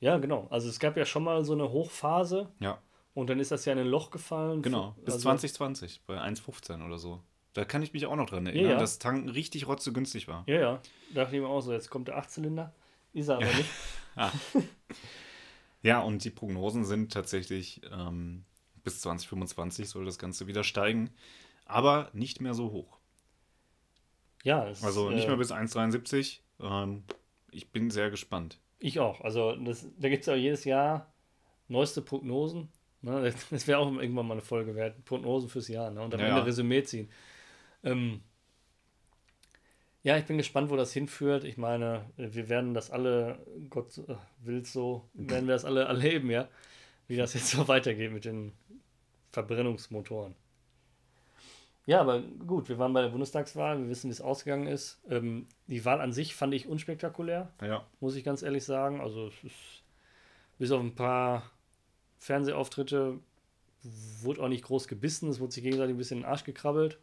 Ja, 0.00 0.18
genau. 0.18 0.46
Also 0.50 0.68
es 0.68 0.78
gab 0.78 0.96
ja 0.96 1.04
schon 1.04 1.24
mal 1.24 1.44
so 1.44 1.52
eine 1.52 1.70
Hochphase 1.70 2.48
Ja, 2.60 2.78
und 3.14 3.28
dann 3.28 3.40
ist 3.40 3.50
das 3.50 3.64
ja 3.64 3.72
in 3.72 3.78
ein 3.80 3.86
Loch 3.86 4.10
gefallen. 4.10 4.62
genau. 4.62 4.94
Bis 5.04 5.14
Also- 5.14 5.24
2020 5.24 6.02
bei 6.06 6.18
1,15 6.20 6.84
oder 6.84 6.98
so. 6.98 7.20
Da 7.54 7.64
kann 7.64 7.82
ich 7.82 7.92
mich 7.92 8.06
auch 8.06 8.14
noch 8.16 8.26
dran 8.30 8.46
erinnern, 8.46 8.72
ja. 8.72 8.78
dass 8.78 8.98
Tanken 9.00 9.28
richtig 9.28 9.66
rotze 9.66 9.92
günstig 9.92 10.28
war. 10.28 10.44
Ja, 10.46 10.60
ja. 10.60 10.80
Dachte 11.14 11.34
ich 11.36 11.42
mir 11.42 11.48
auch 11.48 11.60
so, 11.60 11.72
jetzt 11.72 11.90
kommt 11.90 12.08
der 12.08 12.16
Achtzylinder. 12.16 12.72
Ist 13.12 13.28
er 13.28 13.36
aber 13.36 13.46
nicht. 13.46 13.70
Ja, 15.82 16.00
und 16.00 16.24
die 16.24 16.30
Prognosen 16.30 16.84
sind 16.84 17.12
tatsächlich 17.12 17.80
ähm, 17.92 18.44
bis 18.82 19.00
2025 19.00 19.88
soll 19.88 20.04
das 20.04 20.18
Ganze 20.18 20.46
wieder 20.46 20.64
steigen, 20.64 21.10
aber 21.66 22.10
nicht 22.12 22.40
mehr 22.40 22.54
so 22.54 22.72
hoch. 22.72 22.98
Ja, 24.42 24.68
es, 24.68 24.82
Also 24.82 25.10
nicht 25.10 25.24
äh, 25.24 25.28
mehr 25.28 25.36
bis 25.36 25.52
1,73. 25.52 26.40
Ähm, 26.60 27.04
ich 27.50 27.70
bin 27.70 27.90
sehr 27.90 28.10
gespannt. 28.10 28.58
Ich 28.80 28.98
auch. 28.98 29.20
Also 29.20 29.54
das, 29.56 29.86
da 29.98 30.08
gibt 30.08 30.22
es 30.22 30.26
ja 30.26 30.34
jedes 30.34 30.64
Jahr 30.64 31.12
neueste 31.68 32.02
Prognosen. 32.02 32.68
Ne? 33.02 33.32
Das, 33.50 33.66
wäre 33.66 33.78
auch 33.78 33.92
irgendwann 33.92 34.26
mal 34.26 34.34
eine 34.34 34.42
Folge 34.42 34.74
wert. 34.74 35.04
Prognosen 35.04 35.48
fürs 35.48 35.68
Jahr. 35.68 35.90
Ne? 35.90 36.00
Und 36.00 36.14
am 36.14 36.20
Ja, 36.20 36.28
Ende. 36.28 36.46
Resümee 36.46 36.82
ziehen. 36.82 37.10
Ähm, 37.84 38.22
ja, 40.08 40.16
ich 40.16 40.24
bin 40.24 40.38
gespannt, 40.38 40.70
wo 40.70 40.76
das 40.76 40.94
hinführt. 40.94 41.44
Ich 41.44 41.58
meine, 41.58 42.06
wir 42.16 42.48
werden 42.48 42.72
das 42.72 42.90
alle, 42.90 43.38
Gott 43.68 43.98
äh, 43.98 44.14
will 44.42 44.64
so, 44.64 45.06
werden 45.12 45.46
wir 45.46 45.52
das 45.52 45.66
alle 45.66 45.82
erleben, 45.82 46.30
ja. 46.30 46.48
Wie 47.08 47.18
das 47.18 47.34
jetzt 47.34 47.50
so 47.50 47.68
weitergeht 47.68 48.10
mit 48.10 48.24
den 48.24 48.52
Verbrennungsmotoren. 49.32 50.34
Ja, 51.84 52.00
aber 52.00 52.22
gut, 52.22 52.70
wir 52.70 52.78
waren 52.78 52.94
bei 52.94 53.02
der 53.02 53.10
Bundestagswahl, 53.10 53.78
wir 53.78 53.90
wissen, 53.90 54.08
wie 54.08 54.12
es 54.12 54.22
ausgegangen 54.22 54.66
ist. 54.66 54.98
Ähm, 55.10 55.46
die 55.66 55.84
Wahl 55.84 56.00
an 56.00 56.14
sich 56.14 56.34
fand 56.34 56.54
ich 56.54 56.68
unspektakulär 56.68 57.52
Ja, 57.60 57.84
muss 58.00 58.16
ich 58.16 58.24
ganz 58.24 58.40
ehrlich 58.40 58.64
sagen. 58.64 59.02
Also 59.02 59.26
es 59.26 59.44
ist 59.44 59.82
bis 60.58 60.70
auf 60.70 60.80
ein 60.80 60.94
paar 60.94 61.50
Fernsehauftritte 62.16 63.18
wurde 64.22 64.42
auch 64.42 64.48
nicht 64.48 64.64
groß 64.64 64.88
gebissen, 64.88 65.28
es 65.28 65.38
wurde 65.38 65.52
sich 65.52 65.62
gegenseitig 65.62 65.94
ein 65.94 65.98
bisschen 65.98 66.18
in 66.18 66.22
den 66.22 66.30
Arsch 66.30 66.44
gekrabbelt. 66.44 66.98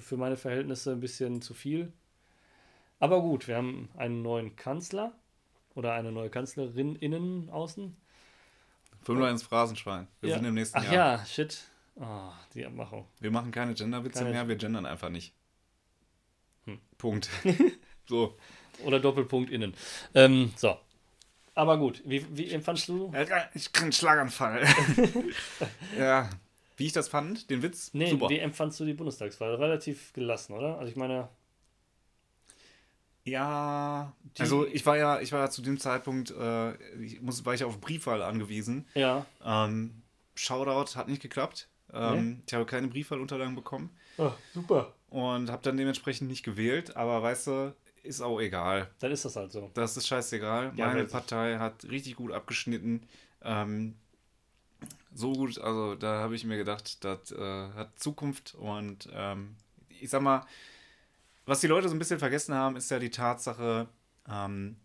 Für 0.00 0.16
meine 0.16 0.36
Verhältnisse 0.36 0.92
ein 0.92 1.00
bisschen 1.00 1.40
zu 1.42 1.54
viel. 1.54 1.92
Aber 2.98 3.20
gut, 3.20 3.46
wir 3.48 3.56
haben 3.56 3.88
einen 3.96 4.22
neuen 4.22 4.56
Kanzler 4.56 5.12
oder 5.74 5.92
eine 5.92 6.12
neue 6.12 6.30
Kanzlerin 6.30 6.96
innen 6.96 7.50
außen. 7.50 7.96
5 9.04 9.20
ins 9.30 9.42
Phrasenschwein. 9.42 10.08
Wir 10.20 10.30
Ja. 10.30 10.36
sind 10.36 10.44
im 10.46 10.54
nächsten 10.54 10.78
Ach 10.78 10.84
Jahr. 10.84 11.18
ja, 11.18 11.26
shit. 11.26 11.64
Ah, 12.00 12.32
die 12.54 12.64
Abmachung. 12.66 13.06
Wir 13.20 13.30
machen 13.30 13.50
keine 13.52 13.74
Genderwitze 13.74 14.20
Keine- 14.20 14.30
mehr, 14.30 14.48
wir 14.48 14.56
gendern 14.56 14.84
einfach 14.86 15.08
nicht. 15.08 15.32
Hm. 16.64 16.80
Punkt. 16.98 17.28
so. 18.06 18.36
Oder 18.84 19.00
Doppelpunkt 19.00 19.50
innen. 19.50 19.74
Ähm, 20.14 20.52
so. 20.56 20.76
Aber 21.54 21.78
gut, 21.78 22.02
wie, 22.04 22.26
wie 22.36 22.50
empfandst 22.50 22.88
du? 22.88 23.10
Ich 23.54 23.72
krieg 23.72 23.82
einen 23.84 23.92
Schlaganfall. 23.92 24.66
ja. 25.98 26.28
Wie 26.76 26.86
ich 26.86 26.92
das 26.92 27.08
fand, 27.08 27.48
den 27.50 27.62
Witz, 27.62 27.90
Nee, 27.94 28.10
super. 28.10 28.28
wie 28.28 28.38
empfandst 28.38 28.78
du 28.80 28.84
die 28.84 28.92
Bundestagswahl? 28.94 29.54
Relativ 29.54 30.12
gelassen, 30.12 30.52
oder? 30.52 30.78
Also 30.78 30.90
ich 30.90 30.96
meine, 30.96 31.28
Ja, 33.24 34.12
also 34.38 34.66
ich 34.66 34.86
war 34.86 34.96
ja, 34.96 35.20
ich 35.20 35.32
war 35.32 35.40
ja 35.40 35.50
zu 35.50 35.62
dem 35.62 35.80
Zeitpunkt, 35.80 36.30
äh, 36.30 36.74
ich 37.02 37.20
muss, 37.22 37.44
war 37.44 37.54
ich 37.54 37.64
auf 37.64 37.80
Briefwahl 37.80 38.22
angewiesen. 38.22 38.86
ja. 38.94 39.26
Ähm, 39.44 40.02
Shoutout 40.38 40.96
hat 40.98 41.08
nicht 41.08 41.22
geklappt. 41.22 41.66
Ähm, 41.94 42.42
Ich 42.46 42.52
habe 42.52 42.66
keine 42.66 42.88
Briefwahlunterlagen 42.88 43.54
bekommen 43.54 43.88
Oh, 44.18 44.32
super. 44.52 44.92
und 45.08 45.50
habe 45.50 45.62
dann 45.62 45.78
dementsprechend 45.78 46.28
nicht 46.28 46.42
gewählt. 46.44 46.94
Aber 46.94 47.22
weißt 47.22 47.46
du, 47.46 47.74
ist 48.02 48.20
auch 48.20 48.38
egal. 48.38 48.90
Dann 48.98 49.12
ist 49.12 49.24
das 49.24 49.34
halt 49.34 49.50
so. 49.50 49.70
Das 49.72 49.96
ist 49.96 50.06
scheißegal. 50.06 50.72
Ja, 50.76 50.88
Meine 50.88 51.04
Partei 51.04 51.56
hat 51.56 51.86
richtig 51.88 52.16
gut 52.16 52.32
abgeschnitten. 52.32 53.08
Ähm, 53.42 53.94
so 55.14 55.32
gut, 55.32 55.58
also 55.58 55.94
da 55.94 56.20
habe 56.20 56.34
ich 56.34 56.44
mir 56.44 56.56
gedacht, 56.56 57.04
das 57.04 57.32
äh, 57.32 57.68
hat 57.74 57.98
Zukunft 57.98 58.54
und 58.54 59.08
ähm, 59.12 59.56
ich 60.00 60.10
sag 60.10 60.22
mal, 60.22 60.46
was 61.46 61.60
die 61.60 61.68
Leute 61.68 61.88
so 61.88 61.94
ein 61.94 61.98
bisschen 61.98 62.18
vergessen 62.18 62.54
haben, 62.54 62.76
ist 62.76 62.90
ja 62.90 62.98
die 62.98 63.10
Tatsache, 63.10 63.88
ähm, 64.28 64.76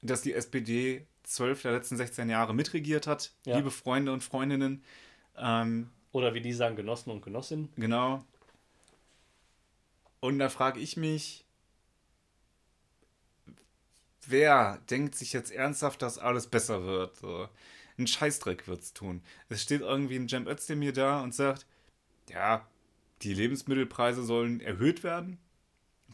dass 0.00 0.22
die 0.22 0.32
SPD 0.32 1.06
zwölf 1.24 1.62
der 1.62 1.72
letzten 1.72 1.96
16 1.96 2.30
Jahre 2.30 2.54
mitregiert 2.54 3.06
hat. 3.06 3.32
Ja. 3.44 3.56
Liebe 3.56 3.70
Freunde 3.70 4.12
und 4.12 4.22
Freundinnen. 4.22 4.82
Ähm, 5.36 5.90
Oder 6.12 6.34
wie 6.34 6.40
die 6.40 6.52
sagen, 6.52 6.76
Genossen 6.76 7.10
und 7.10 7.22
Genossinnen. 7.22 7.70
Genau. 7.76 8.24
Und 10.20 10.38
da 10.38 10.48
frage 10.48 10.80
ich 10.80 10.96
mich, 10.96 11.44
wer 14.26 14.78
denkt 14.88 15.16
sich 15.16 15.32
jetzt 15.32 15.50
ernsthaft, 15.50 16.00
dass 16.00 16.18
alles 16.18 16.46
besser 16.46 16.84
wird? 16.84 17.16
So. 17.16 17.48
Ein 17.98 18.06
Scheißdreck 18.06 18.66
wird's 18.66 18.92
tun. 18.92 19.22
Es 19.48 19.62
steht 19.62 19.80
irgendwie 19.80 20.16
ein 20.16 20.28
Cem 20.28 20.46
Özdemir 20.48 20.92
da 20.92 21.20
und 21.22 21.34
sagt, 21.34 21.66
ja, 22.28 22.66
die 23.22 23.34
Lebensmittelpreise 23.34 24.22
sollen 24.24 24.60
erhöht 24.60 25.02
werden. 25.02 25.38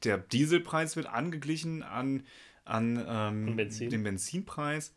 Der 0.05 0.19
Dieselpreis 0.19 0.97
wird 0.97 1.07
angeglichen 1.07 1.83
an, 1.83 2.25
an 2.65 3.05
ähm, 3.07 3.57
Benzin. 3.57 3.91
den 3.91 4.03
Benzinpreis. 4.03 4.93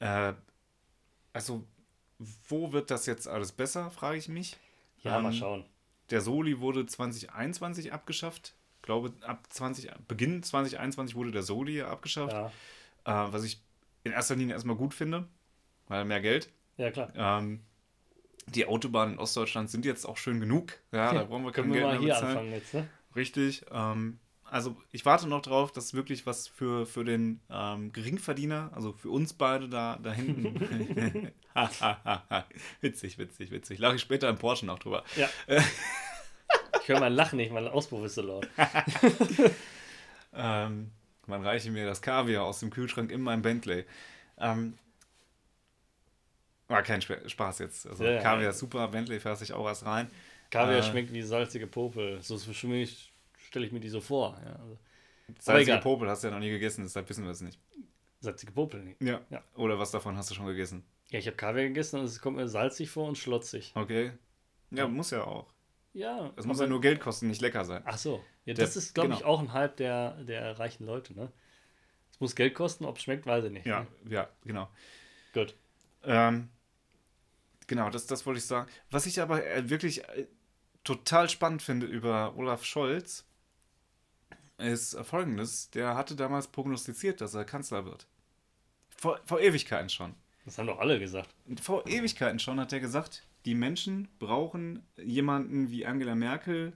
Äh, 0.00 0.32
also, 1.32 1.64
wo 2.48 2.72
wird 2.72 2.90
das 2.90 3.06
jetzt 3.06 3.28
alles 3.28 3.52
besser, 3.52 3.90
frage 3.90 4.18
ich 4.18 4.28
mich. 4.28 4.56
Ja, 5.02 5.20
mal 5.20 5.32
Ähm, 5.32 5.38
schauen. 5.38 5.64
Der 6.10 6.20
Soli 6.20 6.60
wurde 6.60 6.86
2021 6.86 7.92
abgeschafft. 7.92 8.54
Ich 8.76 8.82
glaube, 8.82 9.12
ab 9.22 9.46
20, 9.48 9.90
Beginn 10.08 10.42
2021 10.42 11.14
wurde 11.14 11.30
der 11.30 11.42
Soli 11.42 11.80
abgeschafft. 11.82 12.32
Ja. 12.32 12.46
Äh, 13.04 13.32
was 13.32 13.44
ich 13.44 13.60
in 14.04 14.12
erster 14.12 14.36
Linie 14.36 14.54
erstmal 14.54 14.76
gut 14.76 14.94
finde, 14.94 15.26
weil 15.88 16.04
mehr 16.04 16.20
Geld. 16.20 16.50
ja, 16.76 16.90
klar. 16.90 17.12
Ähm, 17.16 17.60
die 18.46 18.66
Autobahnen 18.66 19.14
in 19.14 19.20
Ostdeutschland 19.20 19.70
sind 19.70 19.84
jetzt 19.84 20.04
auch 20.04 20.16
schön 20.16 20.40
genug. 20.40 20.72
Ja, 20.90 21.12
da 21.12 21.24
brauchen 21.24 21.44
wir 21.44 21.52
kein 21.52 21.64
Können 21.64 21.74
wir 21.74 21.82
Geld 21.82 21.92
mal 21.92 21.98
mehr 21.98 22.00
hier 22.00 22.14
bezahlen. 22.14 22.36
anfangen 22.36 22.52
jetzt, 22.52 22.74
ne? 22.74 22.88
Richtig. 23.14 23.64
Ähm, 23.70 24.18
also 24.44 24.76
ich 24.90 25.06
warte 25.06 25.28
noch 25.28 25.42
drauf, 25.42 25.72
dass 25.72 25.94
wirklich 25.94 26.26
was 26.26 26.48
für, 26.48 26.84
für 26.84 27.04
den 27.04 27.40
ähm, 27.50 27.92
Geringverdiener, 27.92 28.70
also 28.74 28.92
für 28.92 29.10
uns 29.10 29.32
beide 29.32 29.68
da, 29.68 29.98
da 30.02 30.12
hinten. 30.12 30.56
witzig, 32.80 33.18
witzig, 33.18 33.50
witzig. 33.50 33.78
Lache 33.78 33.96
ich 33.96 34.02
später 34.02 34.28
im 34.28 34.36
Porsche 34.36 34.66
noch 34.66 34.78
drüber. 34.78 35.04
Ja. 35.16 35.28
ich 36.82 36.88
höre 36.88 37.00
mein 37.00 37.14
Lachen 37.14 37.36
nicht, 37.36 37.52
mein 37.52 37.68
Auspuff 37.68 38.04
ist 38.04 38.16
so 38.16 38.22
laut. 38.22 38.48
Ähm, 40.34 40.90
man 41.26 41.42
reiche 41.42 41.70
mir 41.70 41.86
das 41.86 42.02
Kaviar 42.02 42.44
aus 42.44 42.60
dem 42.60 42.70
Kühlschrank 42.70 43.10
in 43.10 43.20
meinem 43.20 43.42
Bentley. 43.42 43.84
Ähm, 44.38 44.74
war 46.72 46.82
kein 46.82 47.00
Sp 47.04 47.14
Spaß 47.28 47.60
jetzt. 47.60 47.86
Also 47.86 48.04
Ja, 48.04 48.12
ja. 48.12 48.20
Kaviar 48.22 48.50
ist 48.50 48.58
super, 48.58 48.88
Bentley 48.88 49.20
fährt 49.20 49.38
sich 49.38 49.52
auch 49.52 49.66
erst 49.66 49.86
rein. 49.86 50.10
Kaviar 50.50 50.78
Äh. 50.78 50.82
schmeckt 50.82 51.12
wie 51.12 51.22
salzige 51.22 51.66
Popel. 51.66 52.20
So 52.22 52.36
stelle 52.38 53.66
ich 53.66 53.72
mir 53.72 53.80
die 53.80 53.88
so 53.88 54.00
vor. 54.00 54.40
Ja, 54.44 54.52
also, 54.56 54.78
Salzige. 55.38 55.78
Popel 55.78 56.08
hast 56.08 56.22
du 56.24 56.28
ja 56.28 56.34
noch 56.34 56.40
nie 56.40 56.50
gegessen, 56.50 56.82
deshalb 56.82 57.08
wissen 57.08 57.24
wir 57.24 57.30
es 57.30 57.40
nicht. 57.40 57.58
salzige 58.20 58.52
Popel 58.52 58.82
nicht. 58.82 59.00
Ja. 59.02 59.20
Ja. 59.30 59.42
Oder 59.56 59.78
was 59.78 59.90
davon 59.90 60.16
hast 60.16 60.30
du 60.30 60.34
schon 60.34 60.46
gegessen? 60.46 60.84
Ja, 61.10 61.18
ich 61.18 61.26
habe 61.26 61.36
Kaviar 61.36 61.66
gegessen 61.68 62.00
und 62.00 62.06
es 62.06 62.20
kommt 62.20 62.36
mir 62.36 62.48
salzig 62.48 62.90
vor 62.90 63.06
und 63.08 63.16
schlotzig. 63.18 63.72
Okay. 63.74 64.12
Ja, 64.70 64.86
muss 64.88 65.10
ja 65.10 65.24
auch. 65.24 65.46
Ja. 65.92 66.32
Es 66.36 66.46
muss 66.46 66.58
ja 66.60 66.66
nur 66.66 66.80
Geld 66.80 67.00
kosten, 67.00 67.26
nicht 67.28 67.40
lecker 67.42 67.64
sein. 67.64 67.82
Ach 67.84 67.98
so. 67.98 68.24
Ja, 68.44 68.54
Der- 68.54 68.64
das 68.64 68.76
ist, 68.76 68.94
glaube 68.94 69.12
ich, 69.12 69.18
genau. 69.18 69.28
auch 69.30 69.40
ein 69.40 69.52
Hype 69.52 69.76
der, 69.76 70.12
der 70.24 70.58
reichen 70.58 70.86
Leute, 70.86 71.14
ne? 71.14 71.30
Es 72.12 72.20
muss 72.20 72.34
Geld 72.36 72.54
kosten, 72.54 72.84
ob 72.84 72.96
es 72.96 73.02
schmeckt, 73.02 73.26
weiß 73.26 73.44
ich 73.44 73.50
nicht. 73.52 73.66
Ja, 73.66 73.80
Ne? 73.80 73.86
ja, 74.14 74.28
genau. 74.44 74.68
Gut. 75.34 75.54
Ähm, 76.04 76.48
genau, 77.66 77.90
das, 77.90 78.06
das 78.06 78.26
wollte 78.26 78.38
ich 78.38 78.46
sagen. 78.46 78.70
Was 78.90 79.06
ich 79.06 79.20
aber 79.20 79.44
äh, 79.46 79.68
wirklich 79.68 80.04
äh, 80.08 80.26
total 80.84 81.28
spannend 81.28 81.62
finde 81.62 81.86
über 81.86 82.34
Olaf 82.36 82.64
Scholz, 82.64 83.24
ist 84.58 84.94
äh, 84.94 85.04
folgendes. 85.04 85.70
Der 85.70 85.96
hatte 85.96 86.16
damals 86.16 86.48
prognostiziert, 86.48 87.20
dass 87.20 87.34
er 87.34 87.44
Kanzler 87.44 87.84
wird. 87.84 88.06
Vor, 88.96 89.20
vor 89.24 89.40
Ewigkeiten 89.40 89.88
schon. 89.88 90.14
Das 90.44 90.58
haben 90.58 90.66
doch 90.66 90.78
alle 90.78 90.98
gesagt. 90.98 91.34
Vor 91.60 91.86
Ewigkeiten 91.86 92.38
schon 92.38 92.58
hat 92.58 92.72
er 92.72 92.80
gesagt, 92.80 93.26
die 93.44 93.54
Menschen 93.54 94.08
brauchen 94.18 94.84
jemanden 94.96 95.70
wie 95.70 95.86
Angela 95.86 96.14
Merkel, 96.14 96.72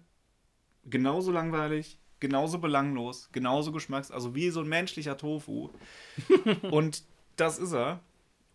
genauso 0.85 1.33
langweilig, 1.33 1.99
genauso 2.21 2.59
belanglos, 2.59 3.29
genauso 3.33 3.73
geschmacks, 3.73 4.11
also 4.11 4.35
wie 4.35 4.51
so 4.51 4.61
ein 4.61 4.69
menschlicher 4.69 5.17
Tofu. 5.17 5.71
Und 6.71 7.05
das 7.37 7.59
ist 7.59 7.73
er. 7.73 8.01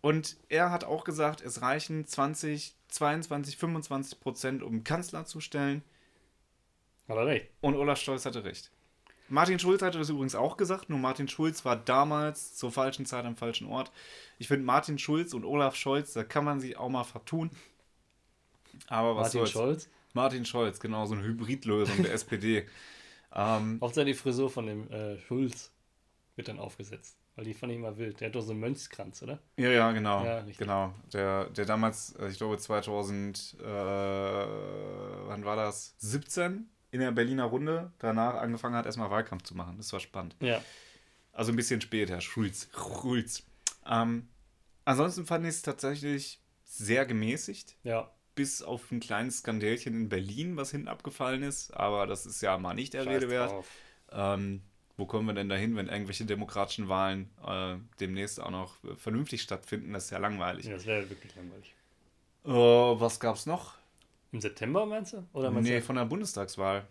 Und 0.02 0.36
er 0.48 0.70
hat 0.70 0.84
auch 0.84 1.04
gesagt, 1.04 1.40
es 1.40 1.62
reichen 1.62 2.06
20, 2.06 2.74
22, 2.88 3.56
25 3.56 4.20
Prozent, 4.20 4.62
um 4.62 4.84
Kanzler 4.84 5.24
zu 5.24 5.40
stellen. 5.40 5.82
Hat 7.08 7.16
er 7.16 7.26
recht. 7.26 7.46
Und 7.60 7.76
Olaf 7.76 8.00
Scholz 8.00 8.26
hatte 8.26 8.44
recht. 8.44 8.70
Martin 9.28 9.58
Schulz 9.58 9.80
hatte 9.80 9.98
das 9.98 10.10
übrigens 10.10 10.34
auch 10.34 10.56
gesagt, 10.56 10.90
nur 10.90 10.98
Martin 10.98 11.28
Schulz 11.28 11.64
war 11.64 11.76
damals 11.76 12.54
zur 12.54 12.70
falschen 12.70 13.06
Zeit 13.06 13.24
am 13.24 13.36
falschen 13.36 13.66
Ort. 13.68 13.92
Ich 14.38 14.48
finde 14.48 14.66
Martin 14.66 14.98
Schulz 14.98 15.32
und 15.32 15.44
Olaf 15.44 15.76
Scholz, 15.76 16.12
da 16.12 16.24
kann 16.24 16.44
man 16.44 16.60
sich 16.60 16.76
auch 16.76 16.88
mal 16.88 17.04
vertun. 17.04 17.50
Aber 18.88 19.16
was 19.16 19.28
Martin 19.28 19.38
soll's. 19.38 19.50
Scholz. 19.52 19.88
Martin 20.14 20.44
Scholz, 20.44 20.80
genau, 20.80 21.06
so 21.06 21.14
eine 21.14 21.22
Hybridlösung 21.22 22.02
der 22.02 22.12
SPD. 22.12 22.66
Ähm, 23.34 23.78
Hauptsache 23.80 24.04
die 24.04 24.14
Frisur 24.14 24.50
von 24.50 24.66
dem 24.66 24.90
äh, 24.90 25.18
Schulz 25.20 25.70
wird 26.36 26.48
dann 26.48 26.58
aufgesetzt. 26.58 27.16
Weil 27.34 27.44
die 27.46 27.54
fand 27.54 27.72
ich 27.72 27.78
immer 27.78 27.96
wild. 27.96 28.20
Der 28.20 28.28
hat 28.28 28.34
doch 28.34 28.42
so 28.42 28.50
einen 28.50 28.60
Mönchskranz, 28.60 29.22
oder? 29.22 29.38
ja, 29.56 29.70
ja, 29.70 29.92
genau. 29.92 30.24
Ja, 30.24 30.44
genau. 30.58 30.94
Der, 31.12 31.46
der 31.46 31.64
damals, 31.64 32.14
äh, 32.16 32.28
ich 32.28 32.36
glaube 32.36 32.58
2000, 32.58 33.56
äh, 33.58 33.64
wann 33.64 35.44
war 35.44 35.56
das? 35.56 35.94
17 35.98 36.68
in 36.90 37.00
der 37.00 37.10
Berliner 37.10 37.44
Runde 37.44 37.90
danach 37.98 38.34
angefangen 38.34 38.74
hat, 38.76 38.84
erstmal 38.84 39.10
Wahlkampf 39.10 39.44
zu 39.44 39.56
machen. 39.56 39.78
Das 39.78 39.92
war 39.94 40.00
spannend. 40.00 40.36
Ja. 40.40 40.62
Also 41.32 41.52
ein 41.52 41.56
bisschen 41.56 41.80
später, 41.80 42.20
Schulz. 42.20 42.68
Schulz. 42.74 43.44
Ähm, 43.86 44.28
ansonsten 44.84 45.24
fand 45.24 45.44
ich 45.46 45.50
es 45.50 45.62
tatsächlich 45.62 46.42
sehr 46.64 47.06
gemäßigt. 47.06 47.76
Ja. 47.82 48.10
Bis 48.34 48.60
auf 48.60 48.90
ein 48.90 49.00
kleines 49.00 49.38
Skandälchen 49.38 49.94
in 49.94 50.08
Berlin, 50.10 50.56
was 50.58 50.70
hinten 50.70 50.88
abgefallen 50.88 51.42
ist. 51.42 51.72
Aber 51.74 52.06
das 52.06 52.26
ist 52.26 52.42
ja 52.42 52.58
mal 52.58 52.74
nicht 52.74 52.92
der 52.92 53.04
Scheiß 53.04 53.14
Rede 53.14 53.30
wert. 53.30 53.50
drauf. 53.50 53.68
Ähm, 54.10 54.62
wo 54.96 55.06
kommen 55.06 55.26
wir 55.26 55.34
denn 55.34 55.48
dahin, 55.48 55.76
wenn 55.76 55.88
irgendwelche 55.88 56.24
demokratischen 56.26 56.88
Wahlen 56.88 57.30
äh, 57.46 57.76
demnächst 58.00 58.40
auch 58.40 58.50
noch 58.50 58.76
vernünftig 58.96 59.42
stattfinden? 59.42 59.92
Das 59.92 60.04
ist 60.06 60.10
ja 60.10 60.18
langweilig. 60.18 60.66
Ja, 60.66 60.72
das 60.74 60.86
wäre 60.86 61.08
wirklich 61.10 61.34
langweilig. 61.36 61.74
Äh, 62.44 62.50
was 62.50 63.18
gab's 63.20 63.46
noch? 63.46 63.74
Im 64.32 64.40
September 64.40 64.84
meinst 64.86 65.12
du? 65.12 65.24
Oder 65.32 65.50
meinst 65.50 65.70
Nee, 65.70 65.74
du? 65.74 65.82
von 65.82 65.96
der 65.96 66.04
Bundestagswahl. 66.04 66.86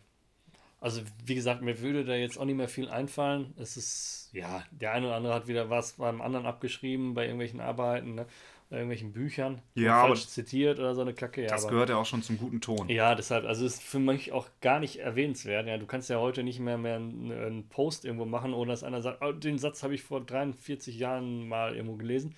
Also, 0.80 1.02
wie 1.26 1.36
gesagt, 1.36 1.62
mir 1.62 1.80
würde 1.82 2.04
da 2.06 2.16
jetzt 2.16 2.38
auch 2.39 2.45
nicht 2.45 2.56
mehr 2.56 2.68
viel 2.70 2.89
einfallen. 2.89 3.54
Es 3.58 3.78
ist, 3.78 4.30
ja, 4.34 4.64
der 4.72 4.93
eine 4.93 5.08
oder 5.08 5.16
andere 5.16 5.34
hat 5.36 5.47
wieder 5.47 5.70
was 5.70 5.93
beim 5.93 6.22
anderen 6.22 6.45
abgeschrieben 6.47 7.14
bei 7.14 7.26
irgendwelchen 7.26 7.60
Arbeiten, 7.60 8.16
ne? 8.16 8.26
Irgendwelchen 8.72 9.12
Büchern. 9.12 9.62
Ja, 9.76 10.08
falsch 10.08 10.28
zitiert 10.28 10.80
oder 10.80 10.96
so 10.96 11.02
eine 11.02 11.14
Kacke. 11.14 11.44
Ja, 11.44 11.50
Das 11.50 11.64
aber, 11.64 11.72
gehört 11.72 11.90
ja 11.90 11.98
auch 11.98 12.06
schon 12.06 12.24
zum 12.24 12.38
guten 12.38 12.62
Ton. 12.62 12.90
ja, 12.90 13.16
deshalb, 13.16 13.46
also 13.46 13.66
ist 13.66 13.84
für 13.84 14.00
mich 14.00 14.32
auch 14.32 14.48
gar 14.62 14.80
nicht 14.80 14.98
erwähnenswert. 14.98 15.68
Ja, 15.68 15.78
du 15.78 15.86
kannst 15.86 16.10
ja 16.10 16.20
heute 16.20 16.44
nicht 16.44 16.60
mehr, 16.60 16.78
mehr 16.78 16.96
einen, 16.96 17.32
einen 17.32 17.70
Post 17.70 18.06
irgendwo 18.06 18.26
machen, 18.26 18.54
ohne 18.54 18.72
dass 18.72 18.84
einer 18.84 19.02
sagt, 19.02 19.22
oh, 19.22 19.34
den 19.34 19.60
Satz 19.60 19.84
habe 19.84 19.94
ich 19.94 20.04
vor 20.04 20.22
43 20.26 20.98
Jahren 20.98 21.48
mal 21.48 21.76
irgendwo 21.76 21.98
gelesen. 21.98 22.34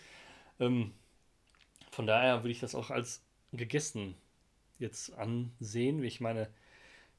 Ähm, 0.60 0.92
von 1.92 2.08
daher 2.08 2.44
würde 2.44 2.52
ich 2.52 2.60
das 2.60 2.76
auch 2.76 2.90
als 2.90 3.22
gegessen 3.52 4.16
jetzt 4.80 5.14
ansehen. 5.14 6.02
Wie 6.02 6.08
ich 6.08 6.20
meine, 6.22 6.50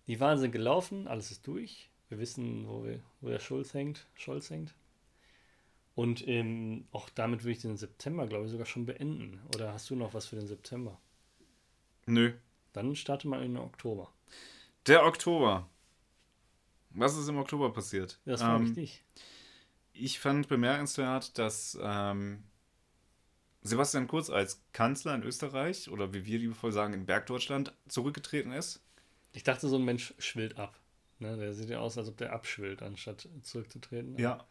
die 0.07 0.21
Wahlen 0.21 0.39
sind 0.39 0.53
gelaufen, 0.53 1.09
alles 1.09 1.31
ist 1.31 1.47
durch. 1.47 1.91
Wir 2.09 2.19
wissen, 2.19 2.69
wo, 2.69 2.85
wir, 2.85 3.01
wo 3.21 3.29
der 3.29 3.39
Schulz 3.41 3.75
hängt, 3.75 4.07
Scholz 4.17 4.51
hängt. 4.51 4.75
Und 5.95 6.27
ähm, 6.27 6.87
auch 6.91 7.09
damit 7.11 7.45
würde 7.45 7.53
ich 7.53 7.61
den 7.61 7.77
September, 7.77 8.27
glaube 8.27 8.47
ich, 8.47 8.51
sogar 8.51 8.67
schon 8.67 8.85
beenden. 8.87 9.41
Oder 9.55 9.73
hast 9.73 9.89
du 9.91 9.97
noch 9.97 10.13
was 10.15 10.27
für 10.27 10.37
den 10.37 10.47
September? 10.47 11.01
Nö. 12.07 12.33
Dann 12.73 12.97
starte 12.97 13.29
mal 13.29 13.43
in 13.45 13.55
den 13.55 13.63
Oktober. 13.63 14.13
Der 14.87 15.05
Oktober. 15.07 15.69
Was 16.91 17.17
ist 17.17 17.29
im 17.29 17.39
Oktober 17.39 17.73
passiert? 17.73 18.21
Das 18.25 18.41
frage 18.41 18.65
ich 18.65 18.69
Ähm, 18.71 18.75
dich. 18.75 19.05
Ich 19.93 20.19
fand 20.19 20.49
bemerkenswert, 20.49 21.39
dass 21.39 21.79
ähm, 21.81 22.43
Sebastian 23.63 24.09
Kurz 24.09 24.29
als 24.31 24.63
Kanzler 24.73 25.15
in 25.15 25.23
Österreich 25.23 25.89
oder 25.89 26.13
wie 26.13 26.27
wir 26.27 26.39
liebevoll 26.39 26.73
sagen 26.73 26.93
in 26.93 27.07
Bergdeutschland 27.07 27.73
zurückgetreten 27.89 28.53
ist. 28.53 28.83
Ich 29.33 29.45
dachte, 29.45 29.69
so 29.69 29.77
ein 29.77 29.85
Mensch 29.85 30.15
schwillt 30.19 30.59
ab. 30.59 30.79
Ne, 31.21 31.37
der 31.37 31.55
sieht 31.55 31.71
ja 31.71 31.79
aus, 31.79 31.97
als 31.97 32.09
ob 32.09 32.17
der 32.17 32.33
abschwillt, 32.33 32.83
anstatt 32.83 33.29
zurückzutreten. 33.43 34.19
Ja, 34.19 34.45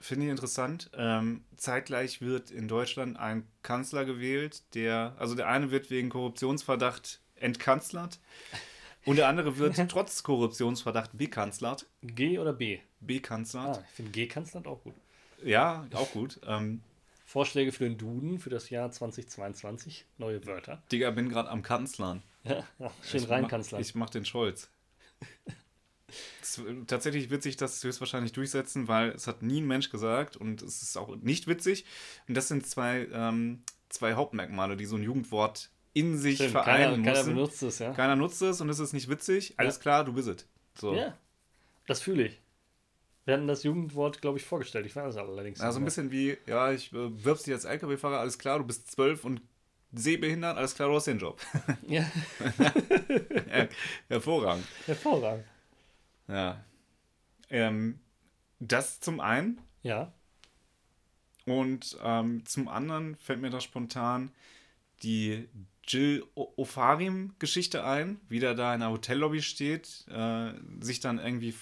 finde 0.00 0.26
ich 0.26 0.30
interessant. 0.30 0.90
Ähm, 0.94 1.44
zeitgleich 1.56 2.20
wird 2.20 2.50
in 2.50 2.68
Deutschland 2.68 3.18
ein 3.18 3.46
Kanzler 3.62 4.04
gewählt, 4.04 4.62
der, 4.74 5.14
also 5.18 5.34
der 5.34 5.48
eine 5.48 5.70
wird 5.70 5.90
wegen 5.90 6.08
Korruptionsverdacht 6.10 7.20
entkanzlert 7.36 8.18
und 9.04 9.16
der 9.16 9.28
andere 9.28 9.58
wird 9.58 9.76
trotz 9.88 10.22
Korruptionsverdacht 10.22 11.10
bekanzlert. 11.16 11.86
G 12.02 12.38
oder 12.38 12.52
B? 12.52 12.80
Bekanzlert. 13.00 13.78
Ah, 13.78 13.84
ich 13.88 13.94
finde 13.96 14.10
G-Kanzler 14.12 14.66
auch 14.66 14.82
gut. 14.82 14.94
Ja, 15.42 15.86
auch 15.94 16.10
gut. 16.12 16.38
Ähm, 16.46 16.82
Vorschläge 17.24 17.72
für 17.72 17.84
den 17.84 17.96
Duden 17.96 18.38
für 18.38 18.50
das 18.50 18.68
Jahr 18.70 18.90
2022. 18.90 20.04
Neue 20.18 20.44
Wörter. 20.46 20.82
Digga, 20.92 21.10
bin 21.12 21.28
gerade 21.30 21.48
am 21.48 21.62
Kanzlern. 21.62 22.22
Ja, 22.44 22.64
ja, 22.78 22.90
schön 23.02 23.22
Ich 23.22 23.28
rein, 23.30 23.42
mach- 23.42 23.50
Kanzler. 23.50 23.80
Ich 23.80 23.94
mach 23.94 24.10
den 24.10 24.24
Scholz. 24.26 24.68
Es- 26.42 26.60
Tatsächlich 26.86 27.30
wird 27.30 27.42
sich 27.42 27.56
das 27.56 27.82
höchstwahrscheinlich 27.84 28.32
durchsetzen, 28.32 28.88
weil 28.88 29.10
es 29.10 29.26
hat 29.26 29.42
nie 29.42 29.60
ein 29.60 29.66
Mensch 29.66 29.90
gesagt 29.90 30.36
und 30.36 30.62
es 30.62 30.82
ist 30.82 30.96
auch 30.96 31.14
nicht 31.16 31.46
witzig. 31.46 31.84
Und 32.28 32.36
das 32.36 32.48
sind 32.48 32.66
zwei, 32.66 33.06
ähm, 33.12 33.62
zwei 33.88 34.14
Hauptmerkmale, 34.14 34.76
die 34.76 34.86
so 34.86 34.96
ein 34.96 35.02
Jugendwort 35.02 35.70
in 35.92 36.16
sich 36.18 36.36
Stimmt, 36.36 36.52
vereinen 36.52 37.02
keiner, 37.02 37.04
keiner 37.04 37.18
müssen. 37.18 37.34
benutzt 37.34 37.62
es, 37.62 37.78
ja. 37.80 37.92
Keiner 37.92 38.16
nutzt 38.16 38.40
es 38.42 38.60
und 38.60 38.68
es 38.68 38.78
ist 38.78 38.92
nicht 38.92 39.08
witzig. 39.08 39.54
Alles 39.56 39.80
klar, 39.80 40.04
du 40.04 40.12
bist 40.12 40.28
es. 40.28 40.46
So. 40.78 40.94
Ja, 40.94 41.16
das 41.86 42.00
fühle 42.00 42.26
ich. 42.26 42.40
Wir 43.24 43.34
hatten 43.34 43.48
das 43.48 43.64
Jugendwort, 43.64 44.20
glaube 44.22 44.38
ich, 44.38 44.44
vorgestellt. 44.44 44.86
Ich 44.86 44.96
weiß 44.96 45.10
es 45.10 45.16
allerdings 45.16 45.60
Also 45.60 45.78
ein 45.78 45.84
bisschen 45.84 46.10
wie, 46.10 46.38
ja, 46.46 46.72
ich 46.72 46.92
äh, 46.92 47.24
wirbst 47.24 47.46
dich 47.46 47.54
als 47.54 47.64
LKW-Fahrer, 47.64 48.18
alles 48.20 48.38
klar, 48.38 48.58
du 48.58 48.64
bist 48.64 48.90
zwölf 48.90 49.24
und 49.24 49.42
sehbehindert, 49.92 50.56
alles 50.56 50.74
klar, 50.74 50.88
du 50.88 50.94
hast 50.94 51.06
den 51.08 51.18
Job. 51.18 51.40
Ja, 51.86 52.08
Hervorragend. 54.08 54.64
hervorragend. 54.86 55.44
Ja. 56.30 56.64
Ähm, 57.48 58.00
das 58.60 59.00
zum 59.00 59.20
einen. 59.20 59.60
Ja, 59.82 60.12
Und 61.46 61.96
ähm, 62.02 62.44
zum 62.46 62.68
anderen 62.68 63.16
fällt 63.16 63.40
mir 63.40 63.50
da 63.50 63.60
spontan 63.60 64.30
die 65.02 65.48
Jill 65.86 66.24
Ofarim-Geschichte 66.34 67.84
ein, 67.84 68.20
wie 68.28 68.38
der 68.38 68.54
da 68.54 68.74
in 68.74 68.80
der 68.80 68.90
Hotellobby 68.90 69.42
steht, 69.42 70.06
äh, 70.08 70.52
sich 70.80 71.00
dann 71.00 71.18
irgendwie 71.18 71.54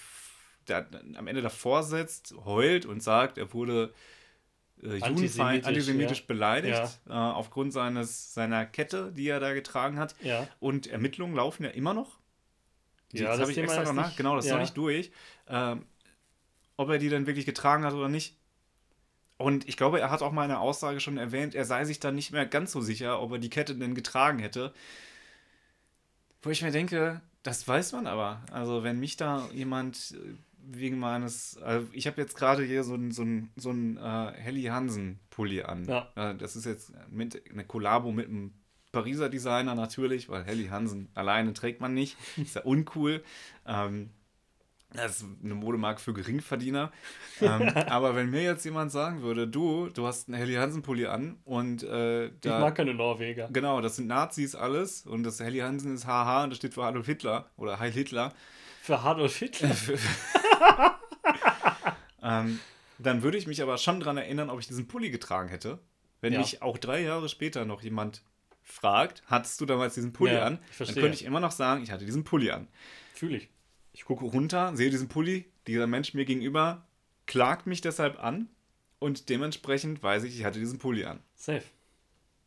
da, 0.65 0.85
am 1.15 1.27
Ende 1.27 1.41
davor 1.41 1.83
setzt, 1.83 2.35
heult 2.45 2.85
und 2.85 3.01
sagt, 3.01 3.37
er 3.37 3.53
wurde 3.53 3.93
äh, 4.83 4.97
judenfeind, 4.97 5.03
Antisemitisch, 5.03 5.67
antisemitisch 5.67 6.19
ja. 6.19 6.25
beleidigt 6.27 6.99
äh, 7.07 7.13
aufgrund 7.13 7.73
seines, 7.73 8.33
seiner 8.33 8.65
Kette, 8.65 9.11
die 9.11 9.27
er 9.27 9.39
da 9.39 9.53
getragen 9.53 9.97
hat. 9.97 10.15
ja. 10.21 10.47
Und 10.59 10.87
Ermittlungen 10.87 11.35
laufen 11.35 11.63
ja 11.63 11.69
immer 11.71 11.93
noch. 11.93 12.18
Ja, 13.13 13.27
das 13.27 13.31
das 13.37 13.41
habe 13.41 13.51
ich 13.51 13.55
Thema 13.55 13.65
extra 13.67 13.81
ist 13.83 13.87
noch 13.89 13.95
nach. 13.95 14.05
nicht- 14.07 14.17
Genau, 14.17 14.35
das 14.35 14.45
ist 14.45 14.49
ja. 14.49 14.55
noch 14.57 14.61
nicht 14.63 14.77
durch. 14.77 15.11
Ähm, 15.47 15.83
ob 16.77 16.89
er 16.89 16.97
die 16.99 17.09
dann 17.09 17.27
wirklich 17.27 17.45
getragen 17.45 17.83
hat 17.85 17.93
oder 17.93 18.07
nicht. 18.09 18.37
Und 19.37 19.67
ich 19.69 19.77
glaube, 19.77 19.99
er 19.99 20.11
hat 20.11 20.21
auch 20.21 20.31
mal 20.31 20.45
in 20.45 20.51
einer 20.51 20.59
Aussage 20.59 20.99
schon 20.99 21.17
erwähnt, 21.17 21.55
er 21.55 21.65
sei 21.65 21.85
sich 21.85 21.99
dann 21.99 22.15
nicht 22.15 22.31
mehr 22.31 22.45
ganz 22.45 22.71
so 22.73 22.81
sicher, 22.81 23.21
ob 23.21 23.31
er 23.31 23.37
die 23.39 23.49
Kette 23.49 23.73
denn 23.75 23.95
getragen 23.95 24.39
hätte. 24.39 24.73
Wo 26.41 26.49
ich 26.49 26.61
mir 26.61 26.71
denke, 26.71 27.21
das 27.43 27.67
weiß 27.67 27.93
man 27.93 28.07
aber. 28.07 28.41
Also, 28.51 28.83
wenn 28.83 28.99
mich 28.99 29.17
da 29.17 29.47
jemand 29.53 30.11
äh, 30.17 30.33
wegen 30.71 30.99
meines. 30.99 31.57
Also 31.57 31.87
ich 31.93 32.05
habe 32.07 32.21
jetzt 32.21 32.35
gerade 32.37 32.63
hier 32.63 32.83
so 32.83 32.93
einen 32.93 33.11
so 33.11 33.23
ein, 33.23 33.49
so 33.55 33.71
ein, 33.71 33.97
äh, 33.97 34.31
Helly 34.33 34.63
Hansen-Pulli 34.63 35.63
an. 35.63 35.85
Ja. 35.85 36.11
Äh, 36.15 36.35
das 36.35 36.55
ist 36.55 36.65
jetzt 36.65 36.91
mit, 37.09 37.41
eine 37.49 37.63
Kollabo 37.65 38.11
mit 38.11 38.27
einem 38.27 38.53
Pariser 38.91 39.29
Designer 39.29 39.75
natürlich, 39.75 40.29
weil 40.29 40.43
Helly 40.43 40.67
Hansen 40.67 41.09
alleine 41.13 41.53
trägt 41.53 41.81
man 41.81 41.93
nicht. 41.93 42.17
Ist 42.37 42.55
ja 42.55 42.61
uncool. 42.63 43.23
Ähm, 43.65 44.09
das 44.91 45.17
ist 45.17 45.25
eine 45.43 45.53
Modemarke 45.53 46.01
für 46.01 46.13
Geringverdiener. 46.13 46.91
ähm, 47.41 47.69
aber 47.89 48.15
wenn 48.15 48.31
mir 48.31 48.41
jetzt 48.41 48.65
jemand 48.65 48.91
sagen 48.91 49.21
würde, 49.21 49.47
du, 49.47 49.87
du 49.89 50.07
hast 50.07 50.27
einen 50.27 50.37
Helly 50.39 50.55
Hansen 50.55 50.81
Pulli 50.81 51.05
an 51.05 51.37
und 51.45 51.83
äh, 51.83 52.25
Ich 52.29 52.31
da, 52.41 52.59
mag 52.59 52.73
keine 52.73 52.95
Norweger. 52.95 53.49
genau, 53.53 53.81
das 53.81 53.97
sind 53.97 54.07
Nazis 54.07 54.55
alles 54.55 55.05
und 55.05 55.21
das 55.21 55.39
Helly 55.39 55.59
Hansen 55.59 55.93
ist 55.93 56.07
HH 56.07 56.45
und 56.45 56.49
das 56.49 56.57
steht 56.57 56.73
für 56.73 56.83
Adolf 56.85 57.05
Hitler 57.05 57.51
oder 57.55 57.77
Heil 57.79 57.91
Hitler, 57.91 58.33
Für 58.81 58.97
Adolf 59.01 59.35
Hitler. 59.37 59.69
ähm, 62.23 62.59
dann 62.97 63.21
würde 63.21 63.37
ich 63.37 63.45
mich 63.47 63.61
aber 63.61 63.77
schon 63.77 63.99
daran 63.99 64.17
erinnern, 64.17 64.49
ob 64.49 64.59
ich 64.59 64.67
diesen 64.67 64.87
Pulli 64.87 65.11
getragen 65.11 65.49
hätte, 65.49 65.77
wenn 66.21 66.33
Ja. 66.33 66.39
mich 66.39 66.61
auch 66.63 66.77
drei 66.79 67.01
Jahre 67.03 67.29
später 67.29 67.63
noch 67.65 67.81
jemand 67.83 68.23
fragt, 68.71 69.23
hattest 69.25 69.59
du 69.61 69.65
damals 69.65 69.95
diesen 69.95 70.13
Pulli 70.13 70.33
Ja, 70.33 70.45
an? 70.45 70.59
ich 70.71 70.77
Dann 70.77 70.95
könnte 70.95 71.15
ich 71.15 71.25
immer 71.25 71.39
noch 71.39 71.51
sagen, 71.51 71.81
ich 71.83 71.91
hatte 71.91 72.05
diesen 72.05 72.23
Pulli 72.23 72.51
an. 72.51 72.67
Fühle 73.13 73.37
ich. 73.37 73.49
Ich 73.93 74.05
gucke 74.05 74.25
runter, 74.25 74.75
sehe 74.75 74.89
diesen 74.89 75.07
Pulli, 75.09 75.45
dieser 75.67 75.87
Mensch 75.87 76.13
mir 76.13 76.25
gegenüber 76.25 76.85
klagt 77.25 77.67
mich 77.67 77.81
deshalb 77.81 78.23
an 78.23 78.47
und 78.99 79.29
dementsprechend 79.29 80.01
weiß 80.01 80.23
ich, 80.23 80.37
ich 80.39 80.45
hatte 80.45 80.59
diesen 80.59 80.79
Pulli 80.79 81.05
an. 81.05 81.19
Safe. 81.35 81.63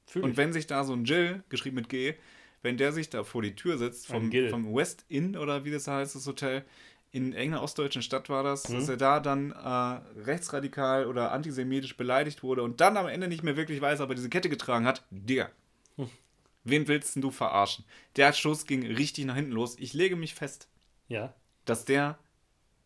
Fühle 0.07 0.25
Und 0.25 0.31
ich. 0.33 0.37
wenn 0.37 0.53
sich 0.53 0.67
da 0.67 0.85
so 0.85 0.93
ein 0.93 1.05
Jill, 1.05 1.43
geschrieben 1.49 1.77
mit 1.77 1.89
G, 1.89 2.15
wenn 2.63 2.77
der 2.77 2.93
sich 2.93 3.11
da 3.11 3.25
vor 3.25 3.43
die 3.43 3.55
Tür 3.57 3.77
setzt, 3.79 4.07
vom, 4.07 4.31
vom 4.51 4.75
West 4.75 5.05
Inn 5.09 5.37
oder 5.37 5.65
wie 5.65 5.71
das 5.71 5.89
heißt, 5.89 6.15
das 6.15 6.27
Hotel, 6.27 6.65
in 7.11 7.33
irgendeiner 7.33 7.63
ostdeutschen 7.63 8.03
Stadt 8.03 8.29
war 8.31 8.43
das, 8.43 8.69
Mhm. 8.69 8.75
dass 8.75 8.89
er 8.89 8.97
da 8.97 9.21
dann 9.21 9.51
äh, 9.53 10.21
rechtsradikal 10.23 11.07
oder 11.07 11.33
antisemitisch 11.33 11.97
beleidigt 11.97 12.43
wurde 12.43 12.63
und 12.63 12.81
dann 12.81 12.97
am 12.97 13.07
Ende 13.07 13.29
nicht 13.29 13.43
mehr 13.43 13.57
wirklich 13.57 13.81
weiß, 13.81 14.01
aber 14.01 14.15
diese 14.15 14.31
Kette 14.31 14.49
getragen 14.49 14.87
hat, 14.87 15.05
Digga. 15.11 15.51
Wen 16.65 16.87
willst 16.89 17.17
denn 17.17 17.23
du 17.23 17.31
verarschen? 17.31 17.85
Der 18.17 18.33
Schuss 18.33 18.67
ging 18.67 18.87
richtig 18.87 19.25
nach 19.25 19.35
hinten 19.35 19.53
los. 19.53 19.77
Ich 19.79 19.93
lege 19.95 20.15
mich 20.17 20.35
fest, 20.35 20.69
Ja. 21.09 21.35
dass 21.65 21.85
der 21.85 22.19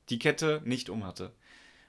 die 0.09 0.18
Kette 0.18 0.62
nicht 0.64 0.88
umhatte. 0.88 1.32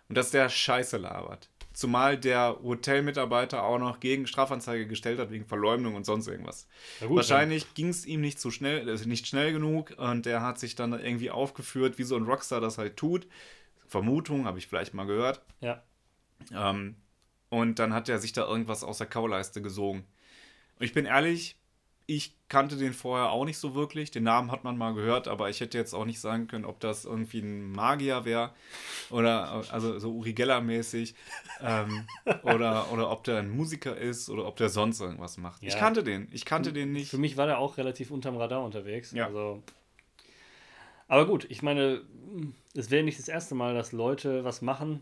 Und 0.09 0.15
dass 0.17 0.31
der 0.31 0.49
Scheiße 0.49 0.97
labert. 0.97 1.49
Zumal 1.73 2.17
der 2.17 2.57
Hotelmitarbeiter 2.63 3.61
auch 3.63 3.77
noch 3.77 3.99
gegen 3.99 4.25
Strafanzeige 4.25 4.87
gestellt 4.87 5.19
hat 5.19 5.29
wegen 5.29 5.45
Verleumdung 5.45 5.93
und 5.95 6.05
sonst 6.05 6.27
irgendwas. 6.27 6.67
Gut, 7.01 7.17
Wahrscheinlich 7.17 7.73
ging 7.75 7.89
es 7.89 8.05
ihm 8.05 8.19
nicht 8.21 8.39
so 8.39 8.49
schnell, 8.49 8.89
äh, 8.89 9.05
nicht 9.05 9.27
schnell 9.27 9.53
genug 9.53 9.93
und 9.97 10.25
er 10.25 10.41
hat 10.41 10.57
sich 10.59 10.73
dann 10.75 10.93
irgendwie 10.93 11.29
aufgeführt, 11.29 11.97
wie 11.99 12.03
so 12.03 12.15
ein 12.15 12.23
Rockstar 12.23 12.61
das 12.61 12.77
halt 12.79 12.97
tut. 12.97 13.27
Vermutung, 13.85 14.45
habe 14.45 14.57
ich 14.57 14.67
vielleicht 14.67 14.93
mal 14.95 15.05
gehört. 15.05 15.41
Ja. 15.61 15.83
Ähm, 16.51 16.95
und 17.49 17.79
dann 17.79 17.93
hat 17.93 18.09
er 18.09 18.17
sich 18.19 18.33
da 18.33 18.47
irgendwas 18.47 18.83
aus 18.83 18.97
der 18.97 19.07
Kauleiste 19.07 19.61
gesogen. 19.61 20.05
Und 20.79 20.85
ich 20.85 20.93
bin 20.93 21.05
ehrlich, 21.05 21.55
ich 22.09 22.37
kannte 22.47 22.77
den 22.77 22.93
vorher 22.93 23.31
auch 23.31 23.43
nicht 23.43 23.57
so 23.57 23.75
wirklich. 23.75 24.11
Den 24.11 24.23
Namen 24.23 24.49
hat 24.51 24.63
man 24.63 24.77
mal 24.77 24.93
gehört, 24.93 25.27
aber 25.27 25.49
ich 25.49 25.59
hätte 25.59 25.77
jetzt 25.77 25.93
auch 25.93 26.05
nicht 26.05 26.21
sagen 26.21 26.47
können, 26.47 26.63
ob 26.63 26.79
das 26.79 27.03
irgendwie 27.03 27.39
ein 27.39 27.71
Magier 27.73 28.23
wäre 28.23 28.53
oder 29.09 29.65
also 29.71 29.99
so 29.99 30.13
Uri 30.13 30.31
Geller-mäßig 30.33 31.15
ähm, 31.61 32.07
oder, 32.43 32.89
oder 32.93 33.11
ob 33.11 33.25
der 33.25 33.39
ein 33.39 33.49
Musiker 33.49 33.97
ist 33.97 34.29
oder 34.29 34.45
ob 34.47 34.55
der 34.55 34.69
sonst 34.69 35.01
irgendwas 35.01 35.37
macht. 35.37 35.61
Ich 35.63 35.73
Ja. 35.73 35.79
kannte 35.79 36.03
den. 36.03 36.29
Ich 36.31 36.45
kannte 36.45 36.71
den 36.71 36.93
nicht. 36.93 37.09
Für 37.09 37.17
mich 37.17 37.35
war 37.35 37.45
der 37.45 37.59
auch 37.59 37.77
relativ 37.77 38.09
unterm 38.09 38.37
Radar 38.37 38.63
unterwegs. 38.63 39.11
Ja. 39.11 39.25
Also, 39.25 39.61
aber 41.09 41.25
gut, 41.25 41.45
ich 41.49 41.61
meine, 41.61 42.01
es 42.73 42.89
wäre 42.89 43.03
nicht 43.03 43.19
das 43.19 43.27
erste 43.27 43.53
Mal, 43.55 43.73
dass 43.73 43.91
Leute 43.91 44.45
was 44.45 44.61
machen, 44.61 45.01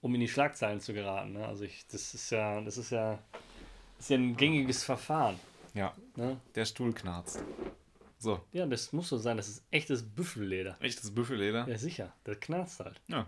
um 0.00 0.14
in 0.14 0.20
die 0.20 0.28
Schlagzeilen 0.28 0.80
zu 0.80 0.94
geraten. 0.94 1.32
Ne? 1.32 1.46
Also 1.46 1.64
ich, 1.64 1.86
das 1.88 2.14
ist 2.14 2.30
ja, 2.30 2.60
das 2.62 2.78
ist 2.78 2.90
ja, 2.90 3.18
ist 3.98 4.10
ja 4.10 4.16
ein 4.16 4.36
gängiges 4.36 4.84
Verfahren. 4.84 5.38
Ja, 5.74 5.94
Ne? 6.16 6.40
der 6.54 6.64
Stuhl 6.64 6.92
knarzt. 6.94 7.42
So, 8.18 8.40
Ja, 8.52 8.64
das 8.66 8.92
muss 8.92 9.08
so 9.10 9.18
sein. 9.18 9.36
Das 9.36 9.48
ist 9.48 9.62
echtes 9.70 10.02
Büffelleder. 10.02 10.76
echtes 10.80 11.14
Büffelleder. 11.14 11.66
Ja, 11.68 11.76
sicher. 11.76 12.12
Das 12.24 12.40
knarzt 12.40 12.80
halt. 12.80 13.00
Ja. 13.08 13.26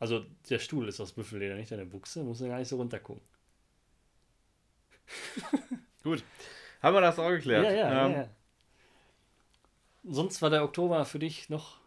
Also 0.00 0.24
der 0.48 0.58
Stuhl 0.58 0.88
ist 0.88 0.98
aus 1.00 1.12
Büffelleder, 1.12 1.54
nicht 1.54 1.70
deine 1.70 1.86
Buchse. 1.86 2.22
Muss 2.24 2.40
ja 2.40 2.48
gar 2.48 2.58
nicht 2.58 2.68
so 2.68 2.76
runtergucken. 2.76 3.22
Gut. 6.02 6.24
Haben 6.82 6.94
wir 6.96 7.00
das 7.00 7.18
auch 7.18 7.28
geklärt? 7.28 7.64
Ja, 7.64 7.70
ja, 7.72 8.06
Ähm, 8.06 8.12
ja, 8.12 8.18
ja. 8.22 8.28
Sonst 10.04 10.40
war 10.40 10.48
der 10.50 10.64
Oktober 10.64 11.04
für 11.04 11.18
dich 11.18 11.50
noch 11.50 11.78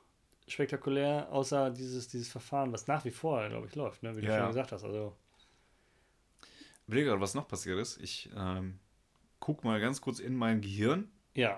spektakulär, 0.48 1.28
außer 1.32 1.72
dieses, 1.72 2.08
dieses 2.08 2.30
Verfahren, 2.30 2.72
was 2.72 2.86
nach 2.88 3.04
wie 3.06 3.12
vor, 3.12 3.48
glaube 3.50 3.68
ich, 3.68 3.76
läuft, 3.76 4.04
ne? 4.04 4.16
wie 4.16 4.22
du 4.22 4.28
Ja, 4.28 4.38
schon 4.40 4.48
gesagt 4.50 4.72
hast. 4.72 4.84
Also, 4.84 5.16
Überlege 6.88 7.10
gerade, 7.10 7.22
was 7.22 7.34
noch 7.36 7.48
passiert 7.48 7.80
ist. 7.80 8.00
Ich 8.02 8.30
ähm, 8.36 8.80
guck 9.40 9.64
mal 9.64 9.80
ganz 9.80 10.02
kurz 10.02 10.20
in 10.20 10.36
mein 10.36 10.62
Gehirn. 10.62 11.10
ja, 11.34 11.58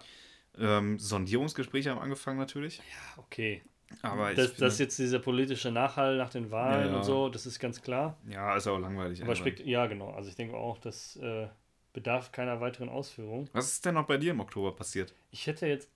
Ähm, 0.58 0.98
Sondierungsgespräche 1.00 1.90
haben 1.92 2.00
angefangen 2.00 2.38
natürlich. 2.40 2.78
ja 2.80 2.84
okay. 3.22 3.62
Aber 4.02 4.34
Das, 4.34 4.48
finde, 4.48 4.62
das 4.62 4.80
jetzt 4.80 4.98
dieser 4.98 5.20
politische 5.20 5.72
Nachhall 5.72 6.18
nach 6.18 6.30
den 6.30 6.50
Wahlen 6.52 6.86
Ja, 6.88 6.92
ja. 6.92 6.98
und 6.98 7.04
so, 7.04 7.30
das 7.30 7.46
ist 7.46 7.60
ganz 7.60 7.82
klar. 7.82 8.18
ja, 8.28 8.56
ist 8.56 8.68
auch 8.68 8.80
langweilig. 8.80 9.22
Aber 9.24 9.36
spekt 9.36 9.60
ja, 9.60 9.86
genau. 9.86 10.12
Also 10.12 10.30
ich 10.30 10.36
denke 10.36 10.56
auch, 10.58 10.80
das 10.80 11.16
äh, 11.18 11.48
bedarf 11.94 12.32
keiner 12.32 12.60
weiteren 12.62 12.90
Ausführung. 12.90 13.48
Was 13.54 13.72
ist 13.72 13.86
denn 13.86 13.94
noch 13.94 14.08
bei 14.08 14.18
dir 14.18 14.32
im 14.32 14.40
Oktober 14.40 14.76
passiert? 14.76 15.14
Ich 15.32 15.46
hätte 15.48 15.68
jetzt 15.68 15.90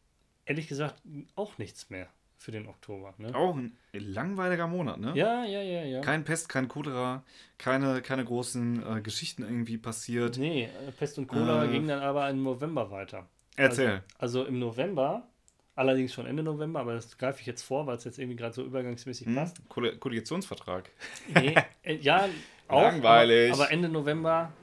ehrlich 0.46 0.68
gesagt 0.68 1.02
auch 1.36 1.58
nichts 1.58 1.90
mehr 1.90 2.08
für 2.40 2.52
den 2.52 2.68
Oktober. 2.68 3.14
Ne? 3.18 3.36
Auch 3.36 3.54
ein 3.56 3.78
langweiliger 3.92 4.66
Monat, 4.66 4.98
ne? 5.00 5.12
Ja, 5.14 5.44
ja, 5.46 5.62
ja, 5.62 5.84
ja. 5.84 6.02
Kein 6.02 6.24
Pest, 6.24 6.48
kein 6.48 6.70
Cholera, 6.70 7.24
keine, 7.58 8.02
keine 8.02 8.24
großen 8.24 8.98
äh, 8.98 9.02
Geschichten 9.02 9.44
irgendwie 9.44 9.78
passiert. 9.78 10.38
Nee, 10.38 10.64
äh, 10.88 10.92
Pest 10.94 11.18
und 11.20 11.28
Cola 11.28 11.66
Äh. 11.66 11.68
ging 11.68 11.88
dann 11.88 12.00
aber 12.00 12.30
im 12.30 12.42
November 12.42 12.90
weiter. 12.92 13.28
Erzähl. 13.58 14.02
Also, 14.18 14.40
also 14.40 14.46
im 14.46 14.58
November, 14.58 15.28
allerdings 15.76 16.14
schon 16.14 16.26
Ende 16.26 16.42
November, 16.42 16.80
aber 16.80 16.94
das 16.94 17.18
greife 17.18 17.42
ich 17.42 17.46
jetzt 17.46 17.62
vor, 17.62 17.86
weil 17.88 17.98
es 17.98 18.06
jetzt 18.06 18.18
irgendwie 18.20 18.38
gerade 18.38 18.54
so 18.54 18.64
übergangsmäßig 18.64 19.28
Hm? 19.28 19.36
passt. 19.36 19.58
Kolle- 19.68 19.98
Koalitionsvertrag. 19.98 20.90
Nee, 21.34 21.56
äh, 21.84 21.96
ja, 21.98 22.30
auch. 22.70 22.82
Langweilig. 22.84 23.52
Aber, 23.52 23.64
aber 23.64 23.72
Ende 23.74 23.90
November, 23.90 24.54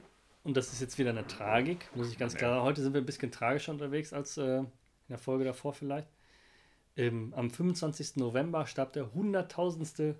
und 0.43 0.57
das 0.57 0.73
ist 0.73 0.81
jetzt 0.81 0.97
wieder 0.97 1.11
eine 1.11 1.27
Tragik, 1.27 1.89
muss 1.93 2.09
ich 2.11 2.17
ganz 2.17 2.33
klar 2.35 2.53
sagen. 2.55 2.63
Heute 2.65 2.81
sind 2.81 2.93
wir 2.93 3.01
ein 3.01 3.05
bisschen 3.05 3.31
tragischer 3.31 3.71
unterwegs 3.71 4.13
als 4.13 4.35
äh, 4.37 4.57
in 4.61 4.67
der 5.09 5.19
Folge 5.19 5.43
davor 5.43 5.73
vielleicht. 5.73 6.07
Ähm, 6.97 7.33
am 7.35 7.49
25. 7.51 8.15
November 8.17 8.65
starb 8.65 8.91
der 8.93 9.13
Hunderttausendste 9.13 10.15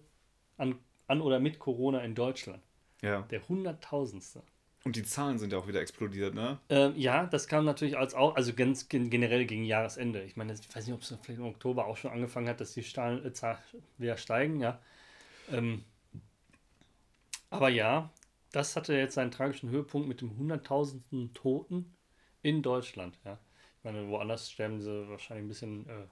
an, 0.57 0.77
an 1.07 1.21
oder 1.21 1.39
mit 1.39 1.59
Corona 1.59 2.01
in 2.03 2.15
Deutschland. 2.15 2.61
Ja. 3.01 3.23
Der 3.23 3.47
Hunderttausendste. 3.49 4.43
Und 4.83 4.95
die 4.95 5.03
Zahlen 5.03 5.37
sind 5.37 5.51
ja 5.51 5.59
auch 5.59 5.67
wieder 5.67 5.81
explodiert, 5.81 6.33
ne? 6.33 6.59
Ähm, 6.69 6.93
ja, 6.95 7.25
das 7.25 7.47
kam 7.47 7.65
natürlich 7.65 7.97
als 7.97 8.13
auch, 8.13 8.35
also 8.35 8.53
ganz 8.53 8.87
gen- 8.87 9.09
generell 9.09 9.45
gegen 9.45 9.65
Jahresende. 9.65 10.23
Ich 10.23 10.37
meine, 10.37 10.53
ich 10.53 10.73
weiß 10.73 10.85
nicht, 10.85 10.93
ob 10.93 11.01
es 11.01 11.13
vielleicht 11.21 11.39
im 11.39 11.45
Oktober 11.45 11.87
auch 11.87 11.97
schon 11.97 12.11
angefangen 12.11 12.47
hat, 12.47 12.61
dass 12.61 12.73
die 12.73 12.83
Zahlen 12.83 13.25
äh, 13.25 13.33
Zahl- 13.33 13.57
wieder 13.97 14.15
steigen, 14.15 14.61
ja. 14.61 14.79
Ähm, 15.51 15.83
aber 17.49 17.69
ja, 17.69 18.11
das 18.51 18.75
hatte 18.75 18.93
jetzt 18.93 19.15
seinen 19.15 19.31
tragischen 19.31 19.69
Höhepunkt 19.69 20.07
mit 20.07 20.21
dem 20.21 20.37
hunderttausendsten 20.37 21.33
Toten 21.33 21.93
in 22.41 22.61
Deutschland, 22.61 23.17
ja. 23.25 23.37
Ich 23.79 23.83
meine, 23.83 24.07
woanders 24.07 24.49
sterben 24.51 24.79
sie 24.79 25.09
wahrscheinlich 25.09 25.45
ein 25.45 25.49
bisschen 25.49 25.89
äh, 25.89 26.05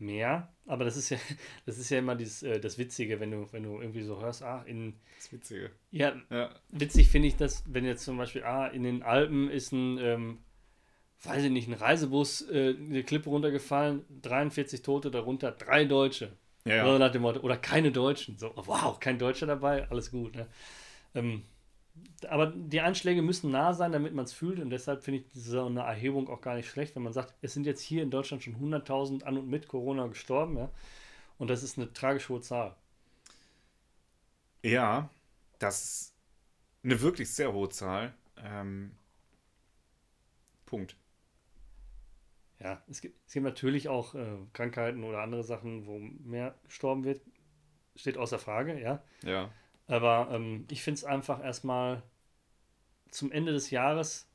mehr, 0.00 0.52
aber 0.66 0.84
das 0.84 0.96
ist 0.96 1.10
ja, 1.10 1.18
das 1.66 1.78
ist 1.78 1.90
ja 1.90 1.98
immer 1.98 2.14
dieses, 2.14 2.42
äh, 2.42 2.60
das 2.60 2.78
Witzige, 2.78 3.20
wenn 3.20 3.30
du, 3.30 3.48
wenn 3.52 3.62
du 3.62 3.80
irgendwie 3.80 4.02
so 4.02 4.20
hörst, 4.20 4.42
ah, 4.42 4.62
in, 4.66 4.94
Das 5.16 5.32
Witzige. 5.32 5.70
ja, 5.90 6.14
Ja. 6.30 6.50
witzig 6.70 7.08
finde 7.08 7.28
ich 7.28 7.36
das, 7.36 7.64
wenn 7.66 7.84
jetzt 7.84 8.04
zum 8.04 8.16
Beispiel, 8.16 8.44
ah, 8.44 8.66
in 8.68 8.82
den 8.82 9.02
Alpen 9.02 9.50
ist 9.50 9.72
ein, 9.72 9.98
ähm, 9.98 10.38
weiß 11.22 11.42
ich 11.44 11.50
nicht, 11.50 11.68
ein 11.68 11.74
Reisebus 11.74 12.42
äh, 12.50 12.74
eine 12.78 13.02
Klippe 13.02 13.30
runtergefallen, 13.30 14.04
43 14.22 14.82
Tote, 14.82 15.10
darunter 15.10 15.50
drei 15.52 15.84
Deutsche. 15.84 16.36
Ja, 16.64 16.86
ja. 16.86 16.98
nach 16.98 17.10
dem 17.10 17.22
Motto, 17.22 17.40
oder 17.40 17.56
keine 17.56 17.90
Deutschen. 17.92 18.36
So, 18.36 18.52
wow, 18.54 19.00
kein 19.00 19.18
Deutscher 19.18 19.46
dabei, 19.46 19.88
alles 19.90 20.10
gut. 20.10 20.34
Ne? 20.36 20.46
Ähm, 21.14 21.42
aber 22.28 22.46
die 22.46 22.80
Einschläge 22.80 23.22
müssen 23.22 23.50
nah 23.50 23.72
sein, 23.74 23.92
damit 23.92 24.14
man 24.14 24.24
es 24.24 24.32
fühlt. 24.32 24.58
Und 24.60 24.70
deshalb 24.70 25.02
finde 25.04 25.20
ich 25.20 25.26
so 25.32 25.66
eine 25.66 25.80
Erhebung 25.80 26.28
auch 26.28 26.40
gar 26.40 26.56
nicht 26.56 26.68
schlecht, 26.68 26.96
wenn 26.96 27.02
man 27.02 27.12
sagt, 27.12 27.34
es 27.42 27.54
sind 27.54 27.66
jetzt 27.66 27.80
hier 27.80 28.02
in 28.02 28.10
Deutschland 28.10 28.42
schon 28.42 28.56
100.000 28.56 29.22
an 29.22 29.38
und 29.38 29.48
mit 29.48 29.68
Corona 29.68 30.06
gestorben. 30.06 30.56
Ja? 30.56 30.70
Und 31.38 31.48
das 31.48 31.62
ist 31.62 31.78
eine 31.78 31.92
tragisch 31.92 32.28
hohe 32.28 32.40
Zahl. 32.40 32.74
Ja, 34.62 35.08
das 35.58 35.82
ist 35.82 36.14
eine 36.82 37.00
wirklich 37.00 37.32
sehr 37.32 37.52
hohe 37.52 37.68
Zahl. 37.68 38.14
Ähm, 38.36 38.92
Punkt. 40.66 40.96
Ja, 42.60 42.82
es 42.88 43.00
gibt, 43.00 43.16
es 43.26 43.32
gibt 43.32 43.44
natürlich 43.44 43.88
auch 43.88 44.14
äh, 44.14 44.36
Krankheiten 44.52 45.04
oder 45.04 45.22
andere 45.22 45.44
Sachen, 45.44 45.86
wo 45.86 45.98
mehr 45.98 46.56
gestorben 46.64 47.04
wird. 47.04 47.20
Steht 47.94 48.18
außer 48.18 48.38
Frage, 48.38 48.80
ja. 48.80 49.02
Ja. 49.22 49.50
Aber 49.88 50.28
ähm, 50.32 50.66
ich 50.70 50.82
finde 50.82 50.98
es 50.98 51.04
einfach 51.04 51.42
erstmal 51.42 52.02
zum 53.10 53.32
Ende 53.32 53.52
des 53.52 53.70
Jahres 53.70 54.28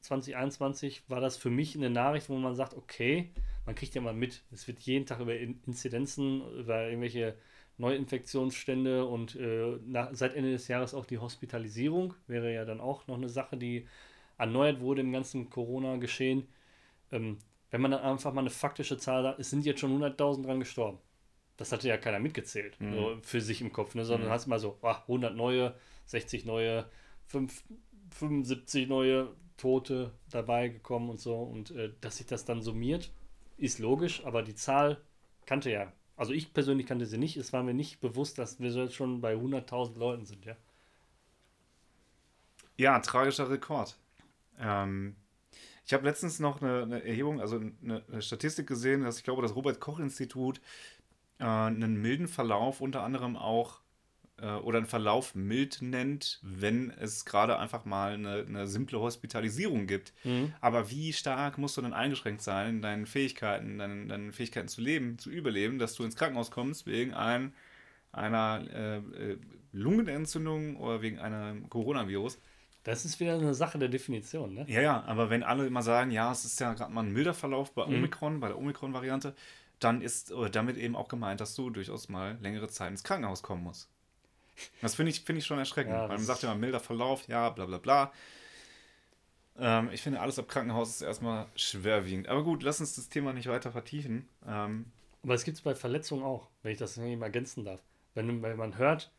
2021 0.00 1.04
war 1.08 1.20
das 1.20 1.36
für 1.36 1.50
mich 1.50 1.76
eine 1.76 1.90
Nachricht, 1.90 2.28
wo 2.28 2.36
man 2.36 2.54
sagt, 2.54 2.74
okay, 2.74 3.32
man 3.66 3.74
kriegt 3.74 3.94
ja 3.94 4.00
mal 4.02 4.14
mit, 4.14 4.42
es 4.52 4.66
wird 4.68 4.80
jeden 4.80 5.06
Tag 5.06 5.20
über 5.20 5.36
In 5.36 5.60
Inzidenzen, 5.66 6.42
über 6.58 6.86
irgendwelche 6.86 7.36
Neuinfektionsstände 7.78 9.06
und 9.06 9.36
äh, 9.36 9.78
nach, 9.86 10.10
seit 10.12 10.34
Ende 10.34 10.52
des 10.52 10.68
Jahres 10.68 10.94
auch 10.94 11.06
die 11.06 11.18
Hospitalisierung 11.18 12.14
wäre 12.26 12.52
ja 12.52 12.64
dann 12.64 12.80
auch 12.80 13.06
noch 13.06 13.16
eine 13.16 13.28
Sache, 13.28 13.56
die 13.56 13.88
erneuert 14.38 14.80
wurde 14.80 15.00
im 15.00 15.12
ganzen 15.12 15.50
Corona-Geschehen. 15.50 16.46
Ähm, 17.12 17.38
wenn 17.70 17.80
man 17.80 17.90
dann 17.90 18.02
einfach 18.02 18.32
mal 18.32 18.42
eine 18.42 18.50
faktische 18.50 18.98
Zahl 18.98 19.26
hat, 19.26 19.38
es 19.38 19.50
sind 19.50 19.64
jetzt 19.64 19.80
schon 19.80 20.02
100.000 20.02 20.44
dran 20.44 20.60
gestorben. 20.60 20.98
Das 21.56 21.72
hatte 21.72 21.88
ja 21.88 21.96
keiner 21.96 22.18
mitgezählt, 22.18 22.80
Mhm. 22.80 22.92
so 22.94 23.18
für 23.22 23.40
sich 23.40 23.60
im 23.60 23.72
Kopf, 23.72 23.94
ne? 23.94 24.04
sondern 24.04 24.28
Mhm. 24.28 24.32
hast 24.32 24.46
mal 24.46 24.58
so, 24.58 24.78
ah, 24.82 25.02
100 25.06 25.34
neue, 25.36 25.74
60 26.06 26.44
neue, 26.44 26.86
5, 27.26 27.62
75 28.10 28.88
neue 28.88 29.34
Tote 29.56 30.12
dabei 30.30 30.68
gekommen 30.68 31.10
und 31.10 31.20
so. 31.20 31.36
Und 31.36 31.70
äh, 31.72 31.92
dass 32.00 32.16
sich 32.18 32.26
das 32.26 32.44
dann 32.44 32.62
summiert, 32.62 33.12
ist 33.56 33.78
logisch, 33.78 34.24
aber 34.24 34.42
die 34.42 34.54
Zahl 34.54 35.00
kannte 35.46 35.70
ja, 35.70 35.92
also 36.16 36.32
ich 36.32 36.52
persönlich 36.52 36.86
kannte 36.86 37.06
sie 37.06 37.18
nicht, 37.18 37.36
es 37.36 37.52
war 37.52 37.62
mir 37.62 37.74
nicht 37.74 38.00
bewusst, 38.00 38.38
dass 38.38 38.60
wir 38.60 38.70
so 38.72 38.82
jetzt 38.82 38.94
schon 38.94 39.20
bei 39.20 39.34
100.000 39.36 39.98
Leuten 39.98 40.24
sind, 40.26 40.44
ja. 40.44 40.56
Ja, 42.76 42.98
tragischer 43.00 43.50
Rekord. 43.50 43.96
Ähm, 44.58 45.16
ich 45.86 45.92
habe 45.92 46.04
letztens 46.04 46.40
noch 46.40 46.62
eine, 46.62 46.82
eine 46.82 47.04
Erhebung, 47.04 47.40
also 47.40 47.56
eine, 47.58 48.02
eine, 48.10 48.22
Statistik 48.22 48.66
gesehen, 48.66 49.02
dass 49.02 49.18
ich 49.18 49.24
glaube, 49.24 49.42
das 49.42 49.54
Robert-Koch-Institut 49.54 50.60
äh, 51.38 51.44
einen 51.44 52.00
milden 52.00 52.28
Verlauf 52.28 52.80
unter 52.80 53.02
anderem 53.02 53.36
auch 53.36 53.80
äh, 54.40 54.46
oder 54.46 54.78
einen 54.78 54.86
Verlauf 54.86 55.34
mild 55.34 55.80
nennt, 55.80 56.40
wenn 56.42 56.90
es 56.90 57.24
gerade 57.24 57.58
einfach 57.58 57.84
mal 57.84 58.14
eine, 58.14 58.44
eine 58.46 58.66
simple 58.66 58.98
Hospitalisierung 59.00 59.86
gibt. 59.86 60.12
Mhm. 60.24 60.52
Aber 60.60 60.90
wie 60.90 61.12
stark 61.12 61.58
musst 61.58 61.76
du 61.76 61.82
denn 61.82 61.92
eingeschränkt 61.92 62.42
sein 62.42 62.76
in 62.76 62.82
deinen 62.82 63.06
Fähigkeiten, 63.06 63.78
deinen, 63.78 64.08
deinen 64.08 64.32
Fähigkeiten 64.32 64.68
zu 64.68 64.80
leben, 64.80 65.18
zu 65.18 65.30
überleben, 65.30 65.78
dass 65.78 65.94
du 65.94 66.04
ins 66.04 66.16
Krankenhaus 66.16 66.50
kommst 66.50 66.86
wegen 66.86 67.14
ein, 67.14 67.54
einer 68.12 68.64
äh, 68.72 68.96
äh 68.96 69.38
Lungenentzündung 69.72 70.76
oder 70.76 71.02
wegen 71.02 71.18
einem 71.18 71.68
Coronavirus? 71.68 72.38
Das 72.84 73.04
ist 73.04 73.18
wieder 73.18 73.34
eine 73.34 73.54
Sache 73.54 73.78
der 73.78 73.88
Definition, 73.88 74.54
ne? 74.54 74.66
Ja, 74.68 74.82
ja, 74.82 75.04
aber 75.04 75.30
wenn 75.30 75.42
alle 75.42 75.66
immer 75.66 75.82
sagen, 75.82 76.10
ja, 76.10 76.30
es 76.30 76.44
ist 76.44 76.60
ja 76.60 76.74
gerade 76.74 76.92
mal 76.92 77.02
ein 77.02 77.12
milder 77.12 77.34
Verlauf 77.34 77.72
bei. 77.72 77.82
Omikron, 77.82 78.34
mhm. 78.34 78.40
bei 78.40 78.48
der 78.48 78.58
Omikron-Variante, 78.58 79.34
dann 79.84 80.00
ist 80.00 80.32
damit 80.52 80.76
eben 80.76 80.96
auch 80.96 81.08
gemeint, 81.08 81.40
dass 81.40 81.54
du 81.54 81.70
durchaus 81.70 82.08
mal 82.08 82.38
längere 82.40 82.68
Zeit 82.68 82.90
ins 82.90 83.04
Krankenhaus 83.04 83.42
kommen 83.42 83.62
musst. 83.62 83.90
Das 84.80 84.94
finde 84.94 85.10
ich, 85.10 85.22
find 85.22 85.38
ich 85.38 85.46
schon 85.46 85.58
erschreckend, 85.58 85.94
ja, 85.94 86.08
weil 86.08 86.16
man 86.16 86.24
sagt 86.24 86.42
ja 86.42 86.50
immer 86.50 86.60
milder 86.60 86.80
Verlauf, 86.80 87.26
ja, 87.28 87.50
bla 87.50 87.66
bla 87.66 87.78
bla. 87.78 88.12
Ähm, 89.58 89.90
ich 89.92 90.02
finde, 90.02 90.20
alles 90.20 90.38
ab 90.38 90.48
Krankenhaus 90.48 90.90
ist 90.90 91.02
erstmal 91.02 91.46
schwerwiegend. 91.54 92.28
Aber 92.28 92.42
gut, 92.42 92.62
lass 92.62 92.80
uns 92.80 92.96
das 92.96 93.08
Thema 93.08 93.32
nicht 93.32 93.48
weiter 93.48 93.72
vertiefen. 93.72 94.28
Ähm, 94.46 94.86
aber 95.22 95.34
es 95.34 95.44
gibt 95.44 95.56
es 95.56 95.62
bei 95.62 95.74
Verletzungen 95.74 96.22
auch, 96.22 96.48
wenn 96.62 96.72
ich 96.72 96.78
das 96.78 96.96
mal 96.96 97.22
ergänzen 97.22 97.64
darf. 97.64 97.80
Wenn, 98.14 98.42
wenn 98.42 98.56
man 98.56 98.78
hört, 98.78 99.10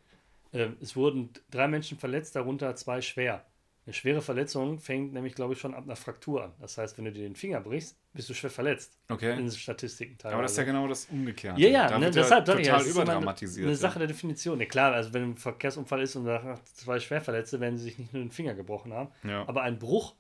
äh, 0.52 0.70
es 0.82 0.96
wurden 0.96 1.32
drei 1.52 1.68
Menschen 1.68 1.98
verletzt, 1.98 2.36
darunter 2.36 2.76
zwei 2.76 3.02
schwer. 3.02 3.46
Eine 3.86 3.94
schwere 3.94 4.22
Verletzung 4.22 4.80
fängt 4.80 5.14
nämlich, 5.14 5.36
glaube 5.36 5.54
ich, 5.54 5.60
schon 5.60 5.76
ab 5.76 5.84
einer 5.84 5.96
Fraktur 5.96 6.46
an. 6.46 6.54
Das 6.60 6.76
heißt, 6.78 6.98
wenn 6.98 7.06
du 7.06 7.12
dir 7.12 7.22
den 7.22 7.36
Finger 7.36 7.62
brichst, 7.62 7.96
bist 8.14 8.28
du 8.28 8.34
schwer 8.34 8.50
verletzt. 8.50 8.98
Okay. 9.10 9.34
In 9.34 9.46
den 9.46 9.52
Statistiken 9.52 10.18
teilweise. 10.18 10.34
Aber 10.34 10.42
das 10.42 10.54
ist 10.54 10.58
ja 10.58 10.64
genau 10.64 10.88
das 10.88 11.06
Umgekehrte. 11.06 11.62
Ja, 11.62 11.70
ja, 11.70 12.00
ne, 12.00 12.10
deshalb 12.10 12.48
ja, 12.48 12.56
total 12.56 12.84
ja, 12.84 12.90
überdramatisiert. 12.90 13.64
Eine, 13.64 13.68
eine 13.68 13.78
Sache 13.78 14.00
der 14.00 14.08
Definition. 14.08 14.60
Ja, 14.60 14.66
klar, 14.66 14.94
also 14.94 15.14
wenn 15.14 15.24
ein 15.24 15.38
Verkehrsunfall 15.38 16.02
ist 16.02 16.16
und 16.16 16.26
da 16.26 16.60
zwei 16.74 17.00
Schwerverletzte, 17.00 17.60
werden 17.60 17.78
sie 17.78 17.84
sich 17.84 18.00
nicht 18.00 18.12
nur 18.12 18.24
den 18.24 18.32
Finger 18.32 18.56
gebrochen 18.56 18.92
haben. 18.92 19.12
Ja. 19.24 19.48
Aber 19.48 19.62
ein 19.62 19.78
Bruch 19.78 20.16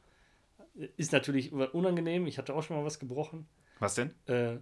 ist 0.97 1.11
natürlich 1.11 1.51
unangenehm. 1.51 2.28
Ich 2.28 2.38
hatte 2.38 2.53
auch 2.53 2.61
schon 2.61 2.78
mal 2.78 2.86
was 2.86 2.99
gebrochen. 2.99 3.47
Was 3.80 3.95
denn? 3.95 4.13
Äh, 4.28 4.57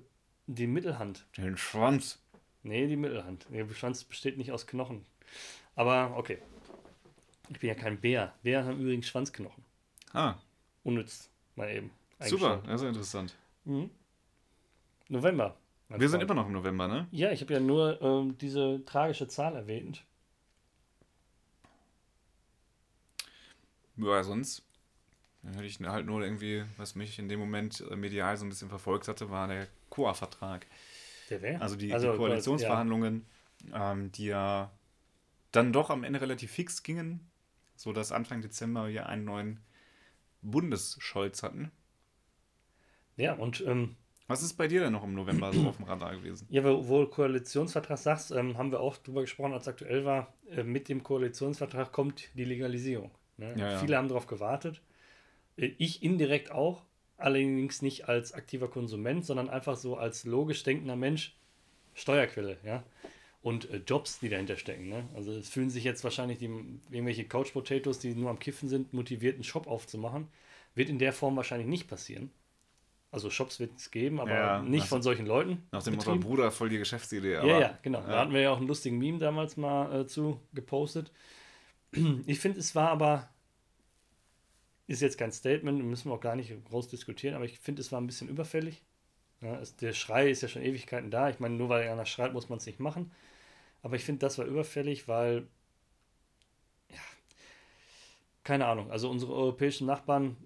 die 0.47 0.67
Mittelhand. 0.67 1.27
Den 1.35 1.57
Schwanz. 1.57 2.23
Nee, 2.61 2.87
die 2.87 2.95
Mittelhand. 2.95 3.47
Der 3.49 3.67
Schwanz 3.73 4.05
besteht 4.05 4.37
nicht 4.37 4.53
aus 4.53 4.65
Knochen. 4.65 5.05
Aber 5.75 6.13
okay. 6.15 6.37
Ich 7.49 7.59
bin 7.59 7.69
ja 7.69 7.75
kein 7.75 7.99
Bär. 7.99 8.33
Bären 8.43 8.65
haben 8.65 8.79
übrigens 8.79 9.07
Schwanzknochen. 9.07 9.63
Ah. 10.13 10.35
Unnütz, 10.83 11.29
mal 11.55 11.69
eben. 11.69 11.91
Super, 12.19 12.63
das 12.65 12.81
ist 12.81 12.87
interessant. 12.87 13.35
Mhm. 13.65 13.89
November. 15.09 15.57
Wir 15.89 15.97
Freund. 15.97 16.11
sind 16.11 16.23
immer 16.23 16.33
noch 16.33 16.47
im 16.47 16.53
November, 16.53 16.87
ne? 16.87 17.07
Ja, 17.11 17.31
ich 17.31 17.41
habe 17.41 17.53
ja 17.53 17.59
nur 17.59 18.01
ähm, 18.01 18.37
diese 18.37 18.83
tragische 18.85 19.27
Zahl 19.27 19.55
erwähnt. 19.55 20.03
Ja, 23.97 24.23
sonst 24.23 24.63
dann 25.43 25.55
hätte 25.55 25.65
ich 25.65 25.79
halt 25.81 26.05
nur 26.05 26.23
irgendwie, 26.23 26.63
was 26.77 26.95
mich 26.95 27.19
in 27.19 27.27
dem 27.27 27.39
Moment 27.39 27.83
äh, 27.91 27.95
medial 27.97 28.37
so 28.37 28.45
ein 28.45 28.49
bisschen 28.49 28.69
verfolgt 28.69 29.09
hatte, 29.09 29.29
war 29.29 29.47
der 29.47 29.67
COA-Vertrag. 29.89 30.65
Der 31.29 31.41
wer? 31.41 31.61
Also 31.61 31.75
die, 31.75 31.93
also, 31.93 32.11
die 32.11 32.17
Koalitionsverhandlungen, 32.17 33.25
ja. 33.69 33.91
Ähm, 33.91 34.11
die 34.13 34.27
ja 34.27 34.71
dann 35.51 35.73
doch 35.73 35.89
am 35.89 36.03
Ende 36.03 36.21
relativ 36.21 36.51
fix 36.51 36.81
gingen, 36.81 37.19
sodass 37.75 38.11
Anfang 38.11 38.41
Dezember 38.41 38.87
wir 38.87 39.07
einen 39.07 39.25
neuen 39.25 39.59
Bundesscholz 40.41 41.43
hatten. 41.43 41.71
Ja, 43.15 43.33
und. 43.33 43.63
Ähm, 43.65 43.95
Was 44.27 44.43
ist 44.43 44.53
bei 44.53 44.67
dir 44.67 44.81
denn 44.81 44.93
noch 44.93 45.03
im 45.03 45.13
November 45.13 45.53
so 45.53 45.67
auf 45.67 45.77
dem 45.77 45.85
Radar 45.85 46.15
gewesen? 46.15 46.47
Ja, 46.49 46.63
wo 46.63 47.01
du 47.01 47.07
Koalitionsvertrag 47.07 47.97
sagst, 47.97 48.31
ähm, 48.31 48.57
haben 48.57 48.71
wir 48.71 48.79
auch 48.79 48.97
drüber 48.97 49.21
gesprochen, 49.21 49.53
als 49.53 49.67
aktuell 49.67 50.05
war. 50.05 50.33
Äh, 50.49 50.63
mit 50.63 50.89
dem 50.89 51.03
Koalitionsvertrag 51.03 51.91
kommt 51.91 52.29
die 52.35 52.45
Legalisierung. 52.45 53.11
Ne? 53.37 53.53
Ja, 53.57 53.71
ja. 53.71 53.77
Viele 53.79 53.97
haben 53.97 54.07
darauf 54.07 54.27
gewartet. 54.27 54.81
Äh, 55.57 55.71
ich 55.77 56.03
indirekt 56.03 56.51
auch, 56.51 56.83
allerdings 57.17 57.81
nicht 57.81 58.09
als 58.09 58.33
aktiver 58.33 58.67
Konsument, 58.67 59.25
sondern 59.25 59.49
einfach 59.49 59.77
so 59.77 59.97
als 59.97 60.25
logisch 60.25 60.63
denkender 60.63 60.95
Mensch. 60.95 61.35
Steuerquelle, 61.93 62.57
ja 62.63 62.83
und 63.43 63.69
äh, 63.69 63.81
Jobs, 63.85 64.19
die 64.19 64.29
dahinter 64.29 64.55
stecken. 64.57 64.89
Ne? 64.89 65.07
Also 65.13 65.33
es 65.33 65.49
fühlen 65.49 65.69
sich 65.69 65.83
jetzt 65.83 66.03
wahrscheinlich 66.03 66.39
die, 66.39 66.45
irgendwelche 66.89 67.25
Couch 67.25 67.53
Potatoes, 67.53 67.99
die 67.99 68.15
nur 68.15 68.29
am 68.29 68.39
Kiffen 68.39 68.69
sind, 68.69 68.93
motiviert, 68.93 69.35
einen 69.35 69.43
Shop 69.43 69.67
aufzumachen. 69.67 70.29
Wird 70.75 70.89
in 70.89 70.97
der 70.97 71.13
Form 71.13 71.35
wahrscheinlich 71.35 71.67
nicht 71.67 71.87
passieren. 71.87 72.31
Also 73.11 73.29
Shops 73.29 73.59
wird 73.59 73.77
es 73.77 73.91
geben, 73.91 74.19
aber 74.19 74.33
ja, 74.33 74.61
nicht 74.63 74.87
von 74.87 75.03
solchen 75.03 75.27
Leuten. 75.27 75.61
Nach 75.71 75.83
dem 75.83 75.95
Motto 75.95 76.15
Bruder, 76.15 76.49
voll 76.49 76.69
die 76.69 76.79
Geschäftsidee. 76.79 77.35
Aber, 77.35 77.47
ja, 77.47 77.59
ja, 77.59 77.79
genau. 77.83 77.99
Ja. 77.99 78.07
Da 78.07 78.19
hatten 78.21 78.33
wir 78.33 78.41
ja 78.41 78.51
auch 78.51 78.57
einen 78.57 78.67
lustigen 78.67 78.97
Meme 78.97 79.19
damals 79.19 79.55
mal 79.55 80.01
äh, 80.01 80.07
zu 80.07 80.39
gepostet. 80.53 81.11
Ich 82.25 82.39
finde, 82.39 82.59
es 82.59 82.73
war 82.73 82.89
aber, 82.89 83.29
ist 84.87 85.03
jetzt 85.03 85.19
kein 85.19 85.31
Statement, 85.31 85.83
müssen 85.85 86.09
wir 86.09 86.15
auch 86.15 86.21
gar 86.21 86.35
nicht 86.35 86.51
groß 86.65 86.87
diskutieren, 86.87 87.35
aber 87.35 87.45
ich 87.45 87.59
finde, 87.59 87.81
es 87.81 87.91
war 87.91 88.01
ein 88.01 88.07
bisschen 88.07 88.29
überfällig. 88.29 88.81
Ja, 89.41 89.59
es, 89.59 89.75
der 89.75 89.93
Schrei 89.93 90.31
ist 90.31 90.41
ja 90.41 90.47
schon 90.47 90.63
Ewigkeiten 90.63 91.11
da. 91.11 91.29
Ich 91.29 91.39
meine, 91.39 91.53
nur 91.53 91.69
weil 91.69 91.87
einer 91.87 92.07
schreit, 92.07 92.33
muss 92.33 92.49
man 92.49 92.57
es 92.57 92.65
nicht 92.65 92.79
machen. 92.79 93.11
Aber 93.83 93.95
ich 93.95 94.03
finde, 94.03 94.19
das 94.19 94.37
war 94.39 94.45
überfällig, 94.45 95.07
weil, 95.07 95.45
ja, 96.89 97.01
keine 98.43 98.65
Ahnung, 98.65 98.89
also 98.89 99.09
unsere 99.09 99.33
europäischen 99.33 99.85
Nachbarn, 99.85 100.37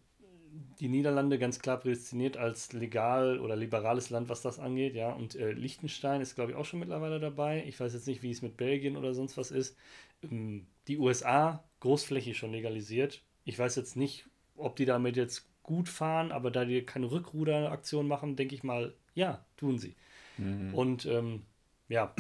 die 0.79 0.89
Niederlande 0.89 1.39
ganz 1.39 1.59
klar 1.59 1.77
prädestiniert 1.77 2.35
als 2.35 2.73
legal 2.73 3.39
oder 3.39 3.55
liberales 3.55 4.09
Land, 4.09 4.27
was 4.27 4.41
das 4.41 4.59
angeht, 4.59 4.95
ja. 4.95 5.11
Und 5.13 5.35
äh, 5.35 5.51
Liechtenstein 5.51 6.19
ist, 6.19 6.35
glaube 6.35 6.51
ich, 6.51 6.57
auch 6.57 6.65
schon 6.65 6.79
mittlerweile 6.79 7.19
dabei. 7.19 7.63
Ich 7.67 7.79
weiß 7.79 7.93
jetzt 7.93 8.07
nicht, 8.07 8.23
wie 8.23 8.31
es 8.31 8.41
mit 8.41 8.57
Belgien 8.57 8.97
oder 8.97 9.13
sonst 9.13 9.38
was 9.38 9.51
ist. 9.51 9.77
Ähm, 10.23 10.67
die 10.88 10.97
USA 10.97 11.63
großflächig 11.79 12.38
schon 12.38 12.51
legalisiert. 12.51 13.21
Ich 13.45 13.57
weiß 13.57 13.75
jetzt 13.75 13.95
nicht, 13.95 14.25
ob 14.55 14.75
die 14.75 14.85
damit 14.85 15.15
jetzt 15.15 15.47
gut 15.63 15.89
fahren, 15.89 16.31
aber 16.31 16.49
da 16.49 16.65
die 16.65 16.83
keine 16.83 17.11
Rückruderaktion 17.11 18.07
machen, 18.07 18.35
denke 18.35 18.55
ich 18.55 18.63
mal, 18.63 18.95
ja, 19.13 19.45
tun 19.57 19.77
sie. 19.77 19.95
Mhm. 20.38 20.73
Und 20.73 21.05
ähm, 21.05 21.43
ja, 21.89 22.13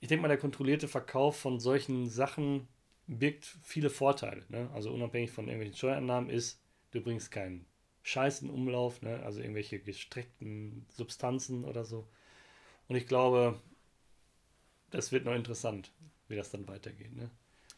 ich 0.00 0.08
denke 0.08 0.22
mal, 0.22 0.28
der 0.28 0.38
kontrollierte 0.38 0.88
Verkauf 0.88 1.38
von 1.38 1.60
solchen 1.60 2.08
Sachen 2.08 2.68
birgt 3.06 3.44
viele 3.62 3.90
Vorteile. 3.90 4.44
Ne? 4.48 4.70
Also 4.72 4.92
unabhängig 4.92 5.30
von 5.30 5.46
irgendwelchen 5.46 5.76
Steuereinnahmen 5.76 6.30
ist, 6.30 6.60
du 6.92 7.00
bringst 7.00 7.30
keinen 7.30 7.66
Scheiß 8.02 8.42
in 8.42 8.50
Umlauf, 8.50 9.02
ne? 9.02 9.22
also 9.22 9.40
irgendwelche 9.40 9.78
gestreckten 9.78 10.86
Substanzen 10.88 11.64
oder 11.64 11.84
so. 11.84 12.08
Und 12.88 12.96
ich 12.96 13.06
glaube, 13.06 13.60
das 14.90 15.12
wird 15.12 15.24
noch 15.24 15.34
interessant, 15.34 15.92
wie 16.28 16.36
das 16.36 16.50
dann 16.50 16.66
weitergeht. 16.66 17.14
Ne? 17.14 17.30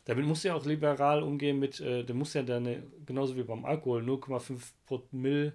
Damit 0.05 0.25
musst 0.25 0.45
du 0.45 0.49
ja 0.49 0.55
auch 0.55 0.65
liberal 0.65 1.23
umgehen 1.23 1.59
mit, 1.59 1.81
äh, 1.81 2.05
du 2.05 2.15
musst 2.15 2.35
ja 2.35 2.43
deine, 2.43 2.83
genauso 3.05 3.37
wie 3.37 3.43
beim 3.43 3.65
Alkohol, 3.65 4.03
0,5 4.03 4.61
Promille 4.87 5.53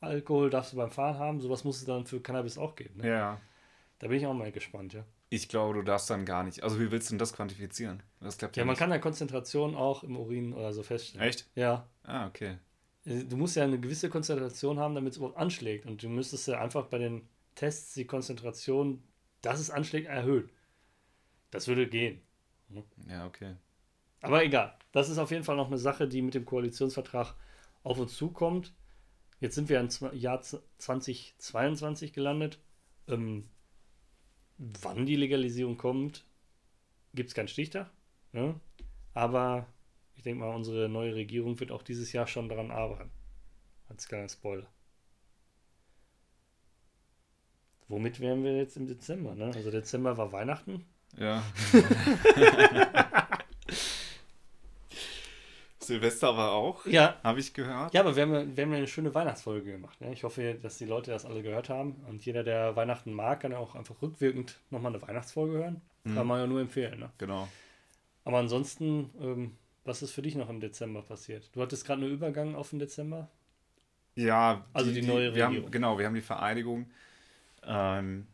Alkohol 0.00 0.50
darfst 0.50 0.72
du 0.72 0.76
beim 0.76 0.90
Fahren 0.90 1.18
haben, 1.18 1.40
sowas 1.40 1.64
muss 1.64 1.78
es 1.78 1.84
dann 1.84 2.04
für 2.04 2.20
Cannabis 2.20 2.58
auch 2.58 2.74
geben. 2.76 2.98
Ne? 2.98 3.08
Ja. 3.08 3.40
Da 3.98 4.08
bin 4.08 4.18
ich 4.18 4.26
auch 4.26 4.34
mal 4.34 4.52
gespannt, 4.52 4.92
ja. 4.92 5.04
Ich 5.28 5.48
glaube, 5.48 5.74
du 5.74 5.82
darfst 5.82 6.08
dann 6.08 6.24
gar 6.24 6.44
nicht. 6.44 6.62
Also 6.62 6.78
wie 6.78 6.90
willst 6.90 7.08
du 7.08 7.12
denn 7.12 7.18
das 7.18 7.32
quantifizieren? 7.32 8.02
Das 8.20 8.38
klappt 8.38 8.56
ja, 8.56 8.62
ja 8.62 8.66
man 8.66 8.76
kann 8.76 8.90
ja 8.90 8.98
Konzentration 8.98 9.74
auch 9.74 10.04
im 10.04 10.16
Urin 10.16 10.52
oder 10.52 10.72
so 10.72 10.82
feststellen. 10.82 11.28
Echt? 11.28 11.48
Ja. 11.54 11.88
Ah, 12.04 12.26
okay. 12.26 12.58
Äh, 13.04 13.24
du 13.24 13.36
musst 13.36 13.56
ja 13.56 13.64
eine 13.64 13.80
gewisse 13.80 14.08
Konzentration 14.08 14.78
haben, 14.78 14.94
damit 14.94 15.12
es 15.12 15.16
überhaupt 15.16 15.36
anschlägt. 15.36 15.86
Und 15.86 16.02
du 16.02 16.08
müsstest 16.08 16.46
ja 16.46 16.60
einfach 16.60 16.86
bei 16.86 16.98
den 16.98 17.28
Tests 17.56 17.94
die 17.94 18.06
Konzentration, 18.06 19.02
dass 19.42 19.58
es 19.58 19.70
anschlägt, 19.70 20.06
erhöhen. 20.06 20.50
Das 21.50 21.66
würde 21.66 21.88
gehen. 21.88 22.20
Hm? 22.68 22.84
Ja, 23.08 23.26
okay. 23.26 23.56
Aber 24.20 24.44
egal. 24.44 24.76
Das 24.92 25.08
ist 25.08 25.18
auf 25.18 25.30
jeden 25.30 25.44
Fall 25.44 25.56
noch 25.56 25.68
eine 25.68 25.78
Sache, 25.78 26.08
die 26.08 26.22
mit 26.22 26.34
dem 26.34 26.44
Koalitionsvertrag 26.44 27.34
auf 27.82 27.98
uns 27.98 28.16
zukommt. 28.16 28.74
Jetzt 29.40 29.54
sind 29.54 29.68
wir 29.68 29.80
im 29.80 29.88
Jahr 30.14 30.40
2022 30.40 32.12
gelandet. 32.12 32.58
Ähm, 33.08 33.48
Wann 34.58 35.06
die 35.06 35.16
Legalisierung 35.16 35.76
kommt, 35.76 36.24
gibt 37.14 37.28
es 37.28 37.34
keinen 37.34 37.48
Stichtag. 37.48 37.90
Ne? 38.32 38.58
Aber 39.14 39.66
ich 40.14 40.22
denke 40.22 40.40
mal, 40.40 40.54
unsere 40.54 40.88
neue 40.88 41.14
Regierung 41.14 41.58
wird 41.60 41.70
auch 41.70 41.82
dieses 41.82 42.12
Jahr 42.12 42.26
schon 42.26 42.48
daran 42.48 42.70
arbeiten. 42.70 43.10
Als 43.88 44.08
kleiner 44.08 44.28
Spoiler. 44.28 44.66
Womit 47.88 48.18
wären 48.18 48.42
wir 48.42 48.56
jetzt 48.56 48.76
im 48.76 48.86
Dezember? 48.86 49.34
Ne? 49.34 49.52
Also 49.54 49.70
Dezember 49.70 50.16
war 50.16 50.32
Weihnachten. 50.32 50.84
Ja. 51.16 51.44
Silvester 55.86 56.36
war 56.36 56.52
auch. 56.52 56.84
Ja. 56.86 57.16
Habe 57.22 57.40
ich 57.40 57.52
gehört. 57.54 57.94
Ja, 57.94 58.00
aber 58.02 58.14
wir 58.16 58.22
haben, 58.22 58.56
wir 58.56 58.64
haben 58.64 58.72
eine 58.72 58.86
schöne 58.86 59.14
Weihnachtsfolge 59.14 59.72
gemacht. 59.72 60.00
Ne? 60.00 60.12
Ich 60.12 60.24
hoffe, 60.24 60.54
dass 60.60 60.78
die 60.78 60.84
Leute 60.84 61.10
das 61.10 61.24
alle 61.24 61.42
gehört 61.42 61.68
haben. 61.68 61.96
Und 62.08 62.24
jeder, 62.24 62.42
der 62.44 62.76
Weihnachten 62.76 63.12
mag, 63.12 63.40
kann 63.40 63.52
auch 63.54 63.74
einfach 63.74 64.00
rückwirkend 64.02 64.58
nochmal 64.70 64.94
eine 64.94 65.02
Weihnachtsfolge 65.02 65.54
hören. 65.58 65.80
Mhm. 66.04 66.14
Kann 66.14 66.26
man 66.26 66.40
ja 66.40 66.46
nur 66.46 66.60
empfehlen. 66.60 66.98
Ne? 67.00 67.10
Genau. 67.18 67.48
Aber 68.24 68.38
ansonsten, 68.38 69.10
ähm, 69.20 69.56
Was 69.84 70.02
ist 70.02 70.10
für 70.10 70.22
dich 70.22 70.34
noch 70.34 70.50
im 70.50 70.58
Dezember 70.60 71.02
passiert? 71.02 71.48
Du 71.54 71.62
hattest 71.62 71.86
gerade 71.86 72.02
einen 72.02 72.10
Übergang 72.12 72.56
auf 72.56 72.70
den 72.70 72.80
Dezember? 72.80 73.28
Ja, 74.16 74.64
Also 74.72 74.90
die 74.90 75.02
neue 75.02 75.32
wir 75.34 75.44
Regierung. 75.46 75.64
haben, 75.66 75.70
Genau, 75.70 75.98
wir 75.98 76.06
haben 76.06 76.14
die 76.14 76.20
Vereidigung. 76.22 76.90
Ähm, 77.64 78.26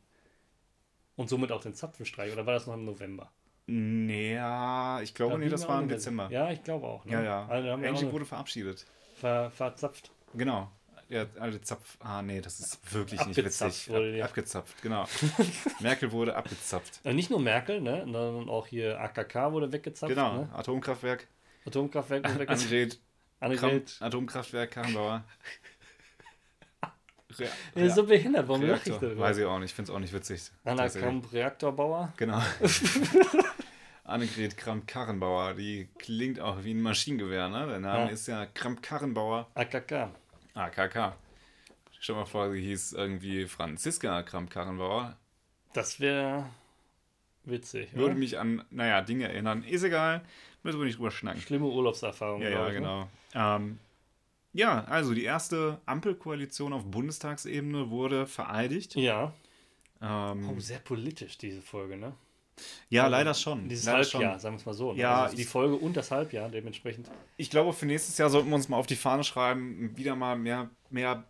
Und 1.16 1.28
somit 1.28 1.52
auch 1.52 1.60
den 1.60 1.74
Zapfenstreich, 1.74 2.32
oder 2.32 2.46
war 2.46 2.54
das 2.54 2.66
noch 2.66 2.74
im 2.74 2.84
November? 2.86 3.30
Nee, 3.66 4.34
ja, 4.34 5.00
ich 5.00 5.14
glaube, 5.14 5.34
Ja, 5.34 5.38
nee, 5.38 5.48
das 5.48 5.66
war 5.68 5.80
im 5.80 5.88
Dezember. 5.88 6.28
Ja, 6.30 6.50
ich 6.50 6.62
glaube 6.62 6.86
auch. 6.86 7.04
Ne? 7.04 7.12
ja. 7.12 7.22
ja. 7.22 7.46
Also, 7.48 7.68
Angie 7.70 8.12
wurde 8.12 8.24
verabschiedet. 8.24 8.86
ver 9.16 9.50
verzapft. 9.50 10.10
Genau. 10.34 10.70
Ja, 11.08 11.26
alle 11.38 11.60
Zapf. 11.60 11.98
Ah, 12.00 12.22
nee, 12.22 12.40
das 12.40 12.58
ist 12.58 12.94
wirklich 12.94 13.20
nicht 13.26 13.38
Abgezapft 13.38 13.74
witzig. 13.74 13.90
wurde 13.90 14.06
Ab, 14.08 14.14
die. 14.14 14.22
Abgezapft, 14.22 14.82
genau. 14.82 15.04
Merkel 15.80 16.10
wurde 16.10 16.34
abgezapft. 16.34 17.04
Nicht 17.04 17.28
nur 17.28 17.38
Merkel, 17.38 17.82
ne? 17.82 18.00
sondern 18.10 18.48
auch 18.48 18.66
hier 18.66 18.98
AKK 18.98 19.52
wurde 19.52 19.70
weggezapft. 19.70 20.08
Genau, 20.08 20.38
Ne? 20.38 20.48
Atomkraftwerk. 20.54 21.26
Atomkraftwerk 21.66 22.24
wurde 22.26 22.38
weggezapft. 22.38 22.98
Annegret. 23.40 23.96
Atomkraftwerk 24.00 24.70
Karrenbauer. 24.70 25.24
Re 27.38 27.48
Ja, 27.74 27.88
so 27.90 28.04
behindert, 28.04 28.48
warum 28.48 28.62
lache 28.62 28.90
ich 28.90 28.96
darüber? 28.96 29.22
Weiß 29.22 29.36
ich 29.38 29.44
auch 29.44 29.58
nicht, 29.58 29.70
ich 29.70 29.74
finde 29.74 29.90
es 29.90 29.96
auch 29.96 30.00
nicht 30.00 30.12
witzig. 30.12 30.50
Anna. 30.64 30.88
Kramp, 30.88 31.32
Reaktorbauer. 31.32 32.12
Genau. 32.16 32.42
Annegret 34.04 34.56
Kramp-Karrenbauer, 34.56 35.54
die 35.54 35.88
klingt 35.98 36.40
auch 36.40 36.64
wie 36.64 36.74
ein 36.74 36.82
Maschinengewehr, 36.82 37.48
ne? 37.48 37.66
Der 37.66 37.78
Name 37.80 38.06
Ja. 38.06 38.08
ist 38.08 38.26
ja 38.26 38.46
Kramp-Karrenbauer 38.46 39.48
AKK. 39.54 40.10
AKK. 40.54 41.14
Stell 42.00 42.16
mal 42.16 42.24
vor, 42.26 42.50
sie 42.50 42.60
hieß 42.60 42.94
irgendwie 42.94 43.46
Franziska 43.46 44.22
Kramp-Karrenbauer. 44.24 45.16
Das 45.72 46.00
wäre 46.00 46.46
witzig. 47.44 47.92
Würde 47.94 48.06
Oder? 48.06 48.14
mich 48.14 48.38
an, 48.38 48.64
naja, 48.70 49.00
Dinge 49.02 49.28
erinnern. 49.28 49.62
Ist 49.62 49.84
egal, 49.84 50.22
müssen 50.64 50.78
wir 50.80 50.86
nicht 50.86 50.98
drüber 50.98 51.12
schnacken. 51.12 51.40
Schlimme 51.40 51.66
Urlaubserfahrung. 51.66 52.42
Ja, 52.42 52.48
ja, 52.50 52.66
ich, 52.66 52.72
ne? 52.74 52.78
genau. 52.80 53.08
Ähm, 53.34 53.78
ja, 54.52 54.84
also 54.84 55.14
die 55.14 55.24
erste 55.24 55.80
Ampelkoalition 55.86 56.72
auf 56.72 56.84
Bundestagsebene 56.84 57.88
wurde 57.90 58.26
vereidigt. 58.26 58.96
Ja. 58.96 59.32
Ähm, 60.02 60.50
Oh, 60.50 60.58
sehr 60.58 60.80
politisch, 60.80 61.38
diese 61.38 61.62
Folge, 61.62 61.96
ne? 61.96 62.12
Ja, 62.90 63.02
Also, 63.04 63.10
leider 63.12 63.34
schon. 63.34 63.68
Dieses 63.68 63.86
leider 63.86 63.98
Halbjahr, 63.98 64.32
schon. 64.32 64.40
sagen 64.40 64.54
wir 64.56 64.58
es 64.60 64.66
mal 64.66 64.74
so. 64.74 64.92
Ne? 64.92 65.00
Ja, 65.00 65.22
also 65.24 65.36
die 65.36 65.44
Folge 65.44 65.74
und 65.76 65.96
das 65.96 66.10
Halbjahr 66.10 66.48
dementsprechend. 66.48 67.10
Ich 67.36 67.50
glaube, 67.50 67.72
für 67.72 67.86
nächstes 67.86 68.18
Jahr 68.18 68.28
sollten 68.30 68.48
wir 68.50 68.54
uns 68.56 68.68
mal 68.68 68.76
auf 68.76 68.86
die 68.86 68.96
Fahne 68.96 69.24
schreiben, 69.24 69.92
wieder 69.96 70.14
mal 70.16 70.36
mehr, 70.38 70.70
mehr 70.90 71.24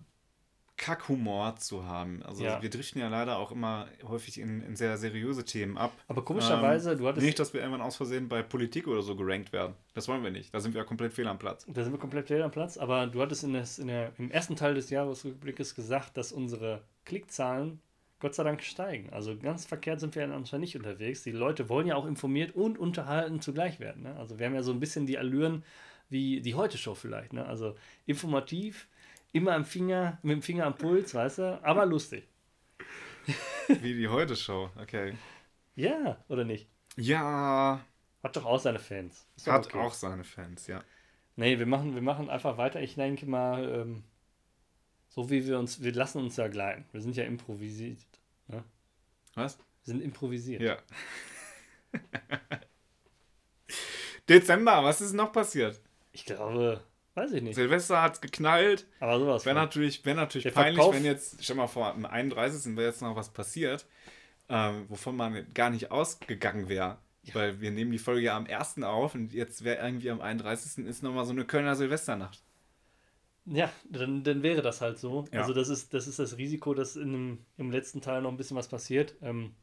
Kackhumor 0.76 1.56
zu 1.56 1.84
haben. 1.84 2.22
Also 2.24 2.42
Ja. 2.42 2.60
wir 2.60 2.68
driften 2.70 3.00
ja 3.00 3.08
leider 3.08 3.36
auch 3.38 3.52
immer 3.52 3.86
häufig 4.02 4.40
in, 4.40 4.62
in 4.62 4.74
sehr 4.74 4.96
seriöse 4.98 5.44
Themen 5.44 5.78
ab. 5.78 5.92
Aber 6.08 6.24
komischerweise, 6.24 6.92
Ähm, 6.92 6.98
du 6.98 7.06
hattest. 7.06 7.24
Nicht, 7.24 7.38
dass 7.38 7.52
wir 7.52 7.60
irgendwann 7.60 7.82
aus 7.82 7.94
Versehen 7.96 8.28
bei 8.28 8.42
Politik 8.42 8.88
oder 8.88 9.02
so 9.02 9.14
gerankt 9.14 9.52
werden. 9.52 9.74
Das 9.94 10.08
wollen 10.08 10.24
wir 10.24 10.30
nicht. 10.32 10.52
Da 10.52 10.58
sind 10.60 10.74
wir 10.74 10.80
ja 10.80 10.84
komplett 10.84 11.12
fehl 11.12 11.28
am 11.28 11.38
Platz. 11.38 11.64
Da 11.68 11.84
sind 11.84 11.92
wir 11.92 12.00
komplett 12.00 12.26
fehl 12.26 12.42
am 12.42 12.50
Platz, 12.50 12.78
aber 12.78 13.06
du 13.06 13.20
hattest 13.22 13.44
in 13.44 13.52
das, 13.52 13.78
in 13.78 13.86
der, 13.88 14.12
im 14.18 14.30
ersten 14.30 14.56
Teil 14.56 14.74
des 14.74 14.90
Jahresrückblickes 14.90 15.74
gesagt, 15.76 16.16
dass 16.16 16.32
unsere 16.32 16.82
Klickzahlen 17.04 17.80
Gott 18.22 18.36
sei 18.36 18.44
Dank 18.44 18.62
steigen. 18.62 19.10
Also 19.10 19.36
ganz 19.36 19.66
verkehrt 19.66 19.98
sind 19.98 20.14
wir 20.14 20.22
anscheinend 20.22 20.62
nicht 20.62 20.76
unterwegs. 20.76 21.24
Die 21.24 21.32
Leute 21.32 21.68
wollen 21.68 21.88
ja 21.88 21.96
auch 21.96 22.06
informiert 22.06 22.54
und 22.54 22.78
unterhalten 22.78 23.40
zugleich 23.40 23.80
werden. 23.80 24.04
Ne? 24.04 24.16
Also 24.16 24.38
wir 24.38 24.46
haben 24.46 24.54
ja 24.54 24.62
so 24.62 24.70
ein 24.70 24.78
bisschen 24.78 25.06
die 25.06 25.18
Allüren 25.18 25.64
wie 26.08 26.40
die 26.40 26.54
Heute-Show 26.54 26.94
vielleicht. 26.94 27.32
Ne? 27.32 27.44
Also 27.44 27.74
informativ, 28.06 28.86
immer 29.32 29.54
am 29.54 29.64
Finger, 29.64 30.20
mit 30.22 30.36
dem 30.36 30.42
Finger 30.42 30.66
am 30.66 30.76
Puls, 30.76 31.12
weißt 31.16 31.38
du, 31.38 31.64
aber 31.64 31.84
lustig. 31.84 32.28
Wie 33.66 33.94
die 33.94 34.06
Heute-Show. 34.06 34.70
Okay. 34.80 35.14
Ja, 35.74 36.24
oder 36.28 36.44
nicht? 36.44 36.68
Ja, 36.96 37.84
Hat 38.22 38.36
doch 38.36 38.44
auch 38.44 38.60
seine 38.60 38.78
Fans. 38.78 39.26
Hat 39.46 39.66
okay. 39.66 39.78
auch 39.78 39.94
seine 39.94 40.22
Fans, 40.22 40.68
ja. 40.68 40.84
Nee, 41.34 41.58
wir 41.58 41.66
machen, 41.66 41.96
wir 41.96 42.02
machen 42.02 42.30
einfach 42.30 42.56
weiter. 42.56 42.80
Ich 42.80 42.94
denke 42.94 43.26
mal, 43.26 43.68
ähm, 43.68 44.04
so 45.08 45.28
wie 45.28 45.44
wir 45.44 45.58
uns, 45.58 45.82
wir 45.82 45.92
lassen 45.92 46.18
uns 46.18 46.36
ja 46.36 46.46
gleiten. 46.46 46.84
Wir 46.92 47.00
sind 47.00 47.16
ja 47.16 47.24
improvisiert. 47.24 47.98
Was? 49.34 49.58
Sind 49.82 50.02
improvisiert. 50.02 50.60
Ja. 50.62 50.78
Dezember, 54.28 54.84
was 54.84 55.00
ist 55.00 55.12
noch 55.14 55.32
passiert? 55.32 55.80
Ich 56.12 56.24
glaube, 56.24 56.80
weiß 57.14 57.32
ich 57.32 57.42
nicht. 57.42 57.54
Silvester 57.56 58.00
hat's 58.02 58.20
geknallt. 58.20 58.86
Aber 59.00 59.18
sowas. 59.18 59.44
Wäre 59.44 59.56
natürlich, 59.56 60.04
wär 60.04 60.14
natürlich 60.14 60.44
Der 60.44 60.50
peinlich, 60.52 60.76
Verkauf- 60.76 60.94
wenn 60.94 61.04
jetzt, 61.04 61.42
stell 61.44 61.56
mal 61.56 61.66
vor, 61.66 61.88
am 61.88 62.06
31. 62.06 62.76
wäre 62.76 62.86
jetzt 62.88 63.02
noch 63.02 63.16
was 63.16 63.30
passiert, 63.30 63.86
ähm, 64.48 64.84
wovon 64.88 65.16
man 65.16 65.46
gar 65.54 65.70
nicht 65.70 65.90
ausgegangen 65.90 66.68
wäre. 66.68 66.98
Weil 67.32 67.60
wir 67.60 67.70
nehmen 67.70 67.92
die 67.92 67.98
Folge 67.98 68.22
ja 68.22 68.36
am 68.36 68.46
1. 68.46 68.82
auf 68.82 69.14
und 69.14 69.32
jetzt 69.32 69.62
wäre 69.64 69.84
irgendwie 69.84 70.10
am 70.10 70.20
31. 70.20 70.84
ist 70.86 71.02
nochmal 71.02 71.24
so 71.24 71.30
eine 71.30 71.44
Kölner 71.44 71.76
Silvesternacht. 71.76 72.42
Ja, 73.44 73.72
dann, 73.88 74.22
dann 74.22 74.42
wäre 74.42 74.62
das 74.62 74.80
halt 74.80 74.98
so. 74.98 75.24
Ja. 75.32 75.40
Also 75.40 75.52
das 75.52 75.68
ist, 75.68 75.92
das 75.94 76.06
ist 76.06 76.18
das 76.18 76.38
Risiko, 76.38 76.74
dass 76.74 76.96
in 76.96 77.12
dem, 77.12 77.38
im 77.56 77.70
letzten 77.70 78.00
Teil 78.00 78.22
noch 78.22 78.30
ein 78.30 78.36
bisschen 78.36 78.56
was 78.56 78.68
passiert. 78.68 79.16
Ähm, 79.20 79.54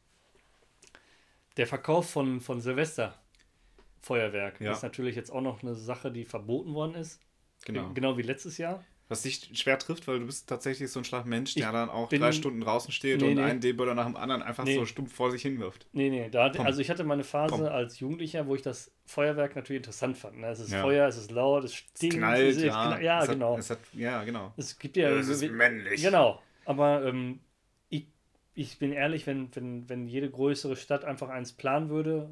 der 1.56 1.66
Verkauf 1.66 2.10
von, 2.10 2.40
von 2.40 2.60
Silvesterfeuerwerk 2.60 4.60
Ja. 4.60 4.72
ist 4.72 4.82
natürlich 4.82 5.16
jetzt 5.16 5.30
auch 5.30 5.40
noch 5.40 5.62
eine 5.62 5.74
Sache, 5.74 6.12
die 6.12 6.24
verboten 6.24 6.74
worden 6.74 6.94
ist. 6.94 7.20
Genau. 7.64 7.92
Genau 7.94 8.16
wie 8.16 8.22
letztes 8.22 8.58
Jahr. 8.58 8.84
Was 9.10 9.22
dich 9.22 9.50
schwer 9.58 9.76
trifft, 9.78 10.06
weil 10.08 10.20
du 10.20 10.26
bist 10.26 10.48
tatsächlich 10.48 10.90
so 10.90 11.00
ein 11.00 11.04
Schlagmensch, 11.04 11.54
der 11.54 11.66
Ich 11.66 11.72
dann 11.72 11.90
auch 11.90 12.08
bin- 12.08 12.20
drei 12.20 12.30
Stunden 12.30 12.60
draußen 12.60 12.92
steht 12.92 13.20
Nee, 13.20 13.28
und 13.30 13.34
nee. 13.34 13.42
einen 13.42 13.60
D-Böller 13.60 13.94
nach 13.94 14.06
dem 14.06 14.14
anderen 14.16 14.40
einfach 14.40 14.64
Nee. 14.64 14.76
so 14.76 14.86
stumpf 14.86 15.12
vor 15.12 15.32
sich 15.32 15.42
hinwirft. 15.42 15.86
Nee, 15.92 16.10
nee, 16.10 16.28
da, 16.30 16.48
Komm. 16.54 16.64
also 16.64 16.80
ich 16.80 16.88
hatte 16.90 17.02
meine 17.04 17.24
Phase 17.24 17.54
Komm. 17.56 17.64
als 17.66 17.98
Jugendlicher, 17.98 18.46
wo 18.46 18.54
ich 18.54 18.62
das 18.62 18.92
Feuerwerk 19.06 19.56
natürlich 19.56 19.78
interessant 19.80 20.16
fand. 20.16 20.38
Ne? 20.38 20.46
Es 20.48 20.60
ist 20.60 20.70
Ja. 20.70 20.80
Feuer, 20.82 21.08
es 21.08 21.16
ist 21.18 21.32
laut, 21.32 21.64
es 21.64 21.72
Es 21.72 21.76
stinkt. 21.78 22.16
knallt, 22.18 22.50
es 22.52 22.56
ist, 22.58 22.62
ja. 22.62 22.72
kna- 22.94 23.00
ja 23.02 23.18
es 23.18 23.28
hat, 23.28 23.34
genau. 23.34 23.58
Es 23.58 23.70
hat, 23.70 23.78
ja, 23.94 24.22
genau. 24.22 24.54
es 24.56 24.78
gibt 24.78 24.96
ja. 24.96 25.10
Es 25.10 25.28
ist 25.28 25.42
männlich. 25.50 26.00
Genau. 26.02 26.40
Aber 26.64 27.04
ähm, 27.04 27.40
ich, 27.88 28.06
ich 28.54 28.78
bin 28.78 28.92
ehrlich, 28.92 29.26
wenn, 29.26 29.48
wenn, 29.56 29.88
wenn 29.88 30.06
jede 30.06 30.30
größere 30.30 30.76
Stadt 30.76 31.04
einfach 31.04 31.30
eins 31.30 31.52
planen 31.52 31.88
würde, 31.90 32.30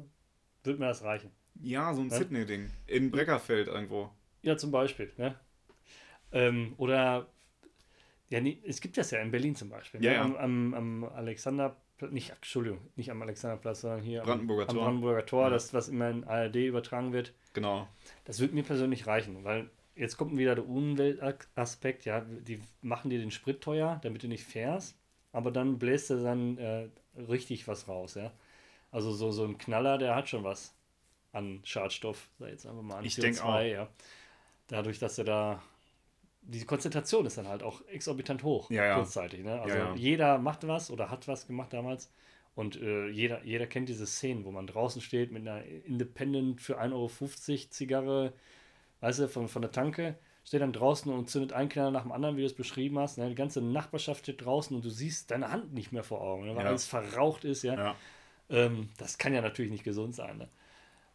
würde 0.63 0.79
mir 0.79 0.87
das 0.87 1.03
reichen. 1.03 1.29
Ja, 1.61 1.93
so 1.93 1.99
ein 1.99 2.09
Ja. 2.09 2.15
Sydney-Ding. 2.19 2.69
In 2.87 3.11
Breckerfeld 3.11 3.67
irgendwo. 3.67 4.09
Ja, 4.43 4.55
zum 4.55 4.71
Beispiel. 4.71 5.11
Ne? 5.17 5.35
Ähm, 6.31 6.73
oder 6.77 7.27
ja, 8.29 8.39
nee, 8.41 8.59
es 8.65 8.79
gibt 8.81 8.97
das 8.97 9.11
ja 9.11 9.19
in 9.19 9.31
Berlin 9.31 9.55
zum 9.55 9.69
Beispiel. 9.69 10.03
Ja, 10.03 10.11
ne? 10.11 10.15
ja. 10.17 10.23
Am, 10.23 10.35
am, 10.35 10.73
am 10.73 11.03
Alexanderplatz, 11.05 12.11
nicht, 12.11 12.29
Entschuldigung, 12.29 12.79
nicht 12.95 13.09
am 13.11 13.21
Alexanderplatz, 13.21 13.81
sondern 13.81 14.01
hier 14.01 14.21
Brandenburger 14.21 14.63
am, 14.63 14.67
Tor. 14.67 14.77
am 14.77 14.83
Brandenburger 14.85 15.25
Tor, 15.25 15.43
Ja. 15.45 15.49
das, 15.49 15.73
was 15.73 15.89
immer 15.89 16.09
in 16.09 16.23
ARD 16.23 16.55
übertragen 16.55 17.11
wird. 17.11 17.33
Genau. 17.53 17.87
Das 18.25 18.39
würde 18.39 18.53
mir 18.53 18.63
persönlich 18.63 19.07
reichen, 19.07 19.43
weil 19.43 19.69
jetzt 19.95 20.17
kommt 20.17 20.37
wieder 20.37 20.55
der 20.55 20.67
Umweltaspekt, 20.67 22.05
ja, 22.05 22.21
die 22.21 22.61
machen 22.81 23.09
dir 23.09 23.19
den 23.19 23.31
Sprit 23.31 23.61
teuer, 23.61 23.99
damit 24.03 24.23
du 24.23 24.27
nicht 24.27 24.43
fährst, 24.43 24.95
aber 25.33 25.51
dann 25.51 25.79
bläst 25.79 26.09
er 26.11 26.21
dann 26.21 26.57
äh, 26.57 26.87
richtig 27.17 27.67
was 27.67 27.87
raus, 27.87 28.13
ja. 28.15 28.31
Also 28.91 29.11
so, 29.11 29.31
so 29.31 29.43
ein 29.45 29.57
Knaller, 29.57 29.97
der 29.97 30.15
hat 30.15 30.29
schon 30.29 30.43
was 30.43 30.73
an 31.31 31.61
Schadstoff, 31.63 32.29
sag 32.39 32.47
ich 32.47 32.53
jetzt 32.53 32.65
einfach 32.65 32.81
mal 32.81 32.97
an 32.97 33.05
Ich 33.05 33.15
denk 33.15 33.43
auch. 33.43 33.59
ja. 33.61 33.87
Dadurch, 34.67 34.99
dass 34.99 35.17
er 35.17 35.25
da 35.25 35.63
die 36.49 36.65
Konzentration 36.65 37.25
ist 37.25 37.37
dann 37.37 37.47
halt 37.47 37.63
auch 37.63 37.81
exorbitant 37.87 38.43
hoch, 38.43 38.69
Ja, 38.71 38.85
ja. 38.85 38.95
kurzzeitig. 38.95 39.43
Ne? 39.43 39.61
Also 39.61 39.75
Ja, 39.75 39.95
jeder 39.95 40.37
macht 40.39 40.67
was 40.67 40.89
oder 40.91 41.09
hat 41.09 41.27
was 41.27 41.47
gemacht 41.47 41.73
damals. 41.73 42.11
Und 42.55 42.81
äh, 42.81 43.07
jeder, 43.07 43.43
jeder 43.45 43.67
kennt 43.67 43.87
diese 43.87 44.05
Szenen, 44.05 44.43
wo 44.43 44.51
man 44.51 44.67
draußen 44.67 45.01
steht 45.01 45.31
mit 45.31 45.47
einer 45.47 45.63
Independent 45.85 46.59
für 46.61 46.81
1,50 46.81 46.91
Euro 46.93 47.69
Zigarre, 47.69 48.33
weißt 49.01 49.19
du, 49.19 49.27
von, 49.29 49.47
von 49.47 49.61
der 49.61 49.71
Tanke, 49.71 50.17
steht 50.43 50.61
dann 50.61 50.73
draußen 50.73 51.11
und 51.13 51.29
zündet 51.29 51.53
einen 51.53 51.69
Knaller 51.69 51.91
nach 51.91 52.01
dem 52.01 52.11
anderen, 52.11 52.35
wie 52.35 52.41
du 52.41 52.47
es 52.47 52.55
beschrieben 52.55 52.97
hast. 52.99 53.17
Ne? 53.17 53.29
Die 53.29 53.35
ganze 53.35 53.61
Nachbarschaft 53.61 54.23
steht 54.23 54.43
draußen 54.43 54.75
und 54.75 54.83
du 54.83 54.89
siehst 54.89 55.31
deine 55.31 55.51
Hand 55.51 55.73
nicht 55.73 55.91
mehr 55.91 56.03
vor 56.03 56.21
Augen, 56.21 56.47
ne? 56.47 56.55
weil 56.55 56.65
alles 56.65 56.85
verraucht 56.85 57.45
ist. 57.45 57.63
Ja? 57.63 57.75
Ja. 57.75 57.95
Ähm, 58.49 58.89
das 58.97 59.17
kann 59.17 59.33
ja 59.33 59.41
natürlich 59.41 59.71
nicht 59.71 59.83
gesund 59.83 60.15
sein. 60.15 60.39
Ne? 60.39 60.49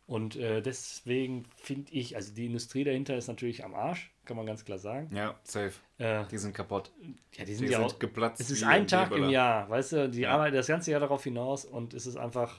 Und 0.07 0.37
äh, 0.37 0.63
deswegen 0.63 1.45
finde 1.57 1.93
ich, 1.93 2.15
also 2.17 2.33
die 2.33 2.47
Industrie 2.47 2.85
dahinter 2.85 3.17
ist 3.17 3.27
natürlich 3.27 3.65
am 3.65 3.75
Arsch, 3.75 4.14
kann 4.25 4.37
man 4.37 4.47
ganz 4.47 4.65
klar 4.65 4.79
sagen. 4.79 5.15
Ja, 5.15 5.39
safe. 5.45 5.73
Äh, 5.99 6.25
Die 6.31 6.39
sind 6.39 6.55
kaputt. 6.55 6.91
ja, 7.01 7.11
die 7.41 7.45
Die 7.45 7.55
sind 7.55 7.69
sind, 7.69 7.71
ja 7.79 7.85
auch. 7.87 7.99
geplatzt. 7.99 8.41
Es 8.41 8.51
ist 8.51 8.63
ein 8.63 8.87
Tag 8.87 9.09
im 9.11 9.17
D-Böller. 9.17 9.31
Jahr, 9.33 9.71
weißt 9.71 9.93
du, 9.93 10.09
die 10.11 10.21
Ja. 10.23 10.31
arbeiten 10.33 10.55
das 10.57 10.67
ganze 10.67 10.91
Jahr 10.91 11.01
darauf 11.01 11.23
hinaus 11.25 11.65
und 11.65 11.95
es 11.95 12.07
ist 12.07 12.17
einfach 12.17 12.57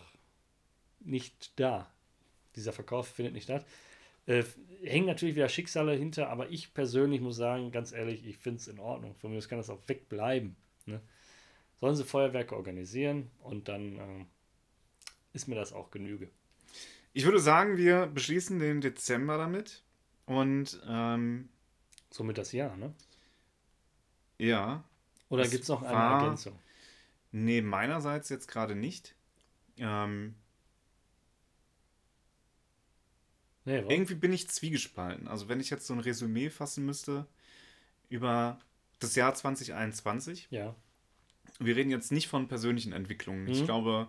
nicht 1.00 1.60
da. 1.60 1.92
Dieser 2.56 2.74
Verkauf 2.74 3.08
findet 3.08 3.34
nicht 3.34 3.44
statt. 3.44 3.66
Äh, 4.28 4.44
hängen 4.84 5.06
natürlich 5.08 5.36
wieder 5.36 5.50
Schicksale 5.50 5.94
hinter, 5.94 6.30
aber 6.30 6.50
ich 6.50 6.74
persönlich 6.74 7.22
muss 7.22 7.36
sagen, 7.36 7.72
ganz 7.72 7.92
ehrlich, 7.92 8.26
ich 8.26 8.38
finde 8.38 8.60
es 8.60 8.68
in 8.68 8.80
Ordnung. 8.80 9.14
Von 9.16 9.32
mir 9.32 9.38
aus 9.38 9.48
kann 9.50 9.60
das 9.60 9.70
auch 9.70 9.82
wegbleiben. 9.88 10.56
Ne? 10.86 11.00
Sollen 11.80 11.96
sie 11.96 12.04
Feuerwerke 12.04 12.56
organisieren 12.56 13.30
und 13.42 13.68
dann 13.68 13.98
ähm, 13.98 14.26
ist 15.34 15.48
mir 15.48 15.56
das 15.56 15.74
auch 15.74 15.92
Genüge. 15.92 16.30
Ich 17.14 17.24
würde 17.26 17.40
sagen, 17.40 17.78
wir 17.78 18.08
beschließen 18.08 18.58
den 18.60 18.82
Dezember 18.82 19.38
damit. 19.38 19.84
Und 20.26 20.82
ähm, 20.88 21.50
Somit 22.16 22.38
das 22.38 22.54
Jahr, 22.54 22.78
ne? 22.78 22.94
ja, 24.38 24.84
Oder 25.28 25.46
gibt 25.48 25.64
es 25.64 25.70
noch 25.70 25.82
eine 25.84 25.94
war- 25.94 26.22
Ergänzung? 26.22 26.58
nee, 27.34 27.62
meinerseits 27.62 28.30
jetzt 28.30 28.48
gerade 28.48 28.74
nicht. 28.74 29.16
Ähm, 29.78 30.36
Nee, 33.68 33.80
irgendwie 33.80 34.14
bin 34.16 34.32
ich 34.32 34.48
zwiegespalten. 34.48 35.28
Also 35.28 35.50
wenn 35.50 35.60
ich 35.60 35.72
jetzt 35.72 35.88
so 35.88 35.94
ein 35.94 36.00
Resümee 36.00 36.52
fassen 36.52 36.86
müsste 36.86 37.26
über 38.10 38.60
das 39.00 39.16
Jahr 39.16 39.34
2021, 39.34 40.48
Ja. 40.52 40.76
wir 41.60 41.76
reden 41.76 41.90
jetzt 41.90 42.12
nicht 42.12 42.28
von 42.28 42.48
persönlichen 42.48 42.94
Entwicklungen. 42.94 43.48
Ich 43.48 43.62
Mhm. 43.62 43.66
glaube, 43.66 44.08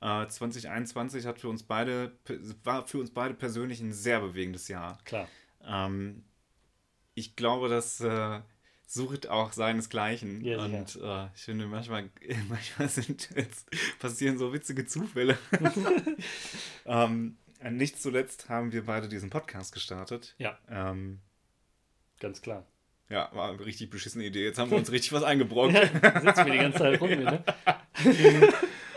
äh, 0.00 0.26
2021 0.28 1.26
hat 1.26 1.40
für 1.40 1.48
uns 1.48 1.64
beide, 1.64 2.16
war 2.62 2.86
für 2.86 2.98
uns 2.98 3.10
beide 3.10 3.34
persönlich 3.34 3.80
ein 3.80 3.92
sehr 3.92 4.20
bewegendes 4.20 4.68
Jahr. 4.68 4.98
Klar. 5.04 5.28
Ähm, 5.64 6.24
ich 7.14 7.36
glaube, 7.36 7.68
das 7.68 8.00
äh, 8.00 8.40
sucht 8.86 9.28
auch 9.28 9.52
seinesgleichen. 9.52 10.44
Ja, 10.44 10.64
und 10.64 10.96
äh, 11.02 11.26
ich 11.34 11.42
finde, 11.42 11.66
manchmal, 11.66 12.10
manchmal 12.48 12.88
sind 12.88 13.28
passieren 13.98 14.38
so 14.38 14.52
witzige 14.52 14.86
Zufälle. 14.86 15.38
ähm, 16.86 17.36
nicht 17.70 18.00
zuletzt 18.02 18.48
haben 18.48 18.72
wir 18.72 18.86
beide 18.86 19.08
diesen 19.08 19.30
Podcast 19.30 19.72
gestartet. 19.72 20.34
Ja, 20.38 20.58
Ähm, 20.68 21.20
ganz 22.20 22.42
klar. 22.42 22.66
ja, 23.08 23.30
war 23.32 23.50
eine 23.50 23.64
richtig 23.64 23.90
beschissene 23.90 24.24
Idee. 24.24 24.44
Jetzt 24.44 24.58
haben 24.58 24.70
wir 24.70 24.78
uns 24.82 24.90
richtig 24.90 25.12
was 25.12 25.22
eingebrockt. 25.22 25.74
Ja, 25.74 26.20
sitzen 26.20 26.46
wir 26.46 26.52
die 26.52 26.58
ganze 26.58 26.78
Zeit 26.78 27.00
rum, 27.00 27.08
hier, 27.08 27.18
ne? 27.20 27.44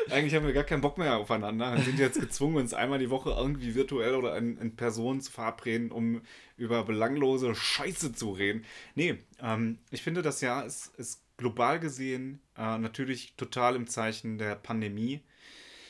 Eigentlich 0.09 0.35
haben 0.35 0.45
wir 0.45 0.53
gar 0.53 0.63
keinen 0.63 0.81
Bock 0.81 0.97
mehr 0.97 1.17
aufeinander 1.17 1.71
und 1.71 1.83
sind 1.83 1.99
jetzt 1.99 2.19
gezwungen, 2.19 2.57
uns 2.57 2.73
einmal 2.73 2.99
die 2.99 3.09
Woche 3.09 3.31
irgendwie 3.31 3.75
virtuell 3.75 4.15
oder 4.15 4.37
in, 4.37 4.57
in 4.57 4.75
Person 4.75 5.21
zu 5.21 5.31
verabreden, 5.31 5.91
um 5.91 6.21
über 6.57 6.83
belanglose 6.83 7.55
Scheiße 7.55 8.13
zu 8.13 8.31
reden. 8.31 8.65
Nee, 8.95 9.19
ähm, 9.41 9.79
ich 9.91 10.03
finde, 10.03 10.21
das 10.21 10.41
Jahr 10.41 10.65
ist, 10.65 10.95
ist 10.97 11.21
global 11.37 11.79
gesehen 11.79 12.39
äh, 12.57 12.77
natürlich 12.77 13.35
total 13.35 13.75
im 13.75 13.87
Zeichen 13.87 14.37
der 14.37 14.55
Pandemie. 14.55 15.21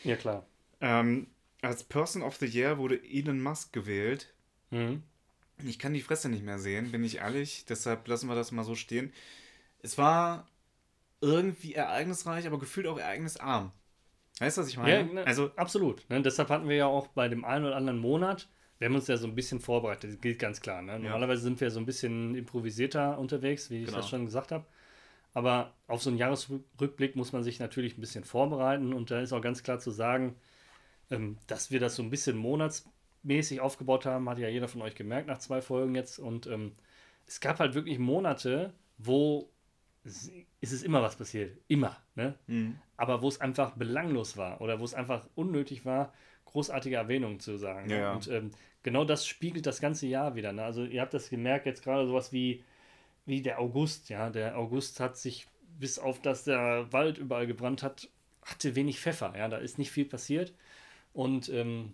Ja, 0.04 0.16
klar. 0.16 0.46
Ähm, 0.82 1.28
als 1.62 1.84
Person 1.84 2.22
of 2.22 2.38
the 2.38 2.46
Year 2.46 2.78
wurde 2.78 3.02
Elon 3.04 3.42
Musk 3.42 3.74
gewählt. 3.74 4.34
Mhm. 4.72 5.04
Ich 5.64 5.80
kann 5.80 5.94
die 5.94 6.02
Fresse 6.02 6.30
nicht 6.30 6.44
mehr 6.44 6.60
sehen, 6.60 6.92
bin 6.92 7.04
ich 7.04 7.18
ehrlich. 7.18 7.66
Deshalb 7.66 8.08
lassen 8.08 8.28
wir 8.28 8.36
das 8.36 8.52
mal 8.52 8.64
so 8.64 8.76
stehen. 8.76 9.14
Es 9.82 9.98
war 9.98 10.48
irgendwie 11.22 11.74
ereignisreich, 11.74 12.46
aber 12.46 12.60
gefühlt 12.60 12.88
auch 12.88 12.98
ereignisarm. 12.98 13.72
Weißt 14.40 14.58
du, 14.58 14.62
was 14.62 14.68
ich 14.70 14.78
meine? 14.78 14.92
Ja, 14.92 15.04
ne, 15.04 15.26
also, 15.28 15.52
absolut. 15.56 16.10
Ne? 16.10 16.22
Deshalb 16.22 16.50
hatten 16.50 16.68
wir 16.68 16.76
ja 16.76 16.88
auch 16.88 17.08
bei 17.08 17.28
dem 17.30 17.46
einen 17.46 17.66
oder 17.66 17.76
anderen 17.76 18.00
Monat, 18.00 18.50
wir 18.78 18.88
haben 18.88 18.96
uns 18.96 19.08
ja 19.08 19.16
so 19.16 19.28
ein 19.28 19.36
bisschen 19.36 19.62
vorbereitet, 19.62 20.12
das 20.12 20.20
gilt 20.22 20.40
ganz 20.40 20.60
klar. 20.60 20.82
Ne? 20.82 21.00
Normalerweise 21.00 21.42
sind 21.42 21.62
wir 21.62 21.72
so 21.72 21.80
ein 21.80 21.86
bisschen 21.86 22.36
improvisierter 22.36 23.18
unterwegs, 23.18 23.70
wie 23.70 23.80
ich 23.80 23.86
Genau. 23.86 23.98
das 23.98 24.10
schon 24.10 24.26
gesagt 24.26 24.52
habe. 24.52 24.66
Aber 25.34 25.74
auf 25.88 26.02
so 26.02 26.10
einen 26.10 26.18
Jahresrückblick 26.20 27.16
muss 27.16 27.32
man 27.32 27.44
sich 27.44 27.60
natürlich 27.60 27.98
ein 27.98 28.02
bisschen 28.02 28.24
vorbereiten 28.24 28.94
und 28.94 29.12
da 29.12 29.22
ist 29.22 29.32
auch 29.34 29.42
ganz 29.42 29.64
klar 29.64 29.80
zu 29.80 29.92
sagen, 29.92 30.36
ähm, 31.12 31.38
dass 31.48 31.72
wir 31.72 31.80
das 31.80 31.96
so 31.96 32.04
ein 32.04 32.10
bisschen 32.10 32.36
monatsmäßig 32.38 33.62
aufgebaut 33.62 34.06
haben, 34.06 34.30
hat 34.30 34.40
ja 34.40 34.50
jeder 34.50 34.68
von 34.68 34.82
euch 34.82 34.96
gemerkt 34.96 35.28
nach 35.28 35.38
zwei 35.40 35.62
Folgen 35.62 35.96
jetzt. 35.96 36.20
Und 36.20 36.48
ähm, 36.48 36.74
es 37.28 37.40
gab 37.40 37.60
halt 37.60 37.76
wirklich 37.76 38.00
Monate, 38.00 38.74
wo 38.98 39.50
es, 40.06 40.32
es 40.62 40.72
ist 40.72 40.84
immer 40.84 41.02
was 41.02 41.16
passiert. 41.16 41.58
Immer. 41.68 41.98
Ne? 42.16 42.36
mh, 42.48 42.74
aber 42.98 43.22
wo 43.22 43.28
es 43.28 43.42
einfach 43.42 43.72
belanglos 43.76 44.38
war 44.38 44.62
oder 44.62 44.80
wo 44.80 44.86
es 44.86 44.94
einfach 44.94 45.28
unnötig 45.36 45.84
war, 45.86 46.14
großartige 46.46 46.96
Erwähnungen 46.96 47.40
zu 47.40 47.58
sagen. 47.58 47.90
Ja, 47.90 47.98
ja. 47.98 48.14
Und 48.14 48.28
ähm, 48.30 48.52
genau 48.84 49.04
das 49.04 49.28
spiegelt 49.28 49.66
das 49.66 49.82
ganze 49.82 50.08
Jahr 50.08 50.36
wieder. 50.36 50.54
Ne? 50.54 50.64
Also 50.64 50.86
ihr 50.86 51.02
habt 51.02 51.14
das 51.14 51.30
gemerkt, 51.30 51.66
jetzt 51.66 51.84
gerade 51.84 52.08
sowas 52.08 52.32
wie, 52.32 52.64
wie 53.26 53.42
der 53.42 53.60
August. 53.60 54.10
Ja, 54.10 54.30
der 54.30 54.58
August 54.58 55.00
hat 55.00 55.18
sich, 55.18 55.48
bis 55.78 56.00
auf 56.00 56.22
dass 56.22 56.44
der 56.46 56.92
Wald 56.94 57.18
überall 57.18 57.48
gebrannt 57.48 57.84
hat, 57.84 58.10
hatte 58.44 58.76
wenig 58.76 59.00
Pfeffer. 59.00 59.34
Ja, 59.36 59.48
da 59.50 59.58
ist 59.58 59.78
nicht 59.80 59.92
viel 59.92 60.06
passiert. 60.06 60.54
Und 61.12 61.50
ähm, 61.50 61.94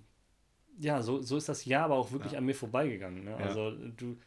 ja, 0.79 1.01
so, 1.01 1.21
so 1.21 1.37
ist 1.37 1.49
das 1.49 1.65
Jahr 1.65 1.85
aber 1.85 1.95
auch 1.95 2.11
wirklich 2.11 2.33
Ja. 2.33 2.39
an 2.39 2.45
mir 2.45 2.55
vorbeigegangen. 2.55 3.23
Ne? 3.23 3.35
Also 3.37 3.71
du 3.71 4.17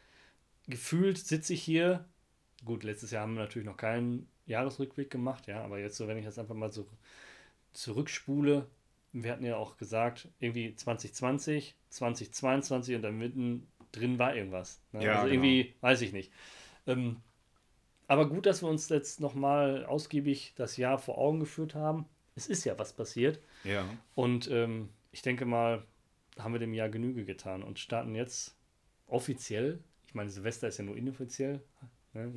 gefühlt 0.67 1.17
sitze 1.17 1.53
ich 1.53 1.61
hier. 1.61 2.05
Gut, 2.65 2.83
letztes 2.83 3.11
Jahr 3.11 3.23
haben 3.23 3.35
wir 3.35 3.43
natürlich 3.43 3.67
noch 3.67 3.77
keinen 3.77 4.27
Jahresrückblick 4.47 5.09
gemacht, 5.09 5.47
ja, 5.47 5.63
aber 5.63 5.79
jetzt 5.79 5.97
so, 5.97 6.07
wenn 6.07 6.17
ich 6.17 6.25
das 6.25 6.39
einfach 6.39 6.55
mal 6.55 6.71
so 6.71 6.87
zurückspule, 7.73 8.67
wir 9.13 9.31
hatten 9.31 9.45
ja 9.45 9.55
auch 9.55 9.77
gesagt, 9.77 10.27
irgendwie 10.39 10.75
2020, 10.75 11.75
2022 11.89 12.95
und 12.95 13.01
dann 13.01 13.17
mitten 13.17 13.67
drin 13.91 14.19
war 14.19 14.35
irgendwas. 14.35 14.81
Ne? 14.91 15.05
Ja, 15.05 15.21
also 15.21 15.29
genau. 15.29 15.33
irgendwie, 15.33 15.73
weiß 15.81 16.01
ich 16.01 16.11
nicht. 16.11 16.31
Ähm, 16.85 17.21
aber 18.07 18.29
gut, 18.29 18.45
dass 18.45 18.61
wir 18.61 18.69
uns 18.69 18.89
jetzt 18.89 19.19
nochmal 19.19 19.85
ausgiebig 19.85 20.53
das 20.55 20.77
Jahr 20.77 20.99
vor 20.99 21.17
Augen 21.17 21.39
geführt 21.39 21.75
haben. 21.75 22.05
Es 22.35 22.47
ist 22.47 22.65
ja 22.65 22.77
was 22.77 22.93
passiert. 22.93 23.39
ja. 23.63 23.85
Und 24.13 24.49
ähm, 24.51 24.89
ich 25.11 25.21
denke 25.21 25.45
mal, 25.45 25.85
haben 26.37 26.53
wir 26.53 26.59
dem 26.59 26.73
Jahr 26.73 26.89
Genüge 26.89 27.23
getan 27.23 27.63
und 27.63 27.79
starten 27.79 28.15
jetzt 28.15 28.57
offiziell, 29.07 29.79
ich 30.07 30.13
meine, 30.13 30.29
Silvester 30.29 30.67
ist 30.67 30.77
ja 30.77 30.83
nur 30.83 30.97
inoffiziell? 30.97 31.61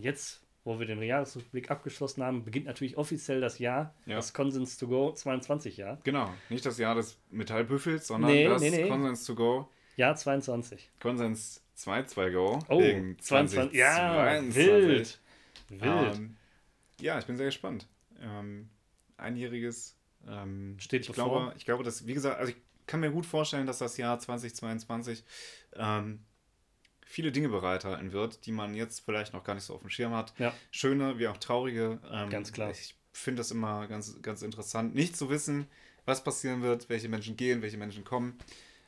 Jetzt, 0.01 0.43
wo 0.65 0.79
wir 0.79 0.87
den 0.87 1.03
Jahresrückblick 1.03 1.71
abgeschlossen 1.71 2.23
haben, 2.23 2.45
beginnt 2.45 2.67
natürlich 2.67 2.97
offiziell 2.97 3.41
das 3.41 3.59
Jahr, 3.59 3.95
Ja. 4.07 4.17
das 4.17 4.33
Consens 4.35 4.77
to 4.77 4.87
Go 4.89 5.13
22 5.13 5.77
Jahr. 5.79 5.99
Genau. 6.05 6.33
Nicht 6.51 6.67
das 6.67 6.79
Jahr 6.79 6.95
des 6.95 7.19
Metallbüffels, 7.31 8.07
sondern 8.07 8.31
Nee, 8.31 8.47
das 8.49 8.61
nee, 8.63 8.71
nee. 8.71 8.89
Konsens 8.89 9.25
to 9.25 9.35
go. 9.35 9.69
Jahr 9.97 10.15
22. 10.15 10.91
Konsens 11.01 11.63
2-2 11.77 12.31
go. 12.33 12.59
Oh, 12.69 12.81
wegen 12.81 13.19
22. 13.19 13.73
Ja, 13.79 13.97
2022. 13.97 14.57
wild. 14.67 15.21
Wild. 15.71 16.15
Ähm, 16.17 16.37
ja, 17.01 17.19
ich 17.19 17.27
bin 17.27 17.37
sehr 17.37 17.47
gespannt. 17.47 17.87
Ähm, 18.21 18.69
einjähriges. 19.17 19.97
Ähm, 20.27 20.77
Steht 20.79 21.03
ich 21.03 21.09
bevor. 21.09 21.25
glaube, 21.41 21.55
ich 21.57 21.65
glaube, 21.65 21.85
dass, 21.85 22.07
wie 22.07 22.15
gesagt, 22.15 22.39
also 22.39 22.51
ich 22.53 22.57
kann 22.87 23.01
mir 23.01 23.11
gut 23.11 23.27
vorstellen, 23.27 23.67
dass 23.67 23.79
das 23.79 23.97
Jahr 23.97 24.19
2022 24.19 25.25
ähm, 25.77 26.21
viele 27.09 27.33
Dinge 27.33 27.49
bereithalten 27.49 28.13
wird, 28.13 28.45
die 28.45 28.53
man 28.53 28.75
jetzt 28.75 29.01
vielleicht 29.01 29.33
noch 29.33 29.43
gar 29.43 29.55
nicht 29.55 29.65
so 29.65 29.75
auf 29.75 29.81
dem 29.81 29.89
Schirm 29.89 30.13
hat. 30.13 30.35
Ja. 30.39 30.53
Schöne 30.71 31.19
wie 31.19 31.27
auch 31.27 31.39
traurige. 31.39 31.99
Ähm, 32.11 32.29
Ganz 32.29 32.53
klar. 32.53 32.71
Ich 32.71 32.97
finde 33.13 33.41
das 33.41 33.51
immer 33.51 33.87
ganz, 33.89 34.21
ganz 34.21 34.43
interessant, 34.43 34.95
nicht 34.95 35.17
zu 35.17 35.31
wissen, 35.31 35.67
was 36.05 36.23
passieren 36.23 36.63
wird, 36.63 36.91
welche 36.91 37.09
Menschen 37.09 37.37
gehen, 37.37 37.63
welche 37.63 37.79
Menschen 37.79 38.05
kommen, 38.05 38.39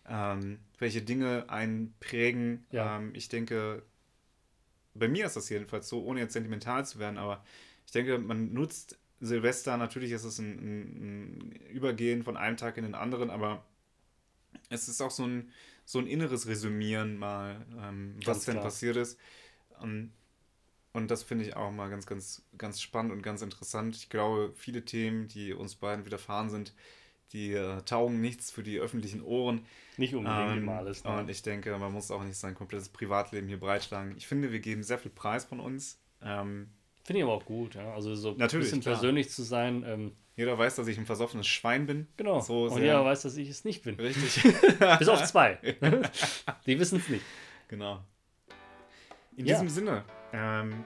ähm, 0.07 0.61
welche 0.79 1.01
Dinge 1.01 1.47
einen 1.49 1.95
prägen. 1.99 2.67
Ja. 2.71 2.99
Ähm, 2.99 3.13
ich 3.15 3.31
denke, 3.31 3.83
bei 4.95 5.09
mir 5.09 5.25
ist 5.25 5.37
das 5.37 5.49
jedenfalls 5.49 5.89
so, 5.89 6.05
ohne 6.05 6.21
jetzt 6.21 6.35
sentimental 6.35 6.85
zu 6.85 6.99
werden, 6.99 7.17
aber 7.17 7.43
ich 7.87 7.93
denke, 7.93 8.19
man 8.19 8.53
nutzt 8.53 8.99
Silvester, 9.21 9.79
natürlich 9.79 10.13
ist 10.13 10.25
es 10.25 10.39
ein, 10.39 10.59
ein, 10.59 10.81
ein 11.39 11.53
Übergehen 11.71 12.23
von 12.23 12.37
einem 12.37 12.59
Tag 12.59 12.77
in 12.77 12.85
den 12.85 12.95
anderen, 12.95 13.31
aber 13.31 13.65
es 14.69 14.89
ist 14.89 15.01
auch 15.01 15.11
so 15.11 15.25
ein, 15.25 15.51
so 15.91 15.99
ein 15.99 16.07
inneres 16.07 16.47
Resümieren 16.47 17.17
mal, 17.17 17.67
ähm, 17.83 18.15
was 18.25 18.45
denn 18.45 18.61
passiert 18.61 18.97
ist. 18.97 19.19
Ähm, 19.83 20.13
und 20.93 21.11
das 21.11 21.25
finde 21.25 21.45
ich 21.45 21.57
auch 21.57 21.73
mal 21.73 21.91
ganz, 21.91 22.07
ganz, 22.07 22.45
ganz 22.57 22.81
spannend 22.81 23.13
und 23.13 23.23
ganz 23.23 23.43
interessant. 23.43 23.97
Ich 23.97 24.09
glaube, 24.09 24.53
viele 24.55 24.85
Themen, 24.85 25.27
die 25.27 25.53
uns 25.53 25.75
beiden 25.75 26.07
widerfahren 26.07 26.49
sind, 26.49 26.75
die 27.33 27.55
äh, 27.55 27.83
taugen 27.83 28.21
nichts 28.21 28.53
für 28.53 28.63
die 28.63 28.79
öffentlichen 28.79 29.21
Ohren. 29.21 29.67
Nicht 29.97 30.15
unbedingt 30.15 30.53
Ähm, 30.53 30.59
immer 30.59 30.77
alles. 30.77 31.03
Ne? 31.03 31.17
Und 31.19 31.29
ich 31.29 31.43
denke, 31.43 31.77
man 31.77 31.93
muss 31.93 32.13
auch 32.13 32.23
nicht 32.23 32.37
sein 32.37 32.55
komplettes 32.55 32.89
Privatleben 32.89 33.49
hier 33.49 33.59
breitschlagen. 33.59 34.17
Ich 34.17 34.29
finde, 34.29 34.53
wir 34.53 34.61
geben 34.61 34.85
sehr 34.85 34.99
viel 34.99 35.11
Preis 35.11 35.45
von 35.45 35.59
uns. 35.59 35.99
Ähm, 36.23 36.71
Finde 37.11 37.19
ich 37.19 37.25
aber 37.25 37.33
auch 37.35 37.45
gut. 37.45 37.75
Ja? 37.75 37.93
Also 37.93 38.15
so 38.15 38.35
Natürlich, 38.37 38.53
ein 38.53 38.61
bisschen 38.61 38.81
klar. 38.83 38.95
persönlich 38.95 39.31
zu 39.31 39.43
sein. 39.43 39.83
Ähm, 39.85 40.13
jeder 40.37 40.57
weiß, 40.57 40.77
dass 40.77 40.87
ich 40.87 40.97
ein 40.97 41.07
versoffenes 41.07 41.49
Schwein 41.49 41.85
bin. 41.87 42.07
genau. 42.17 42.39
So 42.39 42.67
und 42.67 42.81
jeder 42.81 43.05
weiß, 43.05 43.23
dass 43.23 43.37
ich 43.37 43.49
es 43.49 43.65
nicht 43.65 43.83
bin. 43.83 43.97
Richtig. 43.97 44.45
Bis 45.01 45.09
auf 45.09 45.25
zwei. 45.25 45.59
Die 46.67 46.79
wissen 46.79 47.01
es 47.01 47.09
nicht. 47.09 47.25
genau. 47.67 47.99
In 49.37 49.45
Ja. 49.45 49.55
diesem 49.55 49.69
Sinne 49.71 50.05
ähm, 50.33 50.85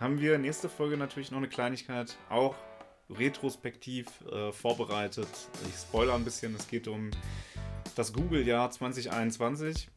haben 0.00 0.18
wir 0.18 0.38
nächste 0.38 0.70
Folge 0.70 0.96
natürlich 0.96 1.30
noch 1.30 1.36
eine 1.38 1.48
Kleinigkeit 1.48 2.16
auch 2.30 2.54
retrospektiv 3.10 4.06
äh, 4.32 4.50
vorbereitet. 4.50 5.28
Ich 5.68 5.74
spoiler 5.74 6.14
ein 6.14 6.24
bisschen. 6.24 6.54
Es 6.54 6.68
geht 6.68 6.88
um 6.88 7.10
das 7.96 8.14
Google-Jahr 8.14 8.70
2021. 8.70 9.90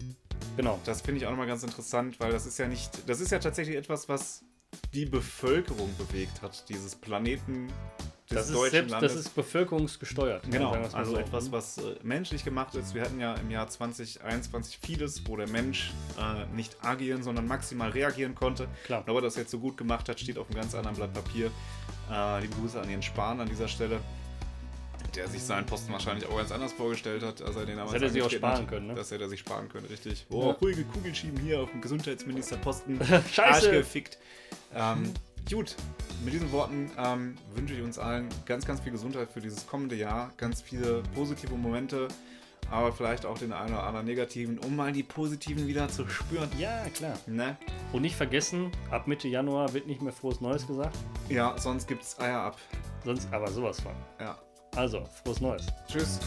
Genau. 0.57 0.79
Das 0.85 1.01
finde 1.01 1.19
ich 1.21 1.25
auch 1.25 1.31
nochmal 1.31 1.47
ganz 1.47 1.63
interessant, 1.63 2.19
weil 2.19 2.31
das 2.31 2.45
ist 2.45 2.57
ja 2.57 2.67
nicht, 2.67 3.07
das 3.07 3.19
ist 3.21 3.31
ja 3.31 3.39
tatsächlich 3.39 3.75
etwas, 3.77 4.09
was 4.09 4.43
die 4.93 5.05
Bevölkerung 5.05 5.89
bewegt 5.97 6.41
hat, 6.41 6.67
dieses 6.69 6.95
Planeten 6.95 7.67
des 8.29 8.37
Das 8.37 8.45
ist, 8.49 8.55
deutschen 8.55 8.71
selbst, 8.71 8.91
Landes. 8.91 9.13
das 9.13 9.21
ist 9.25 9.35
bevölkerungsgesteuert. 9.35 10.45
ja, 10.45 10.49
Genau, 10.51 10.71
also 10.93 11.11
so. 11.11 11.17
etwas, 11.17 11.51
was 11.51 11.77
äh, 11.79 11.95
menschlich 12.03 12.45
gemacht 12.45 12.75
ist. 12.75 12.93
Wir 12.95 13.01
hatten 13.01 13.19
ja 13.19 13.33
im 13.35 13.51
Jahr 13.51 13.67
2021 13.67 14.79
vieles, 14.81 15.27
wo 15.27 15.35
der 15.35 15.47
Mensch 15.49 15.91
äh, 16.17 16.45
nicht 16.55 16.77
agieren, 16.83 17.23
sondern 17.23 17.47
maximal 17.47 17.89
reagieren 17.89 18.33
konnte. 18.35 18.67
Klar. 18.85 19.01
Und 19.01 19.09
ob 19.09 19.17
er 19.17 19.21
das 19.21 19.35
jetzt 19.35 19.51
so 19.51 19.59
gut 19.59 19.75
gemacht 19.77 20.07
hat, 20.07 20.19
steht 20.19 20.37
auf 20.37 20.47
einem 20.49 20.55
ganz 20.61 20.73
anderen 20.75 20.95
Blatt 20.95 21.13
Papier. 21.13 21.51
Äh, 22.09 22.41
liebe 22.41 22.55
Grüße 22.55 22.79
an 22.79 22.89
Jens 22.89 23.05
Spahn 23.05 23.41
an 23.41 23.49
dieser 23.49 23.67
Stelle, 23.67 23.99
der 25.15 25.27
sich 25.27 25.41
seinen 25.43 25.65
Posten 25.65 25.91
wahrscheinlich 25.91 26.27
auch 26.27 26.37
ganz 26.37 26.51
anders 26.51 26.73
vorgestellt 26.73 27.23
hat, 27.23 27.41
als 27.41 27.55
er 27.55 27.65
den 27.65 27.77
damals 27.77 27.93
hätte 27.93 28.05
er 28.05 28.11
sich 28.11 28.21
auch 28.23 28.29
sparen 28.31 28.61
hat. 28.61 28.67
können, 28.67 28.87
ne? 28.87 28.93
Das 28.95 29.11
hätte 29.11 29.23
er 29.23 29.29
sich 29.29 29.39
sparen 29.41 29.67
können, 29.69 29.85
richtig. 29.87 30.25
Ja. 30.29 30.35
Oh, 30.37 30.51
ruhige 30.51 30.83
Kugel 30.85 31.13
schieben 31.13 31.39
hier 31.39 31.59
auf 31.61 31.71
dem 31.71 31.81
Gesundheitsministerposten. 31.81 32.99
Scheiße. 33.31 33.43
Arschgefickt. 33.43 34.17
Ähm, 34.73 35.13
gut, 35.49 35.75
mit 36.23 36.33
diesen 36.33 36.51
Worten 36.51 36.91
ähm, 36.97 37.35
wünsche 37.53 37.73
ich 37.73 37.81
uns 37.81 37.99
allen 37.99 38.29
ganz, 38.45 38.65
ganz 38.65 38.79
viel 38.79 38.91
Gesundheit 38.91 39.31
für 39.31 39.41
dieses 39.41 39.67
kommende 39.67 39.95
Jahr. 39.95 40.31
Ganz 40.37 40.61
viele 40.61 41.03
positive 41.13 41.53
Momente. 41.55 42.07
aber 42.69 42.93
vielleicht 42.93 43.25
auch 43.25 43.37
den 43.37 43.51
einen 43.51 43.73
oder 43.73 43.83
anderen 43.83 44.05
negativen, 44.05 44.57
um 44.59 44.75
mal 44.75 44.91
die 44.93 45.03
positiven 45.03 45.67
wieder 45.67 45.89
zu 45.89 46.07
spüren. 46.07 46.49
Ja, 46.57 46.85
klar. 46.93 47.17
Ne? 47.27 47.57
Und 47.91 48.01
nicht 48.01 48.15
vergessen, 48.15 48.71
ab 48.89 49.07
Mitte 49.07 49.27
Januar 49.27 49.73
wird 49.73 49.87
nicht 49.87 50.01
mehr 50.01 50.13
frohes 50.13 50.39
Neues 50.41 50.65
gesagt. 50.65 50.95
Ja, 51.27 51.57
sonst 51.57 51.87
gibt's 51.87 52.17
Eier 52.19 52.39
ab. 52.39 52.57
Sonst 53.03 53.27
aber 53.33 53.51
sowas 53.51 53.81
von. 53.81 53.93
Ja. 54.19 54.37
Also, 54.75 55.03
frohes 55.23 55.41
Neues. 55.41 55.65
Tschüss. 55.87 56.19